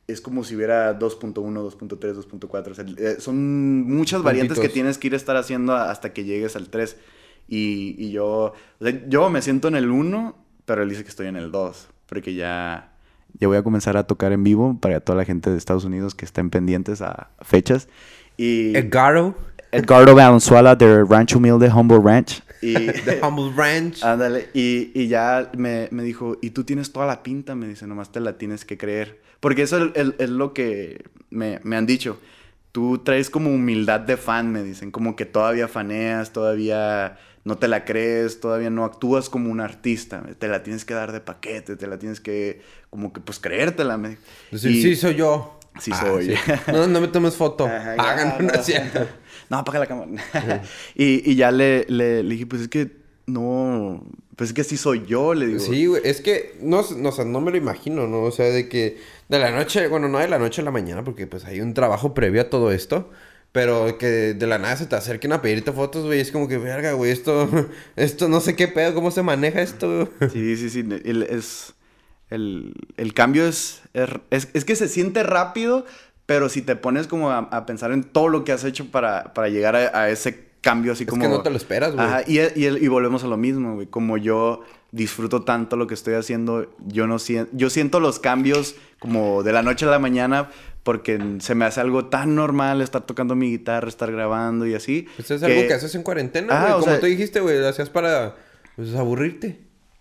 es 0.06 0.20
como 0.20 0.44
si 0.44 0.54
hubiera 0.54 0.98
2.1, 0.98 1.34
2.3, 1.34 1.98
2.4. 1.98 2.70
o 2.70 2.74
sea, 2.74 2.84
eh, 2.98 3.16
son 3.18 3.82
muchas 3.86 4.22
variantes 4.22 4.56
que 4.56 4.62
Puntitos. 4.68 4.74
tienes 4.74 4.98
que 4.98 5.06
ir 5.08 5.14
a 5.14 5.16
estar 5.16 5.36
haciendo 5.36 5.74
hasta 5.74 6.12
que 6.12 6.24
llegues 6.24 6.56
al 6.56 6.68
3. 6.68 6.96
Y, 7.48 7.96
y 7.98 8.12
yo, 8.12 8.54
o 8.80 8.84
sea, 8.84 9.02
yo 9.08 9.28
me 9.30 9.42
siento 9.42 9.68
en 9.68 9.76
el 9.76 9.90
1, 9.90 10.36
pero 10.64 10.82
él 10.82 10.88
dice 10.88 11.02
que 11.02 11.08
estoy 11.10 11.26
en 11.26 11.36
el 11.36 11.50
2, 11.50 11.88
porque 12.06 12.34
ya, 12.34 12.92
ya 13.38 13.48
voy 13.48 13.56
a 13.56 13.62
comenzar 13.62 13.96
a 13.96 14.04
tocar 14.06 14.32
en 14.32 14.44
vivo 14.44 14.78
para 14.80 15.00
toda 15.00 15.18
la 15.18 15.24
gente 15.24 15.50
de 15.50 15.58
Estados 15.58 15.84
Unidos 15.84 16.14
que 16.14 16.24
estén 16.24 16.50
pendientes 16.50 17.02
a 17.02 17.30
fechas. 17.40 17.88
Y 18.36 18.76
Edgardo, 18.76 19.34
Edgardo 19.72 20.14
Valenzuela 20.14 20.76
de 20.76 21.04
Rancho 21.04 21.38
Humilde 21.38 21.68
Humble 21.68 22.00
Ranch. 22.02 22.42
Y, 22.64 22.74
The 23.04 23.20
Humble 23.22 23.52
Ranch. 23.56 24.02
Ándale, 24.02 24.48
y, 24.54 24.90
y 24.94 25.08
ya 25.08 25.50
me, 25.56 25.88
me 25.90 26.02
dijo, 26.02 26.38
y 26.40 26.50
tú 26.50 26.64
tienes 26.64 26.92
toda 26.92 27.06
la 27.06 27.22
pinta, 27.22 27.54
me 27.54 27.68
dice, 27.68 27.86
nomás 27.86 28.10
te 28.12 28.20
la 28.20 28.38
tienes 28.38 28.64
que 28.64 28.78
creer. 28.78 29.20
Porque 29.40 29.62
eso 29.62 29.92
es, 29.94 30.30
lo 30.30 30.54
que 30.54 31.04
me, 31.30 31.60
me 31.64 31.76
han 31.76 31.86
dicho. 31.86 32.18
Tú 32.72 32.98
traes 32.98 33.30
como 33.30 33.50
humildad 33.50 34.00
de 34.00 34.16
fan, 34.16 34.50
me 34.50 34.62
dicen, 34.62 34.90
como 34.90 35.14
que 35.14 35.26
todavía 35.26 35.68
faneas, 35.68 36.32
todavía 36.32 37.18
no 37.44 37.56
te 37.58 37.68
la 37.68 37.84
crees, 37.84 38.40
todavía 38.40 38.70
no 38.70 38.84
actúas 38.84 39.28
como 39.28 39.50
un 39.50 39.60
artista, 39.60 40.22
te 40.38 40.48
la 40.48 40.62
tienes 40.62 40.84
que 40.84 40.94
dar 40.94 41.12
de 41.12 41.20
paquete, 41.20 41.76
te 41.76 41.86
la 41.86 41.98
tienes 41.98 42.20
que, 42.20 42.62
como 42.90 43.12
que 43.12 43.20
pues 43.20 43.38
creértela. 43.38 43.96
Me... 43.98 44.16
Decir, 44.50 44.70
Y- 44.70 44.82
sí, 44.82 44.96
soy 44.96 45.14
yo. 45.16 45.60
Sí 45.80 45.90
Ah, 45.92 46.00
soy. 46.00 46.34
No, 46.72 46.86
no 46.86 47.00
me 47.00 47.08
tomes 47.08 47.34
foto. 47.34 47.66
Ajá, 47.66 47.96
Pagan, 47.96 48.38
ya, 48.38 48.42
no 48.44 48.52
es 48.52 48.64
cierto. 48.64 49.08
No, 49.54 49.60
apaga 49.60 49.78
la 49.80 49.86
cámara. 49.86 50.10
y, 50.94 51.30
y 51.30 51.34
ya 51.36 51.50
le, 51.50 51.84
le, 51.88 52.22
le 52.22 52.30
dije, 52.30 52.46
pues 52.46 52.62
es 52.62 52.68
que 52.68 52.90
no, 53.26 54.04
pues 54.36 54.50
es 54.50 54.54
que 54.54 54.64
sí 54.64 54.76
soy 54.76 55.04
yo, 55.06 55.32
le 55.34 55.46
digo. 55.46 55.60
Sí, 55.60 55.86
güey, 55.86 56.02
es 56.04 56.20
que 56.20 56.56
no, 56.60 56.84
no, 56.96 57.08
o 57.08 57.12
sea, 57.12 57.24
no 57.24 57.40
me 57.40 57.50
lo 57.50 57.56
imagino, 57.56 58.06
¿no? 58.06 58.22
O 58.22 58.30
sea, 58.30 58.46
de 58.46 58.68
que 58.68 58.98
de 59.28 59.38
la 59.38 59.50
noche, 59.50 59.88
bueno, 59.88 60.08
no 60.08 60.18
de 60.18 60.28
la 60.28 60.38
noche 60.38 60.60
a 60.60 60.64
la 60.64 60.70
mañana, 60.70 61.04
porque 61.04 61.26
pues 61.26 61.44
hay 61.44 61.60
un 61.60 61.72
trabajo 61.74 62.12
previo 62.14 62.42
a 62.42 62.50
todo 62.50 62.70
esto, 62.72 63.10
pero 63.52 63.96
que 63.98 64.34
de 64.34 64.46
la 64.46 64.58
nada 64.58 64.76
se 64.76 64.86
te 64.86 64.96
acerquen 64.96 65.32
a 65.32 65.40
pedirte 65.40 65.72
fotos, 65.72 66.04
güey, 66.04 66.20
es 66.20 66.32
como 66.32 66.48
que, 66.48 66.58
verga, 66.58 66.92
güey, 66.92 67.12
esto, 67.12 67.48
esto 67.96 68.28
no 68.28 68.40
sé 68.40 68.56
qué 68.56 68.68
pedo, 68.68 68.94
cómo 68.94 69.10
se 69.10 69.22
maneja 69.22 69.62
esto. 69.62 70.10
Sí, 70.32 70.56
sí, 70.56 70.68
sí. 70.70 70.80
el- 70.80 71.22
es, 71.22 71.72
el, 72.30 72.74
el 72.96 73.14
cambio 73.14 73.46
es, 73.46 73.80
es, 74.30 74.48
es 74.52 74.64
que 74.64 74.76
se 74.76 74.88
siente 74.88 75.22
rápido, 75.22 75.86
pero 76.26 76.48
si 76.48 76.62
te 76.62 76.76
pones 76.76 77.06
como 77.06 77.30
a, 77.30 77.38
a 77.38 77.66
pensar 77.66 77.92
en 77.92 78.04
todo 78.04 78.28
lo 78.28 78.44
que 78.44 78.52
has 78.52 78.64
hecho 78.64 78.86
para, 78.90 79.34
para 79.34 79.48
llegar 79.48 79.76
a, 79.76 79.98
a 79.98 80.10
ese 80.10 80.44
cambio 80.60 80.92
así 80.92 81.04
Es 81.04 81.10
como... 81.10 81.22
que 81.22 81.28
no 81.28 81.42
te 81.42 81.50
lo 81.50 81.56
esperas, 81.56 81.94
güey. 81.94 82.06
Ajá, 82.06 82.22
y, 82.26 82.38
y, 82.40 82.66
y 82.66 82.88
volvemos 82.88 83.22
a 83.24 83.26
lo 83.26 83.36
mismo, 83.36 83.74
güey. 83.74 83.86
Como 83.86 84.16
yo 84.16 84.62
disfruto 84.92 85.42
tanto 85.42 85.76
lo 85.76 85.86
que 85.86 85.94
estoy 85.94 86.14
haciendo, 86.14 86.74
yo 86.86 87.06
no 87.06 87.18
siento... 87.18 87.50
Yo 87.54 87.68
siento 87.68 88.00
los 88.00 88.18
cambios 88.18 88.74
como 88.98 89.42
de 89.42 89.52
la 89.52 89.62
noche 89.62 89.84
a 89.84 89.90
la 89.90 89.98
mañana 89.98 90.48
porque 90.82 91.18
se 91.40 91.54
me 91.54 91.64
hace 91.66 91.80
algo 91.80 92.06
tan 92.06 92.34
normal 92.34 92.80
estar 92.80 93.02
tocando 93.02 93.34
mi 93.34 93.50
guitarra, 93.50 93.88
estar 93.88 94.10
grabando 94.12 94.66
y 94.66 94.74
así. 94.74 95.06
Pues 95.16 95.30
es 95.30 95.42
algo 95.42 95.66
que 95.66 95.72
haces 95.74 95.94
en 95.94 96.02
cuarentena, 96.02 96.58
güey, 96.60 96.72
como 96.72 96.84
sea- 96.84 97.00
tú 97.00 97.06
dijiste, 97.06 97.40
güey, 97.40 97.58
lo 97.58 97.68
hacías 97.68 97.90
para, 97.90 98.36
pues, 98.76 98.94
aburrirte. 98.94 99.60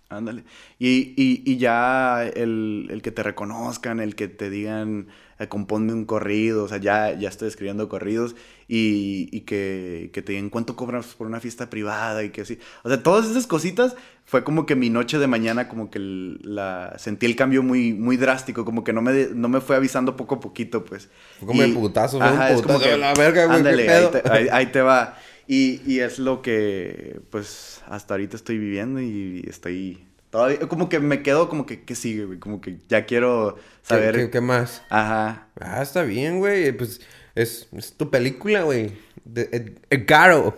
Ándale. 0.10 0.44
Y, 0.80 1.14
y, 1.18 1.42
y 1.46 1.58
ya 1.58 2.24
el, 2.26 2.88
el 2.92 3.02
que 3.02 3.12
te 3.12 3.24
reconozcan, 3.24 4.00
el 4.00 4.16
que 4.16 4.28
te 4.28 4.50
digan, 4.50 5.08
eh, 5.44 5.48
componme 5.50 5.94
un 5.94 6.06
corrido, 6.06 6.64
o 6.64 6.68
sea, 6.68 6.78
ya, 6.78 7.14
ya 7.18 7.30
estoy 7.30 7.48
escribiendo 7.50 7.90
corridos. 7.90 8.36
y, 8.68 9.30
y 9.32 9.42
que, 9.42 10.10
que 10.14 10.22
te 10.22 10.32
digan 10.34 10.50
cuánto 10.50 10.76
cobras 10.76 11.08
por 11.16 11.28
una 11.28 11.40
fiesta 11.40 11.70
privada 11.70 12.24
y 12.24 12.30
que 12.30 12.42
así. 12.42 12.58
O 12.84 12.90
sea, 12.90 13.04
todas 13.04 13.30
esas 13.30 13.46
cositas 13.48 13.96
fue 14.26 14.44
como 14.44 14.66
que 14.66 14.76
mi 14.76 14.90
noche 14.90 15.20
de 15.20 15.28
mañana 15.28 15.68
como 15.68 15.92
que 15.92 16.00
la 16.00 16.96
sentí 16.98 17.26
el 17.26 17.36
cambio 17.36 17.62
muy 17.64 17.94
muy 17.94 18.18
drástico, 18.18 18.66
como 18.66 18.84
que 18.84 18.94
no 18.94 19.02
me 19.02 19.28
no 19.36 19.50
me 19.50 19.62
fue 19.62 19.76
avisando 19.76 20.16
poco 20.16 20.36
a 20.36 20.40
poquito, 20.40 20.86
pues. 20.86 21.10
Fue 21.40 21.48
como 21.48 21.62
el 21.64 21.74
putazo, 21.74 22.20
fue 22.20 22.32
un 22.32 22.42
es 22.42 22.62
como 22.62 22.80
putazo 22.80 22.80
que, 22.80 22.90
de 22.92 22.98
la 22.98 23.14
verga, 23.14 23.46
güey, 23.46 23.68
qué 23.68 23.76
ándale, 23.76 23.86
pedo. 23.86 24.08
ahí 24.08 24.22
te, 24.22 24.30
ahí- 24.32 24.48
ahí 24.52 24.66
te 24.68 24.82
va. 24.82 25.18
Y, 25.48 25.82
y 25.86 26.00
es 26.00 26.20
lo 26.20 26.42
que 26.42 27.20
pues 27.30 27.82
hasta 27.88 28.14
ahorita 28.14 28.36
estoy 28.38 28.58
viviendo 28.58 29.02
y 29.02 29.44
estoy 29.48 30.08
todavía 30.34 30.60
como 30.68 30.90
que 30.90 31.00
me 31.00 31.22
quedo 31.22 31.48
como 31.48 31.66
que 31.68 31.84
qué 31.84 31.94
sigue, 31.94 32.26
güey, 32.26 32.40
como 32.40 32.60
que 32.60 32.80
ya 32.90 33.06
quiero 33.06 33.56
¿Qué, 33.56 33.62
saber 33.88 34.16
qué- 34.16 34.30
qué 34.32 34.42
más? 34.42 34.82
Ajá. 34.90 35.48
Ah, 35.62 35.82
está 35.84 36.02
bien, 36.02 36.40
güey. 36.40 36.72
Pues 36.72 37.02
es, 37.36 37.68
es 37.72 37.94
tu 37.94 38.10
película, 38.10 38.64
güey. 38.64 38.92
De 39.24 39.44
Ed- 39.52 39.78
Edgaro. 39.92 40.58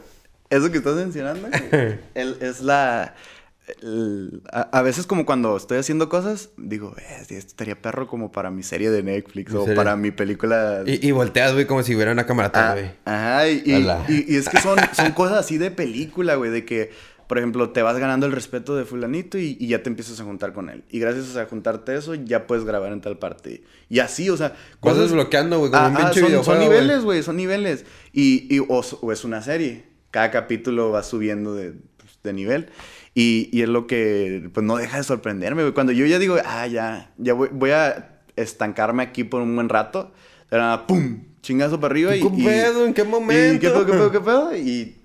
Eso 0.50 0.72
que 0.72 0.78
estás 0.78 0.96
mencionando 0.96 1.50
güey, 1.50 2.00
el- 2.16 2.38
es 2.40 2.62
la... 2.62 3.16
el- 3.82 4.42
a, 4.52 4.62
a 4.62 4.82
veces 4.82 5.06
como 5.08 5.26
cuando 5.26 5.58
estoy 5.58 5.78
haciendo 5.80 6.08
cosas, 6.08 6.52
digo, 6.56 6.96
eh, 6.98 7.18
esto 7.22 7.34
estaría 7.36 7.76
perro 7.82 8.08
como 8.08 8.32
para 8.32 8.52
mi 8.52 8.64
serie 8.64 8.90
de 8.92 9.04
Netflix 9.04 9.54
o 9.54 9.66
para 9.76 9.96
mi 9.98 10.12
película... 10.12 10.84
Y, 10.86 11.06
y 11.06 11.12
volteas, 11.12 11.52
güey, 11.54 11.66
como 11.66 11.84
si 11.84 11.96
hubiera 11.96 12.12
una 12.14 12.26
cámara 12.26 12.50
Ah, 12.54 12.72
güey. 12.74 12.92
ajá, 13.04 13.48
y, 13.50 13.64
y- 14.08 14.26
y 14.34 14.38
es 14.38 14.48
que 14.48 14.60
son, 14.62 14.78
son 14.94 15.12
cosas 15.12 15.40
así 15.40 15.58
de 15.58 15.70
película, 15.72 16.36
güey, 16.36 16.52
de 16.52 16.64
que, 16.64 16.92
por 17.28 17.38
ejemplo, 17.38 17.70
te 17.72 17.82
vas 17.82 17.98
ganando 17.98 18.26
el 18.26 18.32
respeto 18.32 18.76
de 18.76 18.86
fulanito 18.86 19.38
y, 19.38 19.58
y 19.60 19.68
ya 19.68 19.82
te 19.84 19.90
empiezas 19.90 20.20
a 20.20 20.24
juntar 20.24 20.54
con 20.54 20.70
él. 20.70 20.84
Y 20.90 21.00
gracias 21.00 21.36
a 21.38 21.46
juntarte 21.46 21.96
eso, 21.96 22.14
ya 22.16 22.48
puedes 22.48 22.66
grabar 22.66 22.92
en 22.94 23.02
tal 23.02 23.18
parte. 23.18 23.64
Y 23.90 24.00
así, 24.00 24.30
o 24.30 24.38
sea, 24.38 24.56
Vas 24.82 24.98
desbloqueando, 24.98 25.60
güey, 25.60 25.72
como 25.72 25.88
un 25.88 25.96
Ajá, 25.96 25.98
pinche 26.06 26.20
son, 26.22 26.30
videojuego, 26.30 26.44
son 26.44 26.56
güey. 26.68 26.80
niveles, 26.80 27.04
güey, 27.04 27.24
son 27.24 27.36
niveles. 27.38 27.86
Y, 28.14 28.48
y- 28.56 28.60
o, 28.60 28.82
o 29.02 29.12
es 29.12 29.24
una 29.24 29.42
serie. 29.42 29.84
Cada 30.12 30.32
capítulo 30.32 30.92
va 30.92 31.04
subiendo 31.04 31.54
de, 31.56 31.74
pues, 31.98 32.20
de 32.24 32.34
nivel. 32.34 32.70
Y, 33.14 33.50
y 33.52 33.62
es 33.64 33.70
lo 33.70 33.88
que, 33.88 34.50
pues, 34.54 34.66
no 34.66 34.78
deja 34.78 34.98
de 34.98 35.04
sorprenderme, 35.04 35.62
güey. 35.64 35.74
Cuando 35.74 35.92
yo 35.94 36.06
ya 36.06 36.20
digo, 36.20 36.38
ah, 36.46 36.68
ya, 36.68 37.12
ya 37.18 37.34
voy, 37.34 37.50
voy 37.52 37.72
a 37.72 38.20
estancarme 38.36 39.04
aquí 39.04 39.24
por 39.24 39.42
un 39.42 39.56
buen 39.56 39.70
rato. 39.70 40.12
Era, 40.52 40.86
¡pum! 40.88 41.24
Chingazo 41.42 41.80
para 41.80 41.92
arriba 41.94 42.16
y... 42.16 42.22
¿Qué 42.22 42.30
pedo? 42.44 42.86
¿En 42.86 42.94
qué 42.94 43.04
momento? 43.04 43.60
¿Qué 43.62 43.70
pedo, 43.70 43.86
qué 43.86 43.92
pedo, 43.92 44.12
qué 44.12 44.20
pedo? 44.20 44.56
Y 44.58 44.96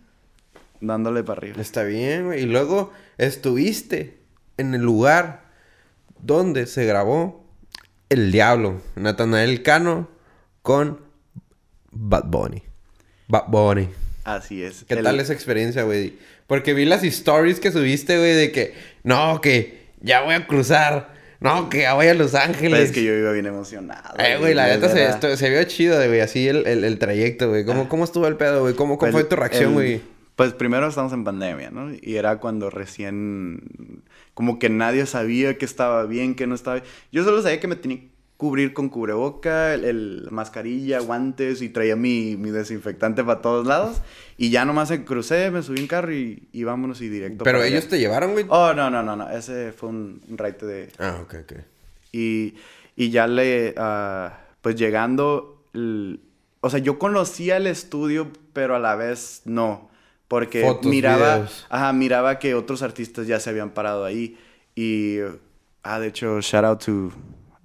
dándole 0.80 1.22
para 1.22 1.38
arriba. 1.38 1.60
Está 1.60 1.82
bien, 1.84 2.26
güey. 2.26 2.42
Y 2.42 2.46
luego 2.46 2.92
estuviste 3.18 4.18
en 4.56 4.74
el 4.74 4.82
lugar 4.82 5.42
donde 6.22 6.66
se 6.66 6.84
grabó 6.84 7.44
El 8.08 8.32
Diablo, 8.32 8.80
Natanael 8.96 9.62
Cano 9.62 10.08
con 10.62 11.00
Bad 11.90 12.24
Bunny. 12.26 12.62
Bad 13.28 13.44
Bunny. 13.48 13.88
Así 14.24 14.62
es. 14.62 14.84
¿Qué 14.86 14.94
El- 14.94 15.04
tal 15.04 15.18
esa 15.20 15.32
experiencia, 15.32 15.84
güey? 15.84 16.18
Porque 16.46 16.74
vi 16.74 16.84
las 16.84 17.02
stories 17.04 17.60
que 17.60 17.70
subiste, 17.72 18.18
güey, 18.18 18.34
de 18.34 18.52
que 18.52 18.74
no, 19.04 19.40
que 19.40 19.86
ya 20.00 20.22
voy 20.22 20.34
a 20.34 20.46
cruzar, 20.46 21.14
no, 21.38 21.70
que 21.70 21.82
ya 21.82 21.94
voy 21.94 22.08
a 22.08 22.14
Los 22.14 22.34
Ángeles. 22.34 22.70
Pues 22.78 22.82
es 22.90 22.92
que 22.92 23.04
yo 23.04 23.12
iba 23.14 23.30
bien 23.32 23.46
emocionado. 23.46 24.18
Eh, 24.18 24.36
güey, 24.38 24.52
la 24.54 24.66
neta 24.66 24.88
se, 24.88 25.36
se 25.36 25.48
vio 25.50 25.62
chido, 25.64 25.96
güey, 26.04 26.20
así 26.20 26.48
el, 26.48 26.66
el, 26.66 26.84
el 26.84 26.98
trayecto, 26.98 27.48
güey. 27.48 27.64
¿Cómo, 27.64 27.88
¿Cómo 27.88 28.04
estuvo 28.04 28.26
el 28.26 28.36
pedo, 28.36 28.62
güey? 28.62 28.74
¿Cómo, 28.74 28.98
cómo 28.98 29.12
Pues, 29.12 29.22
fue 29.22 29.30
tu 29.30 29.36
reacción, 29.36 29.72
güey? 29.74 30.02
Pues 30.40 30.54
primero 30.54 30.86
estamos 30.88 31.12
en 31.12 31.22
pandemia, 31.22 31.70
¿no? 31.70 31.92
Y 31.92 32.16
era 32.16 32.38
cuando 32.38 32.70
recién, 32.70 34.02
como 34.32 34.58
que 34.58 34.70
nadie 34.70 35.04
sabía 35.04 35.58
que 35.58 35.66
estaba 35.66 36.04
bien, 36.06 36.34
que 36.34 36.46
no 36.46 36.54
estaba 36.54 36.76
bien. 36.76 36.86
Yo 37.12 37.24
solo 37.24 37.42
sabía 37.42 37.60
que 37.60 37.68
me 37.68 37.76
tenía 37.76 37.98
que 37.98 38.08
cubrir 38.38 38.72
con 38.72 38.88
cubreboca, 38.88 39.74
el, 39.74 39.84
el- 39.84 40.28
mascarilla, 40.30 41.00
guantes 41.00 41.60
y 41.60 41.68
traía 41.68 41.94
mi, 41.94 42.36
mi 42.38 42.48
desinfectante 42.50 43.22
para 43.22 43.42
todos 43.42 43.66
lados. 43.66 44.00
Y 44.38 44.48
ya 44.48 44.64
nomás 44.64 44.88
me 44.90 45.04
crucé, 45.04 45.50
me 45.50 45.62
subí 45.62 45.78
en 45.80 45.86
carro 45.86 46.10
y, 46.14 46.48
y 46.52 46.64
vámonos 46.64 47.02
y 47.02 47.10
directo. 47.10 47.44
Pero 47.44 47.58
para 47.58 47.68
ellos 47.68 47.80
allá. 47.82 47.90
te 47.90 47.98
llevaron, 47.98 48.32
güey. 48.32 48.46
Oh, 48.48 48.72
no, 48.72 48.88
no, 48.88 49.02
no, 49.02 49.16
no. 49.16 49.28
Ese 49.28 49.72
fue 49.72 49.90
un, 49.90 50.22
raite 50.30 50.64
de, 50.64 50.88
Ah, 50.98 51.18
ok, 51.22 51.34
ok. 51.42 51.52
y, 52.12 52.54
y 52.96 53.10
ya 53.10 53.26
le, 53.26 53.74
ah, 53.76 54.38
pues 54.62 54.74
llegando, 54.76 55.62
el- 55.74 56.20
o 56.62 56.70
sea, 56.70 56.78
yo 56.78 56.98
conocía 56.98 57.58
el 57.58 57.66
estudio, 57.66 58.28
pero 58.54 58.74
a 58.74 58.78
la 58.78 58.94
vez 58.96 59.42
no. 59.44 59.89
Porque 60.30 60.62
Fotos, 60.62 60.88
miraba, 60.88 61.48
ajá, 61.68 61.92
miraba 61.92 62.38
que 62.38 62.54
otros 62.54 62.82
artistas 62.82 63.26
ya 63.26 63.40
se 63.40 63.50
habían 63.50 63.70
parado 63.70 64.04
ahí. 64.04 64.38
Y, 64.76 65.16
ah, 65.82 65.98
de 65.98 66.06
hecho, 66.06 66.40
shout 66.40 66.64
out 66.64 66.84
to 66.84 67.10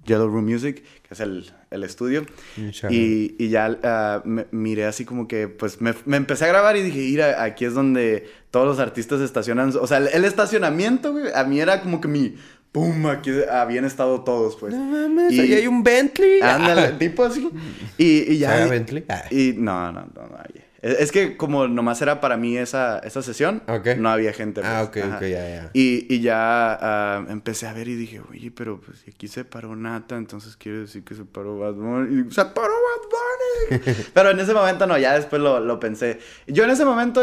Yellow 0.04 0.26
Room 0.28 0.46
Music, 0.46 0.82
que 1.06 1.14
es 1.14 1.20
el, 1.20 1.48
el 1.70 1.84
estudio. 1.84 2.26
Shout 2.56 2.90
Y, 2.92 3.36
y 3.38 3.50
ya 3.50 3.78
ah, 3.84 4.20
me- 4.24 4.46
miré 4.50 4.84
así 4.84 5.04
como 5.04 5.28
que, 5.28 5.46
pues 5.46 5.80
me, 5.80 5.94
me 6.06 6.16
empecé 6.16 6.44
a 6.46 6.48
grabar 6.48 6.76
y 6.76 6.82
dije, 6.82 6.98
mira, 6.98 7.40
aquí 7.44 7.64
es 7.64 7.72
donde 7.74 8.28
todos 8.50 8.66
los 8.66 8.80
artistas 8.80 9.20
estacionan. 9.20 9.72
O 9.80 9.86
sea, 9.86 9.98
el, 9.98 10.08
el 10.08 10.24
estacionamiento, 10.24 11.12
güey, 11.12 11.26
a 11.32 11.44
mí 11.44 11.60
era 11.60 11.80
como 11.82 12.00
que 12.00 12.08
mi, 12.08 12.34
pum, 12.72 13.06
aquí 13.06 13.30
habían 13.48 13.84
estado 13.84 14.22
todos, 14.24 14.56
pues. 14.56 14.74
No 14.74 14.84
mames, 14.84 15.32
Y- 15.32 15.38
ahí 15.40 15.54
hay 15.54 15.66
un 15.68 15.84
Bentley. 15.84 16.40
Ándale, 16.42 16.88
tipo 16.98 17.22
así. 17.24 17.48
Y, 17.96 18.32
y 18.32 18.38
ya. 18.38 18.50
¿Sabe 18.50 18.66
y- 18.66 18.70
Bentley? 18.70 19.04
Ah. 19.08 19.22
Y 19.30 19.54
no, 19.56 19.92
no, 19.92 20.00
no, 20.12 20.22
no. 20.26 20.36
oye. 20.52 20.65
Es 20.86 21.12
que 21.12 21.36
como 21.36 21.68
nomás 21.68 22.00
era 22.02 22.20
para 22.20 22.36
mí 22.36 22.56
esa, 22.56 22.98
esa 23.00 23.22
sesión, 23.22 23.62
no 23.98 24.08
había 24.10 24.32
gente. 24.32 24.60
Ah, 24.64 24.88
pues. 24.92 25.04
ok, 25.04 25.08
Ajá. 25.10 25.16
ok, 25.18 25.22
ya, 25.22 25.48
ya. 25.48 25.70
Y, 25.72 26.12
y 26.14 26.20
ya 26.20 26.72
ah, 26.80 27.24
empecé 27.28 27.66
a 27.66 27.72
ver 27.72 27.88
y 27.88 27.94
dije, 27.96 28.20
oye, 28.30 28.50
pero 28.50 28.80
pues 28.80 29.04
aquí 29.08 29.28
se 29.28 29.44
paró 29.44 29.74
Nata, 29.76 30.16
entonces 30.16 30.56
quiere 30.56 30.78
decir 30.80 31.02
que 31.04 31.14
se 31.14 31.24
paró 31.24 31.58
Bad 31.58 31.74
Bunny. 31.74 32.26
Y 32.28 32.30
se 32.32 32.44
paró 32.44 32.72
Bad 32.72 33.78
Bunny. 33.80 33.94
pero 34.14 34.30
en 34.30 34.40
ese 34.40 34.54
momento 34.54 34.86
no, 34.86 34.96
ya 34.98 35.14
después 35.14 35.40
lo, 35.42 35.60
lo 35.60 35.80
pensé. 35.80 36.18
Yo 36.46 36.64
en 36.64 36.70
ese 36.70 36.84
momento 36.84 37.22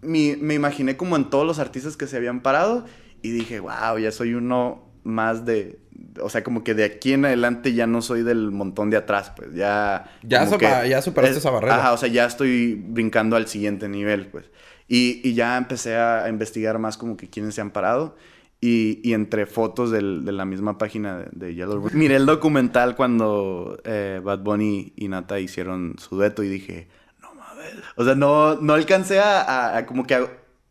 mi- 0.00 0.36
me 0.36 0.54
imaginé 0.54 0.96
como 0.96 1.16
en 1.16 1.28
todos 1.30 1.46
los 1.46 1.58
artistas 1.58 1.96
que 1.96 2.06
se 2.06 2.16
habían 2.16 2.40
parado 2.40 2.86
y 3.22 3.30
dije, 3.30 3.60
wow, 3.60 3.98
ya 4.00 4.12
soy 4.12 4.34
uno 4.34 4.88
más 5.04 5.44
de... 5.44 5.78
O 6.22 6.28
sea, 6.30 6.42
como 6.44 6.62
que 6.64 6.74
de 6.74 6.84
aquí 6.84 7.12
en 7.12 7.24
adelante 7.24 7.74
ya 7.74 7.86
no 7.86 8.02
soy 8.02 8.22
del 8.22 8.50
montón 8.50 8.90
de 8.90 8.96
atrás, 8.96 9.32
pues 9.36 9.52
ya... 9.54 10.10
Ya 10.22 10.44
sopa- 10.46 10.86
ya 10.88 11.02
superaste 11.02 11.38
esa 11.38 11.50
barrera. 11.50 11.76
Ajá, 11.76 11.92
o 11.92 11.96
sea, 11.96 12.08
ya 12.08 12.24
estoy 12.24 12.74
brincando 12.74 13.36
al 13.36 13.46
siguiente 13.48 13.88
nivel, 13.88 14.26
pues. 14.26 14.44
Y, 14.86 15.20
y 15.28 15.34
ya 15.34 15.56
empecé 15.56 15.96
a, 15.96 16.24
a 16.24 16.28
investigar 16.28 16.78
más 16.78 16.96
como 16.96 17.16
que 17.16 17.28
quiénes 17.28 17.54
se 17.54 17.60
han 17.60 17.70
parado. 17.70 18.16
Y, 18.60 19.00
y 19.08 19.12
entre 19.14 19.46
fotos 19.46 19.90
del- 19.92 20.24
de 20.24 20.32
la 20.32 20.44
misma 20.44 20.78
página 20.78 21.18
de, 21.18 21.28
de 21.32 21.54
Yellow 21.54 21.74
Room. 21.78 21.90
Miré 21.92 22.16
el 22.16 22.26
documental 22.26 22.96
cuando 22.96 23.78
eh, 23.84 24.20
Bad 24.24 24.40
Bunny 24.40 24.92
y 24.96 25.06
Nata 25.08 25.38
hicieron 25.38 25.94
su 25.98 26.16
dueto 26.16 26.42
y 26.42 26.48
dije, 26.48 26.88
no 27.20 27.34
mames. 27.34 27.74
O 27.96 28.04
sea, 28.04 28.14
no, 28.16 28.56
no 28.56 28.72
alcancé 28.74 29.20
a, 29.20 29.40
a- 29.42 29.76
a 29.78 29.86
como 29.86 30.06
que... 30.06 30.26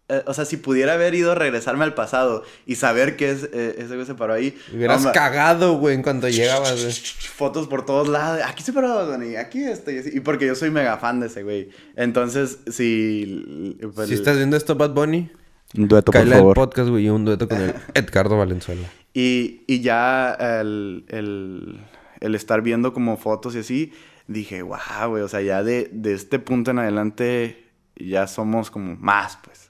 eh, 0.09 0.23
o 0.25 0.33
sea, 0.33 0.45
si 0.45 0.55
pudiera 0.57 0.93
haber 0.93 1.13
ido 1.15 1.33
a 1.33 1.35
regresarme 1.35 1.83
al 1.83 1.93
pasado 1.93 2.43
y 2.65 2.75
saber 2.75 3.17
que 3.17 3.29
es, 3.31 3.49
eh, 3.51 3.75
ese 3.79 3.95
güey 3.95 4.05
se 4.05 4.15
paró 4.15 4.33
ahí. 4.33 4.57
Hubieras 4.73 5.05
cagado, 5.07 5.77
güey, 5.77 5.95
en 5.95 6.01
cuanto 6.01 6.29
llegabas, 6.29 6.81
güey. 6.81 6.93
fotos 6.93 7.67
por 7.67 7.85
todos 7.85 8.07
lados. 8.07 8.41
Aquí 8.45 8.63
se 8.63 8.71
paró 8.71 9.05
Bunny, 9.05 9.35
aquí 9.35 9.63
estoy. 9.63 9.97
así. 9.97 10.11
Y 10.13 10.21
porque 10.21 10.47
yo 10.47 10.55
soy 10.55 10.71
mega 10.71 10.97
fan 10.97 11.19
de 11.19 11.27
ese 11.27 11.43
güey. 11.43 11.69
Entonces, 11.97 12.59
si. 12.71 13.77
pues, 13.93 14.07
Si 14.07 14.13
estás 14.15 14.37
viendo 14.37 14.55
esto, 14.55 14.75
Bad 14.75 14.91
Bunny, 14.91 15.29
Un 15.75 15.87
dueto, 15.89 16.11
cállale 16.13 16.35
al 16.35 16.53
podcast, 16.53 16.89
güey, 16.89 17.05
y 17.05 17.09
un 17.09 17.25
dueto 17.25 17.49
con 17.49 17.59
el 17.59 17.73
Edgardo 17.93 18.37
Valenzuela. 18.37 18.87
Y, 19.13 19.63
y 19.67 19.81
ya 19.81 20.31
el, 20.39 21.03
el, 21.09 21.81
el 22.21 22.35
estar 22.35 22.61
viendo 22.61 22.93
como 22.93 23.17
fotos 23.17 23.55
y 23.55 23.59
así, 23.59 23.93
dije, 24.27 24.61
wow, 24.61 25.09
güey, 25.09 25.23
o 25.23 25.27
sea, 25.27 25.41
ya 25.41 25.63
de, 25.63 25.89
de 25.91 26.13
este 26.13 26.39
punto 26.39 26.71
en 26.71 26.79
adelante 26.79 27.65
ya 27.97 28.27
somos 28.27 28.71
como 28.71 28.95
más, 28.95 29.37
pues. 29.43 29.66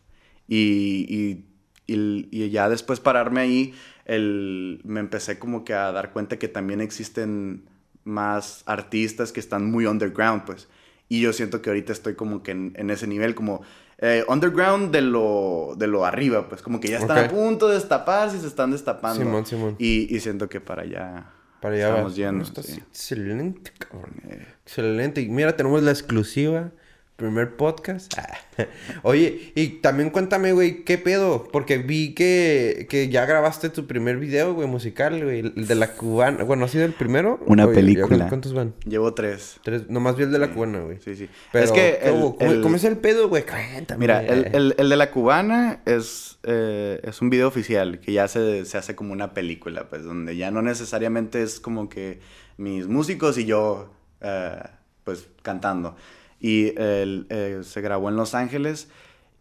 Y, 0.47 1.45
y, 1.87 1.93
y, 1.93 2.27
y 2.31 2.49
ya 2.49 2.69
después 2.69 2.99
pararme 2.99 3.41
ahí, 3.41 3.73
el, 4.05 4.81
me 4.83 4.99
empecé 4.99 5.37
como 5.39 5.65
que 5.65 5.73
a 5.73 5.91
dar 5.91 6.11
cuenta 6.13 6.37
que 6.39 6.47
también 6.47 6.81
existen 6.81 7.65
más 8.03 8.63
artistas 8.65 9.31
que 9.31 9.39
están 9.39 9.69
muy 9.69 9.85
underground, 9.85 10.45
pues. 10.45 10.67
Y 11.09 11.21
yo 11.21 11.31
siento 11.33 11.61
que 11.61 11.69
ahorita 11.69 11.91
estoy 11.93 12.15
como 12.15 12.43
que 12.43 12.51
en, 12.51 12.73
en 12.75 12.89
ese 12.89 13.07
nivel, 13.07 13.33
como 13.35 13.61
eh, 13.97 14.23
underground 14.27 14.91
de 14.91 15.01
lo, 15.01 15.73
de 15.77 15.87
lo 15.87 16.05
arriba, 16.05 16.47
pues 16.49 16.61
como 16.61 16.79
que 16.79 16.89
ya 16.89 16.99
están 16.99 17.17
a 17.17 17.27
punto 17.29 17.67
de 17.67 17.75
destaparse 17.75 18.37
y 18.37 18.39
se 18.41 18.47
están 18.47 18.71
destapando. 18.71 19.23
Simón, 19.23 19.45
Simón. 19.45 19.75
Y, 19.79 20.13
y 20.13 20.19
siento 20.19 20.49
que 20.49 20.59
para 20.61 20.81
allá 20.83 21.31
Para 21.61 21.75
allá 21.75 21.89
estamos 21.89 22.11
vas. 22.11 22.15
yendo. 22.15 22.45
Sí. 22.61 22.79
Excelente, 22.89 23.71
cabrón. 23.79 24.15
Eh, 24.29 24.45
Excelente. 24.65 25.21
Y 25.21 25.29
mira, 25.29 25.55
tenemos 25.55 25.81
la 25.81 25.91
exclusiva. 25.91 26.71
Primer 27.17 27.55
podcast. 27.57 28.13
Ah. 28.15 28.37
Oye, 29.01 29.51
y 29.55 29.67
también 29.81 30.11
cuéntame, 30.11 30.53
güey, 30.53 30.83
¿qué 30.83 30.99
pedo? 30.99 31.47
Porque 31.51 31.79
vi 31.79 32.13
que, 32.13 32.85
que 32.91 33.09
ya 33.09 33.25
grabaste 33.25 33.69
tu 33.69 33.87
primer 33.87 34.17
video, 34.17 34.53
güey, 34.53 34.67
musical, 34.67 35.23
güey. 35.23 35.39
El 35.39 35.65
de 35.67 35.73
la 35.73 35.93
cubana. 35.93 36.43
Bueno, 36.43 36.65
¿ha 36.65 36.67
sido 36.67 36.85
el 36.85 36.93
primero? 36.93 37.39
Una 37.47 37.63
¿O 37.65 37.69
ya- 37.69 37.71
ya 37.73 37.75
película. 37.75 38.27
¿Cuántos 38.29 38.53
van? 38.53 38.75
Llevo 38.85 39.15
tres. 39.15 39.59
Tres. 39.63 39.89
Nomás 39.89 40.15
vi 40.15 40.23
el 40.25 40.31
de 40.31 40.37
la 40.37 40.51
cubana, 40.53 40.79
güey. 40.81 40.99
Sí, 41.03 41.15
sí. 41.15 41.27
Pero, 41.51 41.65
es 41.65 41.71
que 41.71 41.97
¿qué 42.03 42.09
el- 42.09 42.51
el- 42.57 42.61
cómo 42.61 42.75
es 42.75 42.83
el 42.83 42.97
pedo, 42.97 43.29
güey? 43.29 43.43
Cuéntame. 43.43 43.99
Mira, 43.99 44.23
el, 44.23 44.55
el- 44.55 44.75
el 44.77 44.87
de 44.89 44.95
la 44.95 45.09
cubana 45.09 45.81
es, 45.87 46.37
eh, 46.43 46.99
es 47.03 47.19
un 47.19 47.31
video 47.31 47.47
oficial 47.47 47.99
que 47.99 48.13
ya 48.13 48.27
se, 48.27 48.63
se 48.65 48.77
hace 48.77 48.95
como 48.95 49.11
una 49.13 49.33
película, 49.33 49.89
pues, 49.89 50.03
donde 50.03 50.37
ya 50.37 50.51
no 50.51 50.61
necesariamente 50.61 51.41
es 51.41 51.59
como 51.59 51.89
que 51.89 52.19
mis 52.57 52.87
músicos 52.87 53.39
y 53.39 53.45
yo, 53.45 53.91
eh, 54.21 54.59
pues, 55.03 55.27
cantando. 55.41 55.95
Y 56.39 56.73
el, 56.79 57.25
eh, 57.29 57.61
se 57.63 57.81
grabó 57.81 58.09
en 58.09 58.15
Los 58.15 58.35
Ángeles. 58.35 58.87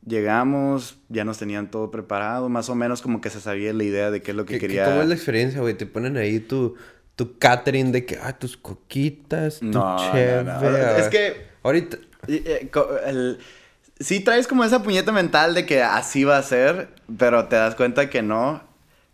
Llegamos, 0.06 0.98
ya 1.08 1.24
nos 1.24 1.38
tenían 1.38 1.70
todo 1.70 1.90
preparado, 1.90 2.48
más 2.48 2.68
o 2.68 2.74
menos 2.76 3.02
como 3.02 3.20
que 3.20 3.28
se 3.28 3.40
sabía 3.40 3.72
la 3.72 3.82
idea 3.82 4.10
de 4.10 4.22
qué 4.22 4.30
es 4.30 4.36
lo 4.36 4.46
que 4.46 4.54
¿Qué- 4.54 4.60
quería. 4.60 4.84
¿Cómo 4.84 5.02
es 5.02 5.08
la 5.08 5.14
experiencia, 5.14 5.60
güey? 5.60 5.74
Te 5.74 5.84
ponen 5.86 6.16
ahí 6.16 6.38
tu, 6.38 6.76
tu 7.16 7.38
catering 7.38 7.90
de 7.90 8.06
que, 8.06 8.18
ah, 8.22 8.32
tus 8.38 8.56
coquitas, 8.56 9.58
tu 9.58 9.66
No, 9.66 9.96
no, 9.96 10.12
cheve. 10.12 10.44
no. 10.44 10.96
Es 10.96 11.08
que 11.08 11.46
Ahorita... 11.64 11.96
Eh, 12.28 12.70
el- 13.06 13.38
sí 13.98 14.20
traes 14.20 14.46
como 14.46 14.62
esa 14.62 14.82
puñeta 14.82 15.10
mental 15.10 15.54
de 15.54 15.66
que 15.66 15.82
así 15.82 16.22
va 16.22 16.38
a 16.38 16.42
ser, 16.42 16.88
pero 17.18 17.46
te 17.46 17.56
das 17.56 17.74
cuenta 17.74 18.08
que 18.08 18.22
no. 18.22 18.62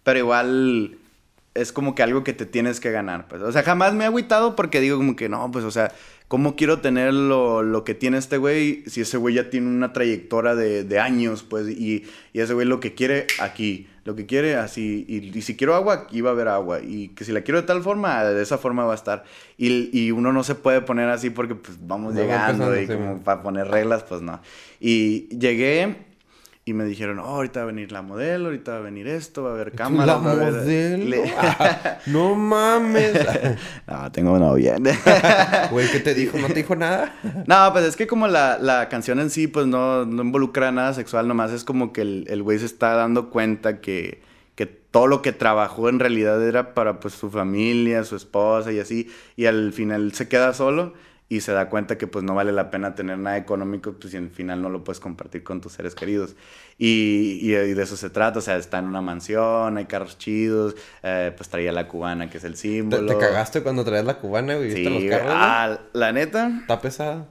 Pero 0.02 0.18
igual 0.18 0.98
es 1.54 1.72
como 1.72 1.94
que 1.94 2.02
algo 2.02 2.24
que 2.24 2.32
te 2.32 2.46
tienes 2.46 2.80
que 2.80 2.90
ganar. 2.90 3.28
Pues. 3.28 3.42
O 3.42 3.52
sea, 3.52 3.62
jamás 3.62 3.94
me 3.94 4.04
he 4.04 4.06
agüitado 4.06 4.56
porque 4.56 4.80
digo 4.80 4.96
como 4.96 5.16
que 5.16 5.28
no, 5.28 5.50
pues, 5.50 5.64
o 5.64 5.70
sea, 5.70 5.92
¿cómo 6.28 6.56
quiero 6.56 6.80
tener 6.80 7.12
lo, 7.12 7.62
lo 7.62 7.84
que 7.84 7.94
tiene 7.94 8.18
este 8.18 8.38
güey 8.38 8.84
si 8.86 9.02
ese 9.02 9.18
güey 9.18 9.34
ya 9.34 9.50
tiene 9.50 9.68
una 9.68 9.92
trayectoria 9.92 10.54
de, 10.54 10.84
de 10.84 10.98
años, 10.98 11.42
pues, 11.42 11.68
y, 11.68 12.04
y 12.32 12.40
ese 12.40 12.54
güey 12.54 12.66
lo 12.66 12.80
que 12.80 12.94
quiere 12.94 13.26
aquí, 13.38 13.86
lo 14.04 14.16
que 14.16 14.24
quiere 14.24 14.56
así, 14.56 15.04
y, 15.06 15.36
y 15.36 15.42
si 15.42 15.54
quiero 15.56 15.74
agua, 15.74 15.94
aquí 15.94 16.22
va 16.22 16.30
a 16.30 16.32
haber 16.32 16.48
agua, 16.48 16.80
y 16.80 17.08
que 17.08 17.24
si 17.24 17.32
la 17.32 17.42
quiero 17.42 17.60
de 17.60 17.66
tal 17.66 17.82
forma, 17.82 18.24
de 18.24 18.42
esa 18.42 18.56
forma 18.56 18.84
va 18.84 18.92
a 18.92 18.96
estar. 18.96 19.24
Y, 19.58 19.90
y 19.96 20.10
uno 20.10 20.32
no 20.32 20.44
se 20.44 20.54
puede 20.54 20.80
poner 20.80 21.10
así 21.10 21.28
porque 21.28 21.54
pues 21.54 21.76
vamos 21.86 22.14
No, 22.14 22.20
llegando 22.20 22.80
y 22.80 22.86
como 22.86 23.20
para 23.20 23.42
poner 23.42 23.68
reglas, 23.68 24.02
pues 24.04 24.22
no. 24.22 24.40
Y 24.80 25.28
llegué 25.36 26.11
y 26.64 26.74
me 26.74 26.84
dijeron, 26.84 27.18
oh, 27.18 27.22
ahorita 27.24 27.58
va 27.60 27.64
a 27.64 27.66
venir 27.66 27.90
la 27.90 28.02
modelo, 28.02 28.44
ahorita 28.46 28.72
va 28.72 28.78
a 28.78 28.80
venir 28.82 29.08
esto, 29.08 29.42
va 29.42 29.50
a 29.50 29.54
haber 29.54 29.72
cámara. 29.72 30.06
la 30.06 30.18
va 30.18 30.30
a 30.30 30.34
haber-". 30.34 30.52
modelo. 30.52 31.04
Le- 31.06 31.32
Ah, 31.36 31.98
no 32.06 32.34
mames. 32.36 33.12
no, 33.88 34.12
tengo 34.12 34.38
novia. 34.38 34.76
Güey, 35.72 35.90
¿qué 35.90 35.98
te 36.00 36.14
dijo? 36.14 36.38
¿No 36.38 36.46
te 36.46 36.54
dijo 36.54 36.76
nada? 36.76 37.14
no, 37.46 37.72
pues 37.72 37.84
es 37.86 37.96
que 37.96 38.06
como 38.06 38.28
la, 38.28 38.58
la 38.58 38.88
canción 38.88 39.18
en 39.18 39.30
sí, 39.30 39.48
pues 39.48 39.66
no, 39.66 40.04
no 40.06 40.22
involucra 40.22 40.70
nada 40.70 40.94
sexual, 40.94 41.26
nomás 41.26 41.50
es 41.52 41.64
como 41.64 41.92
que 41.92 42.02
el, 42.02 42.26
el 42.28 42.42
güey 42.44 42.58
se 42.60 42.66
está 42.66 42.94
dando 42.94 43.30
cuenta 43.30 43.80
que, 43.80 44.22
que 44.54 44.66
todo 44.66 45.08
lo 45.08 45.20
que 45.22 45.32
trabajó 45.32 45.88
en 45.88 45.98
realidad 45.98 46.46
era 46.46 46.74
para 46.74 47.00
pues 47.00 47.14
su 47.14 47.28
familia, 47.30 48.04
su 48.04 48.14
esposa 48.14 48.70
y 48.70 48.78
así, 48.78 49.10
y 49.36 49.46
al 49.46 49.72
final 49.72 50.12
se 50.12 50.28
queda 50.28 50.52
solo 50.54 50.92
y 51.36 51.40
se 51.40 51.52
da 51.52 51.68
cuenta 51.68 51.96
que 51.98 52.06
pues 52.06 52.24
no 52.24 52.34
vale 52.34 52.52
la 52.52 52.70
pena 52.70 52.94
tener 52.94 53.18
nada 53.18 53.36
económico, 53.36 53.92
pues 53.92 54.10
si 54.10 54.16
al 54.16 54.30
final 54.30 54.60
no 54.62 54.68
lo 54.68 54.84
puedes 54.84 55.00
compartir 55.00 55.42
con 55.42 55.60
tus 55.60 55.72
seres 55.72 55.94
queridos. 55.94 56.34
Y, 56.78 57.38
y- 57.42 57.54
y 57.54 57.74
de 57.74 57.82
eso 57.82 57.96
se 57.96 58.10
trata, 58.10 58.38
o 58.40 58.42
sea, 58.42 58.56
está 58.56 58.78
en 58.78 58.86
una 58.86 59.00
mansión, 59.00 59.76
hay 59.76 59.84
carros 59.84 60.18
chidos, 60.18 60.74
eh, 61.02 61.32
pues 61.36 61.48
traía 61.48 61.70
la 61.72 61.86
cubana 61.88 62.28
que 62.28 62.38
es 62.38 62.44
el 62.44 62.52
¿Te, 62.52 62.58
símbolo. 62.58 63.06
te 63.06 63.18
cagaste 63.18 63.62
cuando 63.62 63.84
traías 63.84 64.04
la 64.04 64.18
cubana, 64.18 64.56
güey? 64.56 64.70
Sí, 64.72 64.76
¿Viste 64.80 64.90
los 64.90 65.04
carros, 65.04 65.26
güey? 65.26 65.36
ah, 65.38 65.80
la 65.92 66.12
neta, 66.12 66.50
Está 66.62 66.80
pesada. 66.80 67.28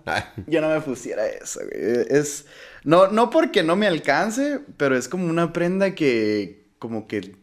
Yo 0.48 0.62
no 0.62 0.70
me 0.70 0.80
pusiera 0.82 1.26
eso, 1.28 1.60
güey. 1.60 2.06
Es. 2.10 2.46
No, 2.84 3.08
no 3.08 3.30
porque 3.30 3.62
no 3.64 3.76
me 3.76 3.88
alcance, 3.88 4.60
pero 4.78 4.96
es 4.96 5.08
como 5.10 5.28
una 5.28 5.54
prenda 5.54 5.94
que. 5.96 6.68
Como 6.80 7.08
que. 7.08 7.36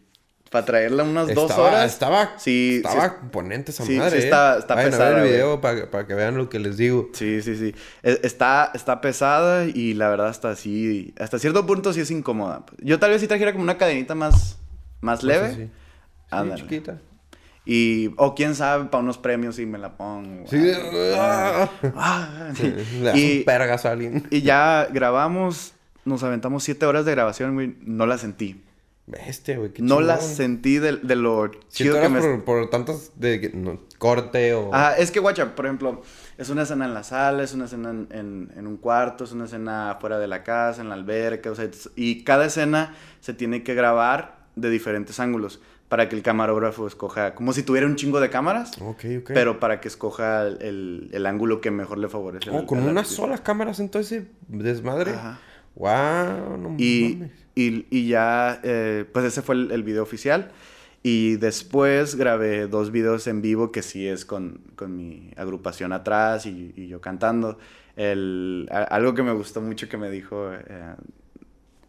Para 0.51 0.65
traerla 0.65 1.03
unas 1.05 1.35
dos 1.35 1.51
Estaba- 1.51 1.69
horas. 1.69 1.93
Estaba, 1.93 2.31
Sí, 2.39 2.77
estaba 2.85 3.09
sí, 3.11 3.15
imponente 3.25 3.71
esa 3.71 3.85
sí, 3.85 3.93
sí 3.93 3.99
madre, 3.99 4.19
está- 4.19 4.57
¿eh? 4.57 4.59
está 4.61 4.75
Vayan 4.77 4.89
a 4.89 4.91
pesada, 4.97 5.11
ver 5.11 5.19
el 5.25 5.31
video 5.33 5.61
para 5.61 6.07
que 6.07 6.15
vean 6.15 6.37
lo 6.39 6.49
que 6.49 6.59
les 6.59 6.77
digo. 6.79 7.11
Sí, 7.13 7.43
sí, 7.43 7.55
sí. 7.57 7.75
E- 8.03 8.21
Está, 8.23 8.71
está 8.75 9.01
pesada 9.03 9.65
y 9.67 9.93
la 9.95 10.09
verdad 10.09 10.29
hasta 10.29 10.51
así. 10.51 11.13
Hasta 11.21 11.39
cierto 11.39 11.67
punto 11.67 11.93
sí 11.93 12.01
es 12.01 12.11
incómoda. 12.11 12.65
Yo 12.79 12.99
tal 12.99 13.11
vez 13.11 13.21
sí 13.21 13.27
trajera 13.29 13.53
como 13.53 13.63
una 13.65 13.77
cadenita 13.77 14.15
más. 14.15 14.59
Más 15.03 15.23
leve. 15.23 15.49
Sí, 15.51 15.55
sí, 15.57 15.63
sí. 15.63 16.51
Sí, 16.57 16.63
chiquita. 16.63 16.99
Y. 17.65 18.11
O 18.17 18.35
quién 18.35 18.55
sabe, 18.55 18.87
para 18.87 19.03
unos 19.03 19.19
premios 19.19 19.57
si 19.57 19.67
me 19.67 19.77
la 19.79 19.97
pongo. 19.99 20.47
Sí. 20.49 20.73
Ah, 21.15 21.69
ah, 21.95 22.51
sí. 22.55 22.75
Y- 23.15 23.39
un 23.41 23.45
pergazo 23.45 23.89
a 23.89 23.93
alguien. 23.93 24.27
Y 24.31 24.41
ya 24.43 24.89
grabamos, 24.91 25.75
nos 26.07 26.23
aventamos 26.23 26.65
siete 26.65 26.87
horas 26.87 27.05
de 27.05 27.13
grabación, 27.13 27.53
güey. 27.55 27.77
No 27.83 28.07
la 28.07 28.17
sentí. 28.17 28.65
Bestia, 29.11 29.57
güey. 29.57 29.73
qué 29.73 29.83
No 29.83 29.99
chingón. 30.01 30.21
sentí 30.21 30.79
de, 30.79 30.97
de 30.99 31.17
lo 31.17 31.51
chido 31.71 31.99
que 32.01 32.09
me... 32.11 32.21
por, 32.21 32.45
por 32.45 32.71
tantos 32.71 33.13
de 33.17 33.41
que- 33.41 33.51
no, 33.51 33.81
corte 33.99 34.53
o... 34.55 34.75
Ajá, 34.75 34.97
es 34.99 35.11
que, 35.11 35.19
guacha, 35.19 35.55
por 35.55 35.65
ejemplo, 35.65 36.03
es 36.37 36.51
una 36.51 36.63
escena 36.63 36.85
en 36.85 36.93
la 36.93 37.03
sala, 37.03 37.43
es 37.43 37.55
una 37.55 37.65
escena 37.65 37.91
en, 37.91 38.07
en- 38.11 38.53
en 38.55 38.67
un 38.67 38.77
cuarto, 38.77 39.25
es 39.25 39.33
una 39.33 39.47
escena 39.47 39.97
fuera 40.01 40.19
de 40.19 40.29
la 40.29 40.43
casa, 40.45 40.83
en 40.83 40.91
la 40.91 40.95
alberca, 40.95 41.51
o 41.51 41.55
sea, 41.55 41.69
y 41.97 42.23
cada 42.23 42.45
escena 42.45 42.95
se 43.21 43.33
tiene 43.33 43.63
que 43.63 43.75
grabar 43.75 44.47
de 44.57 44.69
diferentes 44.69 45.19
ángulos 45.21 45.61
para 45.89 46.11
que 46.11 46.15
el 46.17 46.23
camarógrafo 46.23 46.87
escoja, 46.87 47.35
como 47.35 47.55
si 47.55 47.63
tuviera 47.63 47.87
un 47.87 47.97
chingo 47.97 48.21
de 48.21 48.29
cámaras, 48.29 48.73
pero 49.27 49.59
para 49.59 49.81
que 49.81 49.89
escoja 49.89 50.47
el, 50.47 50.59
el- 50.61 51.09
el 51.15 51.25
ángulo 51.25 51.63
que 51.63 51.71
mejor 51.71 51.97
le 51.97 52.09
favorece. 52.11 52.51
Oh, 52.51 52.59
al- 52.59 52.67
con 52.67 52.81
unas 52.83 53.07
solas 53.09 53.41
cámaras 53.41 53.81
entonces, 53.81 54.25
desmadre. 54.49 55.13
Ajá. 55.13 55.41
Wow, 55.75 56.59
no 56.59 56.75
Y, 56.77 57.15
mames. 57.19 57.31
Y, 57.61 57.87
y 57.91 58.09
ya, 58.09 58.61
eh, 58.63 59.05
pues 59.13 59.25
ese 59.25 59.43
fue 59.43 59.55
el, 59.57 59.71
el 59.73 59.83
video 59.83 60.03
oficial. 60.03 60.51
Y 61.03 61.37
después 61.37 62.17
grabé 62.17 62.67
dos 62.67 62.91
videos 62.91 63.27
en 63.29 63.41
vivo 63.41 63.71
que 63.71 63.83
sí 63.83 64.07
es 64.07 64.25
con, 64.25 64.61
con 64.75 64.97
mi 64.97 65.31
agrupación 65.37 65.93
atrás 65.93 66.45
y, 66.47 66.73
y 66.77 66.89
yo 66.89 67.01
cantando. 67.01 67.59
El, 67.97 68.69
a- 68.71 68.83
algo 68.83 69.15
que 69.15 69.23
me 69.23 69.33
gustó 69.33 69.61
mucho 69.61 69.89
que 69.89 69.97
me 69.97 70.11
dijo, 70.11 70.53
eh, 70.53 70.95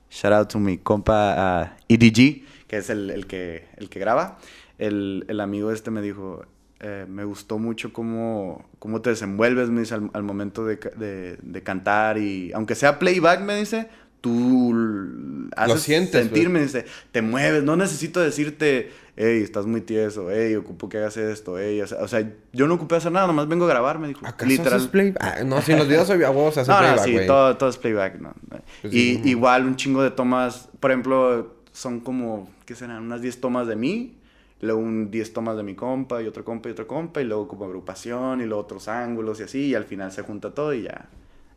shout 0.10 0.34
out 0.34 0.48
to 0.50 0.60
mi 0.60 0.78
compa 0.78 1.34
ah, 1.62 1.78
EDG, 1.88 2.44
que 2.68 2.78
es 2.78 2.90
el, 2.90 3.10
el 3.10 3.26
que, 3.28 3.68
el 3.78 3.90
que 3.90 4.00
graba. 4.00 4.38
El, 4.78 5.26
el 5.28 5.40
amigo 5.40 5.72
este 5.72 5.92
me 5.92 6.02
dijo, 6.02 6.46
eh, 6.80 7.06
me 7.10 7.24
gustó 7.26 7.58
mucho 7.60 7.92
cómo, 7.92 8.70
cómo 8.80 9.02
te 9.02 9.10
desenvuelves, 9.10 9.70
me 9.70 9.82
dice, 9.82 9.96
al, 9.96 10.10
al 10.14 10.24
momento 10.24 10.66
de, 10.66 10.78
de- 10.78 11.38
de 11.42 11.64
cantar 11.64 12.18
y 12.18 12.52
aunque 12.54 12.76
sea 12.76 13.00
playback, 13.00 13.42
me 13.42 13.56
dice, 13.58 13.90
tú 14.22 15.50
haces 15.56 15.82
sientes, 15.82 16.24
sentir, 16.26 16.50
güey. 16.50 16.54
me 16.54 16.62
dice, 16.62 16.86
te 17.12 17.22
mueves, 17.22 17.64
no 17.64 17.76
necesito 17.76 18.20
decirte, 18.20 18.92
hey, 19.16 19.42
estás 19.44 19.66
muy 19.66 19.82
tieso, 19.82 20.30
hey, 20.32 20.56
ocupo 20.56 20.90
que 20.90 20.98
hagas 20.98 21.18
esto, 21.18 21.58
hey, 21.58 21.82
o 21.82 21.88
sea, 21.88 21.98
o 22.00 22.08
sea, 22.08 22.32
yo 22.54 22.68
no 22.68 22.76
ocupé 22.76 22.96
hacer 22.96 23.12
nada, 23.12 23.28
nomás 23.28 23.48
vengo 23.48 23.66
a 23.66 23.70
grabar, 23.70 24.00
me 24.00 24.08
dijo, 24.08 24.26
¿Acaso 24.26 24.62
haces 24.64 24.88
play? 24.88 25.14
Ah, 25.20 25.38
no, 25.46 25.62
si 25.62 25.72
en 25.72 25.80
los 25.80 25.88
videos 25.88 26.08
soy 26.08 26.24
a 26.24 26.32
huevos 26.32 26.54
se 26.54 26.62
hace 26.62 26.72
no, 26.72 26.78
no, 26.78 26.96
playback, 26.96 27.06
sí, 27.06 27.28
todo, 27.28 27.58
todo 27.58 27.70
es 27.70 27.78
playback, 27.78 28.20
¿no? 28.20 28.34
Pues 28.50 28.94
y 28.94 29.16
sí. 29.16 29.22
igual 29.26 29.66
un 29.66 29.76
chingo 29.76 30.04
de 30.04 30.12
tomas, 30.12 30.70
por 30.80 30.92
ejemplo, 30.92 31.56
son 31.72 32.02
como, 32.02 32.50
¿qué 32.66 32.76
serán? 32.76 33.04
Unas 33.04 33.22
10 33.22 33.40
tomas 33.40 33.68
de 33.68 33.76
mí, 33.76 34.18
luego 34.62 34.80
un 34.80 35.12
10 35.12 35.34
tomas 35.34 35.56
de 35.56 35.64
mi 35.64 35.76
compa 35.76 36.22
y 36.22 36.28
otro 36.28 36.44
compa 36.44 36.70
y 36.70 36.74
otro 36.74 36.88
compa, 36.88 37.22
y 37.22 37.26
luego 37.26 37.48
como 37.48 37.66
agrupación 37.66 38.42
y 38.42 38.46
luego 38.46 38.64
otros 38.64 38.88
ángulos 38.90 39.40
y 39.40 39.44
así, 39.44 39.66
y 39.68 39.76
al 39.76 39.86
final 39.86 40.12
se 40.12 40.24
junta 40.24 40.54
todo 40.54 40.74
y 40.74 40.84
ya, 40.84 41.08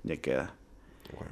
ya 0.05 0.17
queda. 0.19 0.55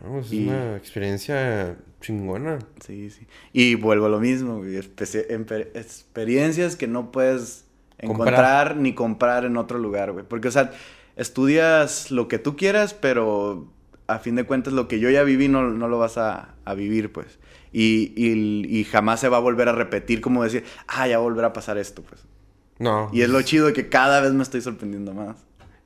Wow, 0.05 0.21
es 0.21 0.33
Y- 0.33 0.49
una 0.49 0.77
experiencia 0.77 1.77
chingona. 2.01 2.59
Sí, 2.85 3.11
sí. 3.11 3.27
Y 3.53 3.75
vuelvo 3.77 4.07
a 4.07 4.09
lo 4.09 4.21
mismo, 4.21 4.59
güey, 4.59 4.77
experiencias 4.77 6.77
que 6.77 6.87
no 6.87 7.13
puedes 7.13 7.65
Comprar. 8.07 8.29
encontrar 8.29 8.77
ni 8.77 8.95
comprar 8.95 9.45
en 9.45 9.57
otro 9.57 9.79
lugar, 9.79 10.13
güey. 10.13 10.25
Porque, 10.27 10.49
o 10.49 10.51
sea, 10.51 10.73
estudias 11.17 12.11
lo 12.11 12.29
que 12.29 12.39
tú 12.39 12.57
quieras, 12.57 12.95
pero 12.95 13.69
a 14.07 14.19
fin 14.19 14.35
de 14.37 14.45
cuentas 14.45 14.73
lo 14.73 14.89
que 14.89 14.99
yo 14.99 15.11
ya 15.11 15.23
viví 15.23 15.49
no, 15.49 15.63
no 15.71 15.89
lo 15.89 15.99
vas 15.99 16.19
a, 16.19 16.55
a 16.65 16.75
vivir, 16.75 17.13
pues. 17.13 17.39
Y, 17.73 18.13
y, 18.17 18.67
y 18.81 18.85
jamás 18.85 19.21
se 19.21 19.29
va 19.29 19.37
a 19.37 19.41
volver 19.41 19.69
a 19.69 19.73
repetir 19.73 20.21
como 20.21 20.43
decir, 20.43 20.65
ah, 20.89 21.07
ya 21.07 21.19
va 21.19 21.25
a 21.25 21.29
volver 21.29 21.45
a 21.45 21.53
pasar 21.53 21.79
esto, 21.79 22.03
pues. 22.03 22.25
No. 22.79 23.11
Y 23.13 23.23
es 23.23 23.29
lo 23.29 23.41
chido 23.43 23.67
de 23.67 23.73
que 23.75 23.89
cada 23.89 24.21
vez 24.21 24.33
me 24.33 24.43
estoy 24.43 24.63
sorprendiendo 24.63 25.13
más. 25.15 25.37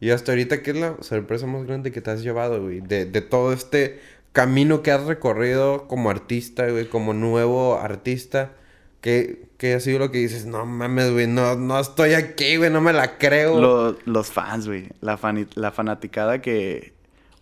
Y 0.01 0.11
hasta 0.11 0.33
ahorita, 0.33 0.63
¿qué 0.63 0.73
es 0.73 0.77
la 0.77 0.97
sorpresa 1.01 1.47
más 1.47 1.65
grande 1.67 1.93
que 1.93 2.01
te 2.01 2.11
has 2.11 2.23
llevado, 2.23 2.63
güey? 2.63 2.81
De, 2.81 3.07
de 3.07 3.21
todo 3.21 3.53
este 3.53 4.01
camino 4.33 4.83
que 4.83 4.91
has 4.91 5.05
recorrido 5.05 5.87
como 5.89 6.11
artista, 6.11 6.69
güey, 6.69 6.87
como 6.89 7.15
nuevo 7.15 7.79
artista. 7.79 8.53
¿Qué, 9.01 9.43
qué 9.59 9.75
ha 9.75 9.81
sido 9.81 9.99
lo 9.99 10.11
que 10.11 10.19
dices? 10.19 10.47
No 10.47 10.65
mames, 10.67 11.13
güey, 11.13 11.27
no, 11.27 11.57
no 11.57 11.79
estoy 11.79 12.15
aquí, 12.15 12.57
güey, 12.57 12.71
no 12.71 12.81
me 12.81 12.93
la 12.93 13.19
creo. 13.19 13.61
Lo- 13.61 13.99
los 14.07 14.29
fans, 14.31 14.67
güey. 14.67 14.89
La, 15.01 15.17
fani- 15.19 15.47
la 15.55 15.71
fanaticada 15.73 16.41
que. 16.43 16.93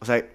O 0.01 0.05
sea, 0.05 0.27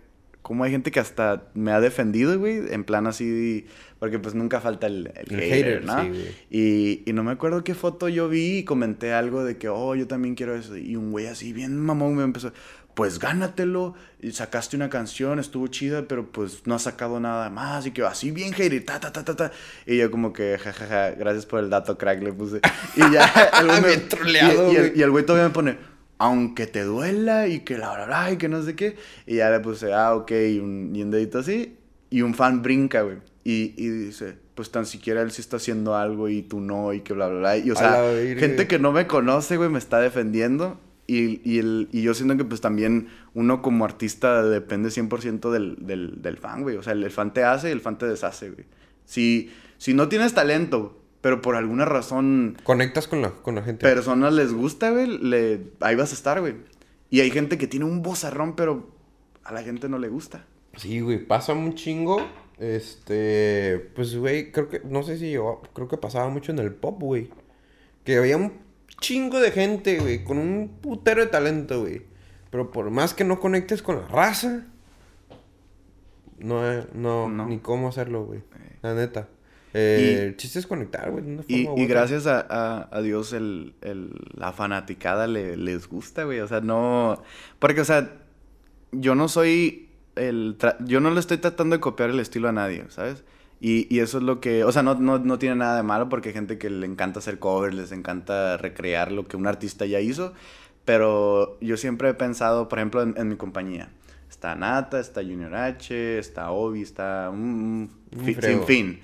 como 0.48 0.64
hay 0.64 0.72
gente 0.72 0.92
que 0.92 1.00
hasta 1.02 1.44
me 1.54 1.72
ha 1.74 1.82
defendido, 1.82 2.40
güey. 2.40 2.62
En 2.72 2.84
plan 2.86 3.06
así. 3.06 3.66
Porque 4.00 4.18
pues 4.20 4.34
nunca 4.34 4.62
falta 4.62 4.88
el, 4.88 5.12
el 5.16 5.34
El 5.34 5.40
hater, 5.42 5.82
hater, 5.82 5.86
¿no? 5.86 6.02
sí, 6.04 6.10
güey. 6.10 6.26
y, 6.50 7.04
y 7.06 7.14
no 7.14 7.24
me 7.24 7.32
acuerdo 7.32 7.64
qué 7.64 7.74
foto 7.76 8.08
yo 8.10 8.30
vi 8.30 8.60
y 8.60 8.64
comenté 8.64 9.12
algo 9.12 9.44
de 9.44 9.58
que, 9.58 9.70
oh, 9.70 9.96
yo 9.96 10.08
también 10.08 10.36
quiero 10.36 10.56
eso. 10.56 10.78
Y 10.78 10.96
un 10.96 11.12
güey 11.12 11.28
así, 11.28 11.52
bien 11.52 11.78
mamón, 11.78 12.16
me 12.16 12.24
empezó. 12.24 12.54
Pues 12.94 13.20
gánatelo. 13.20 13.94
Y 14.22 14.32
sacaste 14.32 14.76
una 14.76 14.90
canción, 14.90 15.38
estuvo 15.40 15.68
chida, 15.68 16.08
pero 16.08 16.32
pues 16.32 16.62
no 16.66 16.76
has 16.76 16.84
sacado 16.84 17.20
nada 17.20 17.50
más. 17.50 17.86
Y 17.86 17.92
que 17.92 18.04
así 18.04 18.32
bien 18.32 18.54
hater, 18.54 18.86
ta, 18.86 19.00
ta, 19.00 19.12
ta, 19.12 19.26
ta, 19.26 19.36
ta. 19.36 19.52
Y 19.86 19.98
yo 19.98 20.10
como 20.12 20.32
que, 20.32 20.58
jajaja, 20.58 21.12
gracias 21.12 21.46
por 21.46 21.60
el 21.60 21.70
dato, 21.70 21.98
crack, 21.98 22.24
le 22.24 22.32
puse. 22.34 22.62
Y 22.96 23.12
ya, 23.14 23.30
el 23.62 23.68
güey 23.68 23.82
me- 23.82 23.98
troleado, 23.98 24.72
y- 24.72 24.76
y 24.76 24.78
el- 24.78 24.94
y 24.96 25.02
el 25.02 25.12
güey 25.12 25.26
todavía 25.26 25.48
me 25.48 25.54
pone, 25.54 25.78
aunque 26.18 26.68
te 26.68 26.84
duela 26.84 27.48
y 27.48 27.60
que 27.62 27.78
la 27.78 27.94
bla 27.94 28.06
bla 28.06 28.32
y 28.32 28.38
que 28.38 28.50
no 28.50 28.64
sé 28.64 28.76
qué. 28.76 28.96
Y 29.26 29.38
ya 29.38 29.50
le 29.50 29.60
puse, 29.60 29.94
ah, 29.94 30.16
ok, 30.16 30.32
y 30.32 30.60
un, 30.60 30.96
y 30.96 31.04
un 31.04 31.12
dedito 31.12 31.40
así. 31.40 31.78
Y 32.10 32.22
un 32.22 32.34
fan 32.34 32.62
brinca, 32.62 33.02
güey. 33.02 33.18
Y, 33.44 33.74
y 33.78 33.90
dice, 33.90 34.38
pues 34.56 34.72
tan 34.72 34.86
siquiera 34.86 35.22
él 35.22 35.32
sí 35.32 35.42
está 35.42 35.58
haciendo 35.58 35.96
algo 35.96 36.28
y 36.30 36.42
tú 36.42 36.60
no, 36.60 36.92
y 36.92 37.02
que 37.02 37.14
bla 37.14 37.28
bla 37.28 37.40
bla. 37.40 37.58
Y 37.58 37.72
o 37.72 37.76
sea, 37.76 38.02
gente 38.38 38.68
que 38.68 38.80
no 38.80 38.92
me 38.92 39.08
conoce, 39.08 39.56
güey, 39.56 39.70
me 39.70 39.80
está 39.80 40.00
defendiendo. 40.00 40.80
Y, 41.06 41.40
y, 41.50 41.60
el, 41.60 41.88
y 41.94 42.02
yo 42.02 42.14
siento 42.14 42.36
que 42.36 42.44
pues 42.44 42.60
también 42.60 43.08
uno 43.34 43.62
como 43.62 43.86
artista 43.86 44.44
depende 44.44 44.90
100% 44.90 45.52
del, 45.52 45.78
del, 45.80 46.22
del 46.22 46.38
fan, 46.38 46.64
güey. 46.64 46.76
O 46.76 46.84
sea, 46.84 46.92
el, 46.94 47.10
fan 47.12 47.34
te 47.34 47.46
hace 47.46 47.70
y 47.70 47.72
el 47.72 47.80
fan 47.80 47.98
te 47.98 48.08
deshace, 48.08 48.50
güey. 48.50 48.66
Si, 49.06 49.52
si 49.78 49.94
no 49.94 50.10
tienes 50.10 50.34
talento, 50.34 51.00
pero 51.22 51.42
por 51.42 51.56
alguna 51.56 51.86
razón... 51.86 52.58
Conectas 52.64 53.08
con 53.08 53.22
la, 53.22 53.32
con 53.32 53.56
la 53.56 53.64
gente. 53.64 53.84
Personas 53.84 54.34
les 54.34 54.54
gusta, 54.54 54.92
güey, 54.92 55.08
le, 55.18 55.62
ahí 55.80 55.96
vas 55.96 56.12
a 56.12 56.16
estar, 56.16 56.40
güey. 56.40 56.56
Y 57.10 57.22
hay 57.22 57.32
gente 57.32 57.58
que 57.58 57.68
tiene 57.68 57.86
un 57.86 58.02
bozarrón, 58.02 58.56
pero 58.56 58.88
a 59.44 59.54
la 59.54 59.64
gente 59.64 59.90
no 59.90 59.98
le 59.98 60.10
gusta. 60.10 60.46
Sí, 60.76 61.00
güey, 61.00 61.26
pasa 61.26 61.54
un 61.54 61.74
chingo. 61.76 62.22
Este, 62.60 63.92
pues, 63.96 64.16
güey, 64.16 64.52
creo 64.52 64.70
que, 64.70 64.82
no 64.82 65.04
sé 65.04 65.18
si 65.18 65.32
yo, 65.32 65.62
creo 65.74 65.88
que 65.88 65.98
pasaba 65.98 66.30
mucho 66.30 66.52
en 66.52 66.60
el 66.60 66.74
pop, 66.74 67.02
güey. 67.02 67.30
Que 68.04 68.18
había 68.18 68.38
un 68.38 68.54
chingo 69.00 69.40
de 69.40 69.52
gente, 69.52 70.00
güey, 70.00 70.24
con 70.24 70.38
un 70.38 70.80
putero 70.82 71.22
de 71.22 71.28
talento, 71.28 71.82
güey. 71.82 72.04
Pero 72.52 72.72
por 72.72 72.90
más 72.90 73.14
que 73.14 73.24
no 73.24 73.40
conectes 73.40 73.82
con 73.82 73.98
la 73.98 74.08
raza, 74.08 74.66
no, 76.40 76.62
no, 76.94 77.30
no. 77.30 77.48
ni 77.48 77.60
cómo 77.60 77.90
hacerlo, 77.90 78.26
güey. 78.26 78.42
La 78.82 78.94
neta. 78.94 79.28
Eh, 79.80 80.24
el 80.28 80.38
chiste 80.38 80.58
es 80.58 80.66
conectar, 80.66 81.12
güey. 81.12 81.24
Y, 81.48 81.68
y 81.70 81.86
gracias 81.86 82.26
a, 82.26 82.88
a, 82.92 83.02
Dios 83.02 83.32
el, 83.34 83.76
el, 83.82 84.12
la 84.34 84.52
fanaticada 84.52 85.28
le, 85.28 85.56
les 85.56 85.88
gusta, 85.88 86.24
güey. 86.24 86.40
O 86.40 86.48
sea, 86.48 86.62
no... 86.62 87.22
Porque, 87.60 87.82
o 87.82 87.86
sea, 87.86 88.12
yo 88.92 89.14
no 89.14 89.28
soy 89.28 89.90
el... 90.16 90.58
Yo 90.80 91.00
no 91.00 91.12
le 91.12 91.20
estoy 91.20 91.38
tratando 91.38 91.76
de 91.76 91.80
copiar 91.80 92.10
el 92.10 92.20
estilo 92.20 92.50
a 92.50 92.54
nadie, 92.54 92.86
¿sabes? 92.90 93.24
Y, 93.60 93.94
y, 93.94 94.00
eso 94.00 94.20
es 94.20 94.24
lo 94.24 94.40
que, 94.40 94.64
o 94.64 94.72
sea, 94.72 94.84
no, 94.84 94.96
no, 94.96 95.18
no, 95.18 95.40
tiene 95.40 95.56
nada 95.56 95.78
de 95.78 95.84
malo 95.84 96.10
porque 96.10 96.30
hay 96.30 96.36
gente 96.36 96.60
que 96.60 96.70
le 96.70 96.86
encanta 96.86 97.20
hacer 97.20 97.40
covers, 97.40 97.74
les 97.74 97.92
encanta 97.92 98.56
recrear 98.58 99.12
lo 99.12 99.28
que 99.28 99.36
un 99.36 99.48
artista 99.48 99.88
ya 99.88 100.00
hizo, 100.00 100.34
pero 100.86 101.60
yo 101.60 101.76
siempre 101.76 102.10
he 102.10 102.14
pensado, 102.14 102.68
por 102.70 102.78
ejemplo, 102.78 103.02
en, 103.02 103.28
mi 103.28 103.36
compañía. 103.36 103.90
Está 104.30 104.54
Nata, 104.56 105.00
está 105.00 105.22
Junior 105.22 105.56
H, 105.56 106.20
está 106.20 106.52
Obi, 106.52 106.84
está 106.84 107.32
un, 107.32 107.90
sin 108.40 108.64
fin. 108.66 109.00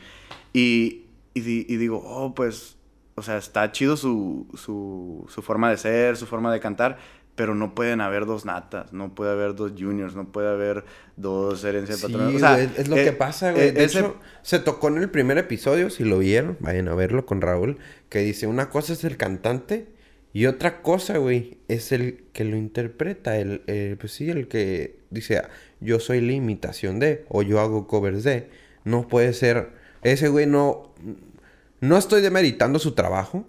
Y, 0.53 1.05
y, 1.33 1.41
y, 1.73 1.77
digo, 1.77 2.01
oh, 2.05 2.33
pues, 2.35 2.77
o 3.15 3.23
sea, 3.23 3.37
está 3.37 3.71
chido 3.71 3.97
su, 3.97 4.47
su, 4.55 5.25
su 5.29 5.41
forma 5.41 5.69
de 5.69 5.77
ser, 5.77 6.15
su 6.15 6.27
forma 6.27 6.53
de 6.53 6.59
cantar, 6.59 6.97
pero 7.35 7.55
no 7.55 7.73
pueden 7.73 8.01
haber 8.01 8.25
dos 8.25 8.45
natas, 8.45 8.93
no 8.93 9.15
puede 9.15 9.31
haber 9.31 9.55
dos 9.55 9.73
juniors, 9.77 10.15
no 10.15 10.31
puede 10.31 10.49
haber 10.49 10.85
dos 11.17 11.63
herencias 11.63 11.99
sí, 11.99 12.13
O 12.13 12.39
sea, 12.39 12.61
es, 12.61 12.87
lo 12.87 12.95
que 12.95 13.07
eh, 13.07 13.13
pasa, 13.13 13.51
güey. 13.51 13.69
Eh, 13.69 13.71
de 13.71 13.83
hecho, 13.83 14.17
se 14.43 14.59
tocó 14.59 14.89
en 14.89 14.97
el 14.97 15.09
primer 15.09 15.39
episodio, 15.39 15.89
si 15.89 16.03
lo 16.03 16.19
vieron, 16.19 16.57
vayan 16.59 16.87
a 16.87 16.95
verlo 16.95 17.25
con 17.25 17.41
Raúl, 17.41 17.79
que 18.09 18.19
dice, 18.19 18.45
una 18.45 18.69
cosa 18.69 18.93
es 18.93 19.03
el 19.03 19.17
cantante 19.17 19.87
y 20.31 20.45
otra 20.45 20.81
cosa, 20.81 21.17
güey, 21.17 21.57
es 21.67 21.91
el 21.91 22.25
que 22.33 22.43
lo 22.43 22.55
interpreta, 22.55 23.37
el, 23.37 23.61
pues 23.99 24.13
sí, 24.13 24.29
el 24.29 24.47
que 24.47 24.99
dice, 25.09 25.41
yo 25.79 25.99
soy 25.99 26.21
la 26.21 26.33
imitación 26.33 26.99
de, 26.99 27.25
o 27.29 27.43
yo 27.43 27.59
hago 27.59 27.87
covers 27.87 28.23
de. 28.23 28.49
No 28.83 29.07
puede 29.07 29.33
ser, 29.33 29.69
ese 30.03 30.29
güey 30.29 30.45
no, 30.45 30.93
no 31.81 31.97
estoy 31.97 32.21
demeritando 32.21 32.79
su 32.79 32.93
trajo, 32.93 33.45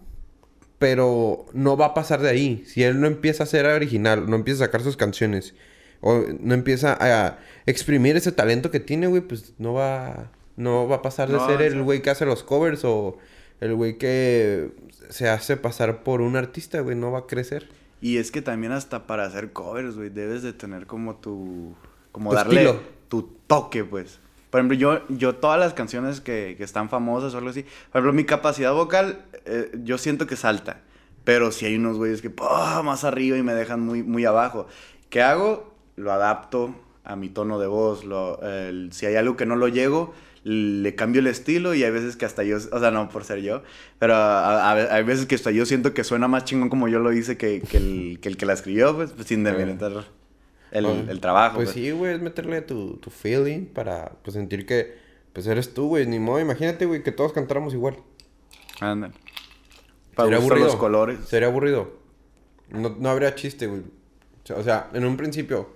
pero 0.79 1.47
no 1.53 1.77
va 1.77 1.87
a 1.87 1.95
pasar 1.95 2.21
de 2.21 2.31
ahí. 2.31 2.65
Si 2.67 2.83
él 2.83 3.01
no 3.01 3.07
empieza 3.07 3.45
a 3.45 3.47
ser 3.47 3.67
original, 3.67 4.29
no 4.29 4.37
empieza 4.37 4.65
a 4.65 4.67
sacar 4.67 4.83
sus 4.83 4.97
canciones, 4.97 5.55
o 6.01 6.23
no 6.41 6.55
empieza 6.55 6.97
a 7.01 7.39
exprimir 7.67 8.17
ese 8.17 8.33
talento 8.33 8.71
que 8.71 8.81
tiene, 8.81 9.07
güey, 9.07 9.23
pues 9.23 9.55
no 9.59 9.73
va, 9.73 10.31
no 10.57 10.87
va 10.87 10.97
a 10.97 11.03
pasar 11.03 11.31
de 11.31 11.41
ser 11.41 11.63
el 11.63 11.83
güey 11.83 12.03
que 12.03 12.11
hace 12.11 12.27
los 12.27 12.43
covers 12.43 12.85
o 12.85 13.19
el 13.61 13.75
güey 13.75 13.97
que 13.97 14.73
se 15.09 15.29
hace 15.29 15.57
pasar 15.57 16.03
por 16.03 16.21
un 16.21 16.37
artista, 16.37 16.81
güey, 16.81 16.97
no 16.97 17.11
va 17.11 17.21
a 17.21 17.27
crecer. 17.27 17.69
Y 18.01 18.19
es 18.19 18.31
que 18.31 18.43
también 18.43 18.73
hasta 18.73 19.07
para 19.07 19.25
hacer 19.25 19.53
covers, 19.53 19.97
güey, 19.97 20.11
debes 20.11 20.43
de 20.43 20.53
tener 20.53 20.87
como 20.87 21.17
tu... 21.17 21.75
Como 22.13 22.35
darle 22.35 22.79
tu 23.09 23.23
toque, 23.47 23.85
pues. 23.85 24.21
Por 24.55 24.61
ejemplo, 24.61 24.79
yo, 24.79 25.01
yo 25.09 25.35
todas 25.35 25.59
las 25.59 25.75
canciones 25.75 26.21
que, 26.21 26.55
que 26.57 26.63
están 26.63 26.89
famosas 26.89 27.35
o 27.35 27.39
algo 27.39 27.51
así, 27.51 27.65
por 27.91 27.99
ejemplo, 27.99 28.13
mi 28.13 28.23
capacidad 28.23 28.73
vocal, 28.73 29.25
eh, 29.47 29.73
yo 29.83 29.99
siento 29.99 30.29
que 30.29 30.37
salta. 30.37 30.81
Pero 31.25 31.51
si 31.51 31.67
hay 31.67 31.75
unos 31.75 31.97
güeyes 31.97 32.23
que 32.23 32.31
más 32.85 33.03
arriba 33.03 33.37
y 33.37 33.43
me 33.43 33.53
dejan 33.53 33.81
muy, 33.81 34.05
muy 34.05 34.25
abajo. 34.25 34.69
¿Qué 35.11 35.23
hago? 35.23 35.75
Lo 35.97 36.13
adapto 36.13 36.73
a 37.03 37.17
mi 37.17 37.31
tono 37.31 37.59
de 37.59 37.67
voz. 37.67 38.05
Lo, 38.05 38.39
si 38.93 39.07
hay 39.07 39.17
algo 39.17 39.37
que 39.37 39.45
no 39.45 39.57
lo 39.57 39.67
llego, 39.67 40.15
le 40.45 40.95
cambio 40.95 41.21
el 41.21 41.27
estilo 41.27 41.75
y 41.75 41.83
hay 41.83 41.91
veces 41.91 42.15
que 42.15 42.25
hasta 42.25 42.45
yo, 42.45 42.59
o 42.59 42.79
sea, 42.79 42.93
no 42.93 43.09
por 43.09 43.25
ser 43.25 43.43
yo, 43.43 43.65
pero 43.99 44.15
hay 44.17 45.03
veces 45.03 45.27
que 45.27 45.35
hasta 45.35 45.51
yo 45.51 45.67
siento 45.67 45.95
que 45.95 46.05
suena 46.05 46.29
más 46.29 46.45
chingón 46.45 46.69
como 46.69 46.87
yo 46.87 47.01
lo 47.01 47.13
hice 47.13 47.37
que, 47.37 47.61
que, 47.61 47.79
el, 47.79 48.19
que 48.23 48.29
el 48.29 48.37
que 48.37 48.47
la 48.47 48.53
escribió, 48.53 48.95
pues, 48.95 49.11
pues 49.11 49.27
sin 49.27 49.43
demeritar 49.43 50.05
el, 50.75 51.09
el 51.09 51.21
trabajo. 51.21 51.57
Pues, 51.57 51.71
sí, 51.71 51.91
güey, 51.93 52.15
es 52.15 52.21
meterle 52.21 52.61
tu, 52.61 52.97
tu 52.97 53.09
feeling 53.11 53.67
para 53.67 54.13
pues, 54.23 54.35
sentir 54.35 54.67
que 54.67 54.99
pues 55.33 55.47
eres 55.47 55.73
tú, 55.73 55.89
güey. 55.89 56.07
Ni 56.07 56.19
modo, 56.19 56.41
imagínate, 56.41 56.85
güey, 56.85 57.03
que 57.03 57.13
todos 57.13 57.33
cantáramos 57.33 57.73
igual. 57.73 57.97
Anda. 58.81 59.13
Para 60.15 60.27
Sería 60.27 60.39
aburrido. 60.39 60.67
los 60.67 60.77
colores. 60.77 61.21
Sería 61.27 61.49
aburrido. 61.49 61.99
No, 62.71 62.97
no 62.99 63.09
habría 63.09 63.35
chiste, 63.35 63.67
güey. 63.67 63.83
O 64.55 64.63
sea, 64.63 64.91
en 64.93 65.05
un 65.05 65.17
principio 65.17 65.71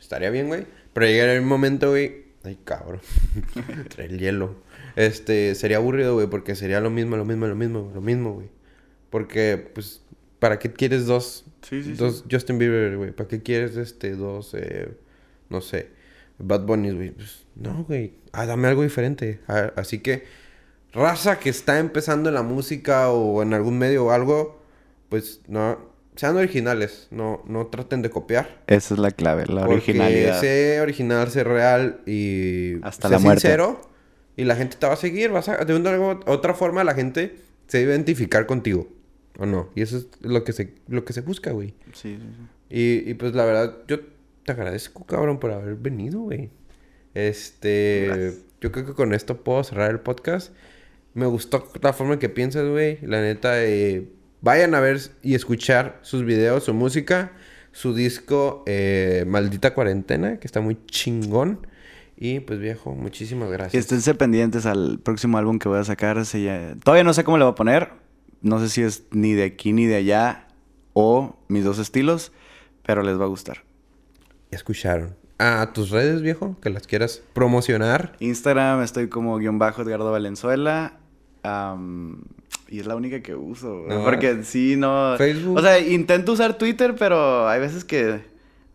estaría 0.00 0.30
bien, 0.30 0.48
güey. 0.48 0.66
Pero 0.92 1.06
llegar 1.06 1.28
el 1.30 1.42
momento, 1.42 1.90
güey. 1.90 2.24
Ay, 2.44 2.58
cabrón. 2.64 3.00
Trae 3.88 4.06
el 4.06 4.18
hielo. 4.18 4.56
Este, 4.96 5.54
sería 5.54 5.78
aburrido, 5.78 6.14
güey, 6.14 6.26
porque 6.26 6.54
sería 6.54 6.80
lo 6.80 6.90
mismo, 6.90 7.16
lo 7.16 7.24
mismo, 7.24 7.46
lo 7.46 7.56
mismo, 7.56 7.90
lo 7.94 8.00
mismo, 8.00 8.34
güey. 8.34 8.48
Porque, 9.10 9.70
pues, 9.74 10.02
¿para 10.38 10.58
qué 10.58 10.72
quieres 10.72 11.06
dos 11.06 11.44
Sí, 11.68 11.82
sí, 11.82 11.92
dos 11.94 12.24
Justin 12.30 12.58
Bieber, 12.58 12.96
güey. 12.96 13.10
¿Para 13.10 13.28
qué 13.28 13.42
quieres 13.42 13.76
este 13.76 14.14
dos, 14.14 14.54
eh, 14.54 14.88
no 15.48 15.60
sé, 15.60 15.88
Bad 16.38 16.66
Bunny, 16.66 16.90
güey? 16.92 17.10
Pues, 17.10 17.46
no, 17.56 17.84
güey. 17.84 18.14
Ah, 18.32 18.46
dame 18.46 18.68
algo 18.68 18.82
diferente. 18.82 19.40
Ah, 19.48 19.72
así 19.76 20.00
que, 20.00 20.24
raza 20.92 21.38
que 21.38 21.48
está 21.48 21.78
empezando 21.78 22.28
en 22.28 22.34
la 22.34 22.42
música 22.42 23.10
o 23.10 23.42
en 23.42 23.54
algún 23.54 23.78
medio 23.78 24.06
o 24.06 24.10
algo, 24.10 24.60
pues 25.08 25.40
no, 25.48 25.78
sean 26.16 26.36
originales. 26.36 27.08
No, 27.10 27.42
no 27.46 27.66
traten 27.68 28.02
de 28.02 28.10
copiar. 28.10 28.62
Esa 28.66 28.94
es 28.94 29.00
la 29.00 29.10
clave, 29.10 29.46
la 29.46 29.66
originalidad. 29.66 30.40
Sé 30.40 30.80
original, 30.80 31.30
sé 31.30 31.44
real 31.44 32.00
y 32.06 32.74
Hasta 32.82 33.08
la 33.08 33.18
muerte. 33.18 33.40
sincero. 33.40 33.80
Y 34.36 34.44
la 34.44 34.56
gente 34.56 34.76
te 34.76 34.86
va 34.86 34.94
a 34.94 34.96
seguir. 34.96 35.30
Vas 35.30 35.48
a, 35.48 35.64
de 35.64 35.74
una 35.74 35.98
u 35.98 36.20
otra 36.26 36.54
forma, 36.54 36.84
la 36.84 36.94
gente 36.94 37.36
se 37.68 37.84
va 37.84 37.92
a 37.92 37.94
identificar 37.94 38.46
contigo. 38.46 38.88
¿O 39.38 39.46
no? 39.46 39.70
Y 39.74 39.82
eso 39.82 39.98
es 39.98 40.08
lo 40.20 40.44
que 40.44 40.52
se, 40.52 40.74
lo 40.88 41.04
que 41.04 41.12
se 41.12 41.20
busca, 41.20 41.50
güey. 41.52 41.74
Sí, 41.92 42.16
sí, 42.16 42.18
sí. 42.18 42.46
Y, 42.70 43.10
y 43.10 43.14
pues 43.14 43.34
la 43.34 43.44
verdad, 43.44 43.78
yo 43.88 44.00
te 44.44 44.52
agradezco, 44.52 45.04
cabrón, 45.04 45.38
por 45.38 45.50
haber 45.50 45.74
venido, 45.74 46.20
güey. 46.20 46.50
Este. 47.14 48.34
Yo 48.60 48.72
creo 48.72 48.86
que 48.86 48.94
con 48.94 49.12
esto 49.12 49.42
puedo 49.42 49.62
cerrar 49.62 49.90
el 49.90 50.00
podcast. 50.00 50.52
Me 51.14 51.26
gustó 51.26 51.70
la 51.82 51.92
forma 51.92 52.14
en 52.14 52.18
que 52.18 52.28
piensas, 52.28 52.68
güey. 52.68 52.98
La 53.02 53.20
neta, 53.20 53.62
eh, 53.62 54.08
vayan 54.40 54.74
a 54.74 54.80
ver 54.80 55.00
y 55.22 55.34
escuchar 55.34 55.98
sus 56.02 56.24
videos, 56.24 56.64
su 56.64 56.74
música, 56.74 57.32
su 57.72 57.94
disco 57.94 58.62
eh, 58.66 59.24
Maldita 59.26 59.74
Cuarentena, 59.74 60.38
que 60.38 60.46
está 60.46 60.60
muy 60.60 60.78
chingón. 60.86 61.66
Y 62.16 62.40
pues 62.40 62.60
viejo, 62.60 62.94
muchísimas 62.94 63.50
gracias. 63.50 63.84
Esténse 63.84 64.14
pendientes 64.14 64.66
al 64.66 65.00
próximo 65.00 65.36
álbum 65.38 65.58
que 65.58 65.68
voy 65.68 65.78
a 65.78 65.84
sacar. 65.84 66.22
Todavía 66.82 67.04
no 67.04 67.12
sé 67.12 67.24
cómo 67.24 67.38
le 67.38 67.44
voy 67.44 67.52
a 67.52 67.56
poner, 67.56 67.88
no 68.44 68.60
sé 68.60 68.68
si 68.68 68.82
es 68.82 69.04
ni 69.10 69.32
de 69.32 69.44
aquí 69.44 69.72
ni 69.72 69.86
de 69.86 69.96
allá 69.96 70.46
o 70.92 71.36
mis 71.48 71.64
dos 71.64 71.78
estilos, 71.78 72.30
pero 72.84 73.02
les 73.02 73.18
va 73.18 73.24
a 73.24 73.28
gustar. 73.28 73.64
Escucharon. 74.50 75.16
A 75.38 75.72
tus 75.72 75.90
redes, 75.90 76.22
viejo, 76.22 76.56
que 76.60 76.70
las 76.70 76.86
quieras 76.86 77.22
promocionar. 77.32 78.14
Instagram 78.20 78.82
estoy 78.82 79.08
como 79.08 79.36
guion 79.38 79.58
bajo 79.58 79.82
Edgardo 79.82 80.12
Valenzuela. 80.12 80.98
y 82.68 82.78
es 82.78 82.86
la 82.86 82.94
única 82.94 83.20
que 83.20 83.34
uso. 83.34 83.84
porque 84.04 84.44
sí, 84.44 84.76
no. 84.76 85.16
Facebook. 85.16 85.58
O 85.58 85.62
sea, 85.62 85.80
intento 85.80 86.32
usar 86.32 86.56
Twitter, 86.56 86.94
pero 86.96 87.48
hay 87.48 87.60
veces 87.60 87.84
que. 87.84 88.20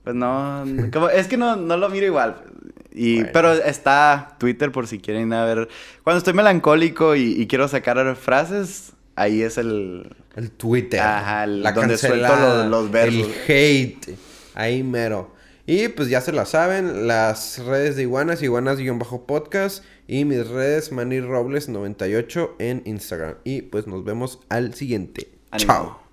Pues 0.04 0.16
no. 0.16 0.66
es 1.14 1.28
que 1.28 1.38
no, 1.38 1.56
no 1.56 1.78
lo 1.78 1.90
miro 1.90 2.08
igual. 2.08 2.44
Y, 2.92 3.24
Pero 3.26 3.54
está 3.54 4.36
Twitter 4.40 4.72
por 4.72 4.88
si 4.88 4.98
quieren 4.98 5.32
a 5.32 5.46
ver. 5.46 5.70
Cuando 6.04 6.18
estoy 6.18 6.34
melancólico 6.34 7.16
y 7.16 7.48
quiero 7.48 7.68
sacar 7.68 8.16
frases, 8.16 8.94
ahí 9.20 9.42
es 9.42 9.58
el... 9.58 10.16
El 10.36 10.52
Twitter. 10.52 11.00
Ajá, 11.00 11.46
la 11.46 11.72
donde 11.72 11.98
suelto 11.98 12.36
los, 12.36 12.68
los, 12.68 12.92
versos. 12.92 13.28
El 13.28 13.34
hate. 13.48 14.18
Ahí 14.56 14.84
mero. 14.84 15.34
Y 15.66 15.90
pues 15.90 16.10
ya 16.10 16.22
se 16.22 16.32
la 16.32 16.46
saben, 16.46 17.06
las 17.06 17.60
redes 17.60 17.96
de 17.96 18.02
Iguanas, 18.02 18.42
Iguanas-podcast 18.42 19.84
y 20.08 20.26
mis 20.26 20.48
redes 20.48 20.92
Manny 20.92 21.20
Robles 21.20 21.70
98 21.70 22.56
en 22.58 22.82
Instagram. 22.86 23.36
Y 23.44 23.62
pues 23.62 23.86
nos 23.86 24.04
vemos 24.04 24.40
al 24.50 24.74
siguiente. 24.74 25.30
Chao. 25.58 26.09